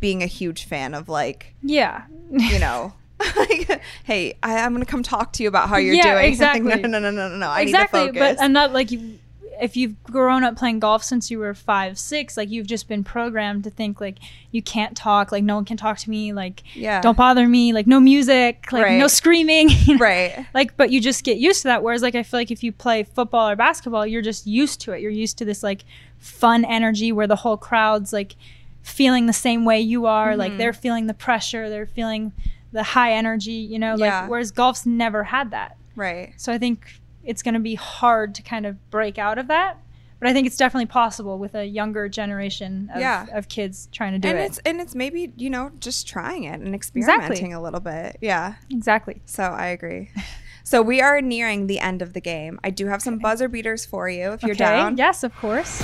being 0.00 0.22
a 0.22 0.26
huge 0.26 0.64
fan 0.64 0.92
of 0.94 1.08
like 1.08 1.54
yeah. 1.62 2.04
you 2.30 2.58
know. 2.66 2.92
like, 3.36 3.80
hey, 4.04 4.34
I, 4.42 4.58
I'm 4.58 4.72
gonna 4.74 4.84
come 4.84 5.02
talk 5.02 5.32
to 5.34 5.42
you 5.42 5.48
about 5.48 5.70
how 5.70 5.78
you're 5.78 5.94
Yeah, 5.94 6.14
doing. 6.14 6.26
exactly. 6.32 6.68
no, 6.68 6.76
no, 6.88 6.98
no, 6.98 7.10
no, 7.10 7.28
no, 7.30 7.36
no. 7.36 7.48
I 7.48 7.62
exactly. 7.62 8.00
need 8.00 8.06
to 8.08 8.12
focus. 8.18 8.36
But 8.36 8.44
I'm 8.44 8.52
not 8.52 8.72
like 8.74 8.90
you. 8.90 9.18
If 9.60 9.76
you've 9.76 10.02
grown 10.04 10.44
up 10.44 10.56
playing 10.56 10.80
golf 10.80 11.02
since 11.04 11.30
you 11.30 11.38
were 11.38 11.54
five, 11.54 11.98
six, 11.98 12.36
like 12.36 12.50
you've 12.50 12.66
just 12.66 12.88
been 12.88 13.02
programmed 13.04 13.64
to 13.64 13.70
think 13.70 14.00
like 14.00 14.18
you 14.50 14.62
can't 14.62 14.96
talk, 14.96 15.32
like 15.32 15.44
no 15.44 15.54
one 15.56 15.64
can 15.64 15.76
talk 15.76 15.98
to 15.98 16.10
me, 16.10 16.32
like 16.32 16.62
Yeah. 16.74 17.00
don't 17.00 17.16
bother 17.16 17.46
me, 17.46 17.72
like 17.72 17.86
no 17.86 18.00
music, 18.00 18.70
like 18.72 18.84
Right. 18.84 18.98
no 18.98 19.06
screaming. 19.08 19.68
you 19.84 19.94
know? 19.96 20.04
right. 20.04 20.46
Like, 20.54 20.76
but 20.76 20.90
you 20.90 21.00
just 21.00 21.24
get 21.24 21.38
used 21.38 21.62
to 21.62 21.68
that. 21.68 21.82
Whereas, 21.82 22.02
like, 22.02 22.14
I 22.14 22.22
feel 22.22 22.40
like 22.40 22.50
if 22.50 22.62
you 22.62 22.72
play 22.72 23.02
football 23.02 23.48
or 23.48 23.56
basketball, 23.56 24.06
you're 24.06 24.22
just 24.22 24.46
used 24.46 24.80
to 24.82 24.92
it. 24.92 25.00
You're 25.00 25.10
used 25.10 25.38
to 25.38 25.44
this 25.44 25.62
like 25.62 25.84
fun 26.18 26.64
energy 26.64 27.12
where 27.12 27.26
the 27.26 27.36
whole 27.36 27.56
crowd's 27.56 28.12
like 28.12 28.36
feeling 28.82 29.26
the 29.26 29.32
same 29.32 29.64
way 29.64 29.80
you 29.80 30.06
are. 30.06 30.30
Mm-hmm. 30.30 30.38
Like 30.40 30.56
they're 30.58 30.72
feeling 30.72 31.06
the 31.06 31.14
pressure, 31.14 31.68
they're 31.68 31.86
feeling 31.86 32.32
the 32.72 32.82
high 32.82 33.12
energy. 33.12 33.52
You 33.52 33.78
know, 33.78 33.92
like 33.94 34.08
Yeah. 34.08 34.28
whereas 34.28 34.50
golf's 34.50 34.86
never 34.86 35.24
had 35.24 35.50
that. 35.50 35.76
Right. 35.94 36.34
So 36.36 36.52
I 36.52 36.58
think 36.58 37.00
it's 37.26 37.42
going 37.42 37.54
to 37.54 37.60
be 37.60 37.74
hard 37.74 38.34
to 38.36 38.42
kind 38.42 38.64
of 38.66 38.90
break 38.90 39.18
out 39.18 39.36
of 39.38 39.48
that. 39.48 39.78
But 40.18 40.30
I 40.30 40.32
think 40.32 40.46
it's 40.46 40.56
definitely 40.56 40.86
possible 40.86 41.38
with 41.38 41.54
a 41.54 41.66
younger 41.66 42.08
generation 42.08 42.88
of, 42.94 43.00
Yeah. 43.02 43.26
of 43.34 43.48
kids 43.48 43.88
trying 43.92 44.12
to 44.14 44.18
do 44.18 44.28
and 44.28 44.38
it. 44.38 44.44
it's 44.44 44.58
and 44.64 44.80
it's 44.80 44.94
maybe 44.94 45.30
you 45.36 45.50
know 45.50 45.72
just 45.78 46.08
trying 46.08 46.44
it 46.44 46.58
and 46.60 46.74
experimenting 46.74 47.52
a 47.52 47.60
little 47.60 47.80
bit. 47.80 48.16
Yeah. 48.22 48.54
exactly. 48.70 49.20
So 49.26 49.42
I 49.42 49.66
agree. 49.66 50.10
So 50.68 50.82
we 50.82 51.00
are 51.00 51.20
nearing 51.20 51.68
the 51.68 51.78
end 51.78 52.02
of 52.02 52.12
the 52.12 52.20
game. 52.20 52.58
I 52.64 52.70
do 52.70 52.86
have 52.88 53.00
some 53.00 53.18
buzzer 53.18 53.46
beaters 53.46 53.86
for 53.86 54.08
you 54.08 54.32
if 54.32 54.42
you're 54.42 54.50
okay. 54.50 54.64
down. 54.64 54.96
Yes, 54.96 55.22
of 55.22 55.32
course. 55.36 55.80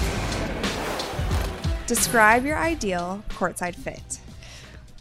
Describe 1.86 2.44
your 2.44 2.58
ideal 2.58 3.22
courtside 3.28 3.76
fit. 3.76 4.18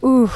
Ooh. 0.04 0.30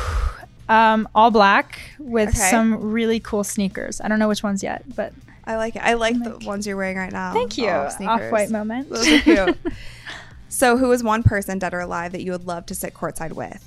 Um, 0.67 1.07
all 1.13 1.29
black 1.29 1.79
with 1.99 2.29
Okay. 2.29 2.49
some 2.49 2.91
really 2.91 3.19
cool 3.19 3.43
sneakers. 3.43 4.01
I 4.01 4.07
don't 4.07 4.17
know 4.17 4.27
which 4.27 4.41
ones 4.41 4.63
yet, 4.63 4.83
but 4.95 5.13
I 5.47 5.57
like 5.57 5.75
it. 5.75 5.81
I 5.83 5.93
like 5.93 6.21
the 6.21 6.39
ones 6.45 6.65
you're 6.65 6.77
wearing 6.77 6.97
right 6.97 7.11
now. 7.11 7.33
thank 7.33 7.57
you. 7.57 7.69
Oh, 7.69 7.89
All. 8.01 8.07
Off 8.09 8.31
white 8.31 8.49
moment. 8.49 8.89
Those 8.89 9.07
are 9.07 9.19
cute. 9.19 9.57
so 10.49 10.77
who 10.77 10.91
is 10.91 11.03
one 11.03 11.23
person 11.23 11.59
dead 11.59 11.73
or 11.73 11.81
alive 11.81 12.11
that 12.13 12.21
you 12.23 12.31
would 12.31 12.45
love 12.47 12.65
to 12.67 12.75
sit 12.75 12.93
courtside 12.93 13.33
with? 13.33 13.63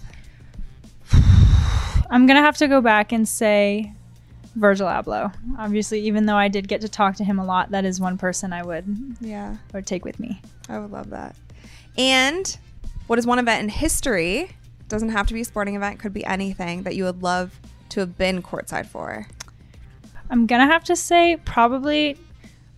I'm 2.10 2.26
gonna 2.26 2.40
have 2.42 2.56
to 2.58 2.68
go 2.68 2.80
back 2.80 3.12
and 3.12 3.28
say 3.28 3.92
Virgil 4.56 4.86
Abloh. 4.88 5.32
Obviously, 5.58 6.00
even 6.00 6.26
though 6.26 6.36
I 6.36 6.48
did 6.48 6.66
get 6.68 6.80
to 6.80 6.88
talk 6.88 7.16
to 7.16 7.24
him 7.24 7.38
a 7.38 7.44
lot, 7.44 7.70
that 7.70 7.84
is 7.84 8.00
one 8.00 8.18
person 8.18 8.52
I 8.52 8.62
would 8.64 9.16
Yeah. 9.20 9.56
would 9.72 9.86
take 9.86 10.04
with 10.04 10.18
me. 10.18 10.40
I 10.68 10.78
would 10.78 10.90
love 10.90 11.10
that. 11.10 11.36
And 11.96 12.56
what 13.06 13.18
is 13.18 13.26
one 13.26 13.38
event 13.38 13.62
in 13.62 13.68
history? 13.68 14.50
Doesn't 14.88 15.10
have 15.10 15.26
to 15.28 15.34
be 15.34 15.42
a 15.42 15.44
sporting 15.44 15.76
event, 15.76 15.98
could 15.98 16.14
be 16.14 16.24
anything 16.24 16.82
that 16.84 16.96
you 16.96 17.04
would 17.04 17.22
love 17.22 17.58
to 17.90 18.00
have 18.00 18.16
been 18.16 18.42
courtside 18.42 18.86
for. 18.86 19.26
I'm 20.30 20.46
gonna 20.46 20.66
have 20.66 20.84
to 20.84 20.96
say 20.96 21.36
probably 21.44 22.16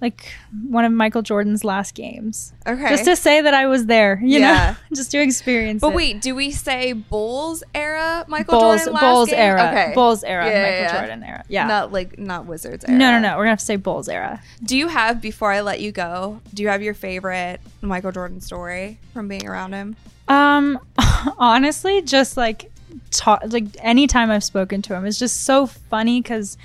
like 0.00 0.32
one 0.68 0.86
of 0.86 0.92
Michael 0.92 1.20
Jordan's 1.20 1.62
last 1.62 1.94
games. 1.94 2.54
Okay. 2.66 2.88
Just 2.88 3.04
to 3.04 3.14
say 3.14 3.42
that 3.42 3.52
I 3.52 3.66
was 3.66 3.84
there, 3.84 4.18
you 4.22 4.38
Yeah. 4.40 4.70
know, 4.70 4.76
just 4.96 5.10
to 5.10 5.18
experience 5.20 5.82
but 5.82 5.88
it. 5.88 5.94
wait, 5.94 6.22
do 6.22 6.34
we 6.34 6.50
say 6.52 6.94
Bulls 6.94 7.62
era 7.74 8.24
Michael 8.26 8.58
Bulls, 8.58 8.84
Jordan 8.86 8.98
Bulls 9.00 9.28
game? 9.28 9.38
era, 9.38 9.60
Okay. 9.68 9.92
Bulls 9.94 10.24
era, 10.24 10.46
Yeah, 10.46 10.52
yeah, 10.52 10.62
Michael 10.62 10.80
yeah. 10.82 10.98
Jordan 11.00 11.22
era. 11.22 11.44
Yeah. 11.48 11.66
Not 11.66 11.92
like 11.92 12.18
not 12.18 12.46
Wizards 12.46 12.84
era. 12.86 12.96
no, 12.96 13.12
no, 13.12 13.18
no. 13.18 13.36
We're 13.36 13.42
gonna 13.42 13.50
have 13.50 13.58
to 13.58 13.64
say 13.66 13.76
Bulls 13.76 14.08
era. 14.08 14.40
Do 14.62 14.74
you 14.74 14.88
have 14.88 15.20
before 15.20 15.52
I 15.52 15.60
let 15.60 15.80
you 15.80 15.92
go? 15.92 16.40
Do 16.54 16.62
you 16.62 16.70
have 16.70 16.82
your 16.82 16.94
favorite 16.94 17.60
Michael 17.82 18.12
Jordan 18.12 18.40
story 18.40 18.98
from 19.12 19.28
being 19.28 19.46
around 19.46 19.74
him? 19.74 19.96
Um, 20.28 20.78
honestly, 21.38 22.00
just 22.02 22.36
like 22.38 22.70
talk, 23.10 23.42
like 23.48 23.64
anytime 23.80 24.30
I've 24.30 24.44
spoken 24.44 24.80
to 24.82 24.94
him, 24.94 25.04
it's 25.04 25.18
just 25.18 25.42
so 25.44 25.66
funny 25.66 26.20
because 26.22 26.56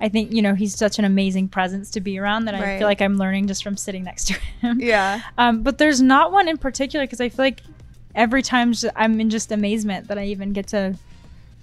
I 0.00 0.08
think 0.08 0.32
you 0.32 0.42
know 0.42 0.54
he's 0.54 0.76
such 0.76 0.98
an 0.98 1.04
amazing 1.04 1.48
presence 1.48 1.90
to 1.92 2.00
be 2.00 2.18
around 2.18 2.44
that 2.44 2.54
I 2.54 2.78
feel 2.78 2.86
like 2.86 3.02
I'm 3.02 3.16
learning 3.16 3.48
just 3.48 3.62
from 3.64 3.76
sitting 3.76 4.04
next 4.04 4.28
to 4.28 4.34
him. 4.34 4.80
Yeah. 4.80 5.22
Um, 5.38 5.62
but 5.62 5.78
there's 5.78 6.00
not 6.00 6.32
one 6.32 6.48
in 6.48 6.58
particular 6.58 7.04
because 7.06 7.20
I 7.20 7.28
feel 7.28 7.44
like 7.44 7.62
every 8.14 8.42
time 8.42 8.72
I'm 8.96 9.20
in 9.20 9.30
just 9.30 9.52
amazement 9.52 10.08
that 10.08 10.18
I 10.18 10.24
even 10.26 10.52
get 10.52 10.68
to 10.68 10.96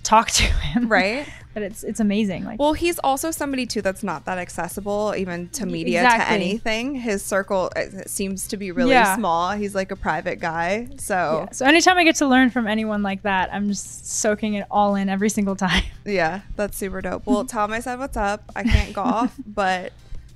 talk 0.03 0.31
to 0.31 0.43
him. 0.43 0.87
Right. 0.87 1.27
but 1.55 1.63
it's 1.63 1.83
it's 1.83 1.99
amazing. 1.99 2.43
Like 2.43 2.59
Well, 2.59 2.73
he's 2.73 2.99
also 2.99 3.31
somebody 3.31 3.65
too 3.65 3.81
that's 3.81 4.03
not 4.03 4.25
that 4.25 4.37
accessible 4.37 5.15
even 5.17 5.49
to 5.49 5.65
media 5.65 6.03
to 6.03 6.29
anything. 6.29 6.93
His 6.93 7.23
circle 7.25 7.71
uh, 7.75 8.03
seems 8.05 8.47
to 8.49 8.57
be 8.57 8.71
really 8.71 8.91
Yeah. 8.91 9.15
small. 9.15 9.51
He's 9.53 9.73
like 9.73 9.89
a 9.89 9.95
private 9.95 10.39
guy. 10.39 10.89
So 10.97 11.45
yeah. 11.47 11.51
so 11.51 11.65
anytime 11.65 11.97
I 11.97 12.03
get 12.03 12.17
to 12.17 12.27
learn 12.27 12.51
from 12.51 12.67
anyone 12.67 13.01
like 13.01 13.23
that, 13.23 13.51
I'm 13.51 13.69
just 13.69 14.05
soaking 14.19 14.53
it 14.53 14.67
all 14.69 14.93
in 14.95 15.09
every 15.09 15.29
single 15.29 15.55
time. 15.67 15.83
Yeah, 16.05 16.41
that's 16.55 16.77
super 16.77 17.01
dope. 17.01 17.25
Well, 17.25 17.45
tell 17.53 17.71
I 17.73 17.79
said 17.79 17.97
what's 17.97 18.17
up. 18.17 18.43
I 18.55 18.63
can't 18.63 18.93
golf, 18.93 19.33
but 19.47 19.91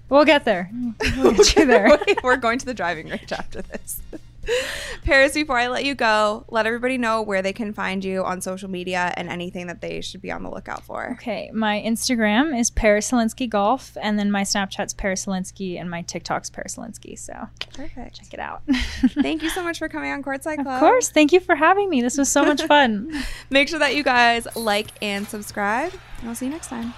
We'll 0.07 0.25
get 0.25 0.43
there. 0.43 0.71
We'll 1.17 1.33
get 1.33 1.55
you 1.55 1.65
there. 1.67 1.99
we're 2.23 2.37
going 2.37 2.57
to 2.57 2.65
the 2.65 2.73
driving 2.73 3.09
range 3.09 3.31
after 3.31 3.61
this. 3.61 4.01
Paris, 5.03 5.33
before 5.33 5.57
I 5.57 5.67
let 5.67 5.85
you 5.85 5.95
go, 5.95 6.45
let 6.49 6.65
everybody 6.65 6.97
know 6.97 7.21
where 7.21 7.41
they 7.41 7.53
can 7.53 7.73
find 7.73 8.03
you 8.03 8.23
on 8.23 8.41
social 8.41 8.69
media 8.69 9.13
and 9.17 9.29
anything 9.29 9.67
that 9.67 9.81
they 9.81 10.01
should 10.01 10.21
be 10.21 10.31
on 10.31 10.43
the 10.43 10.49
lookout 10.49 10.83
for. 10.83 11.11
Okay, 11.13 11.51
my 11.53 11.81
Instagram 11.85 12.57
is 12.57 12.69
Paris 12.69 13.11
Hilinski 13.11 13.49
Golf, 13.49 13.97
and 14.01 14.19
then 14.19 14.31
my 14.31 14.41
Snapchat's 14.43 14.93
Paris 14.93 15.25
Hilinski, 15.25 15.79
and 15.79 15.89
my 15.89 16.01
TikTok's 16.03 16.49
Paris 16.49 16.75
Hilinski. 16.75 17.17
So 17.17 17.33
Perfect. 17.73 18.17
check 18.17 18.33
it 18.33 18.39
out. 18.39 18.61
Thank 19.21 19.43
you 19.43 19.49
so 19.49 19.63
much 19.63 19.79
for 19.79 19.89
coming 19.89 20.11
on 20.11 20.23
Courtside 20.23 20.55
Club. 20.63 20.67
Of 20.67 20.79
course. 20.79 21.09
Thank 21.09 21.31
you 21.31 21.39
for 21.39 21.55
having 21.55 21.89
me. 21.89 22.01
This 22.01 22.17
was 22.17 22.29
so 22.29 22.43
much 22.43 22.61
fun. 22.67 23.11
Make 23.49 23.69
sure 23.69 23.79
that 23.79 23.95
you 23.95 24.03
guys 24.03 24.47
like 24.55 24.87
and 25.01 25.27
subscribe, 25.27 25.93
and 26.19 26.29
I'll 26.29 26.35
see 26.35 26.45
you 26.45 26.51
next 26.51 26.67
time. 26.67 26.93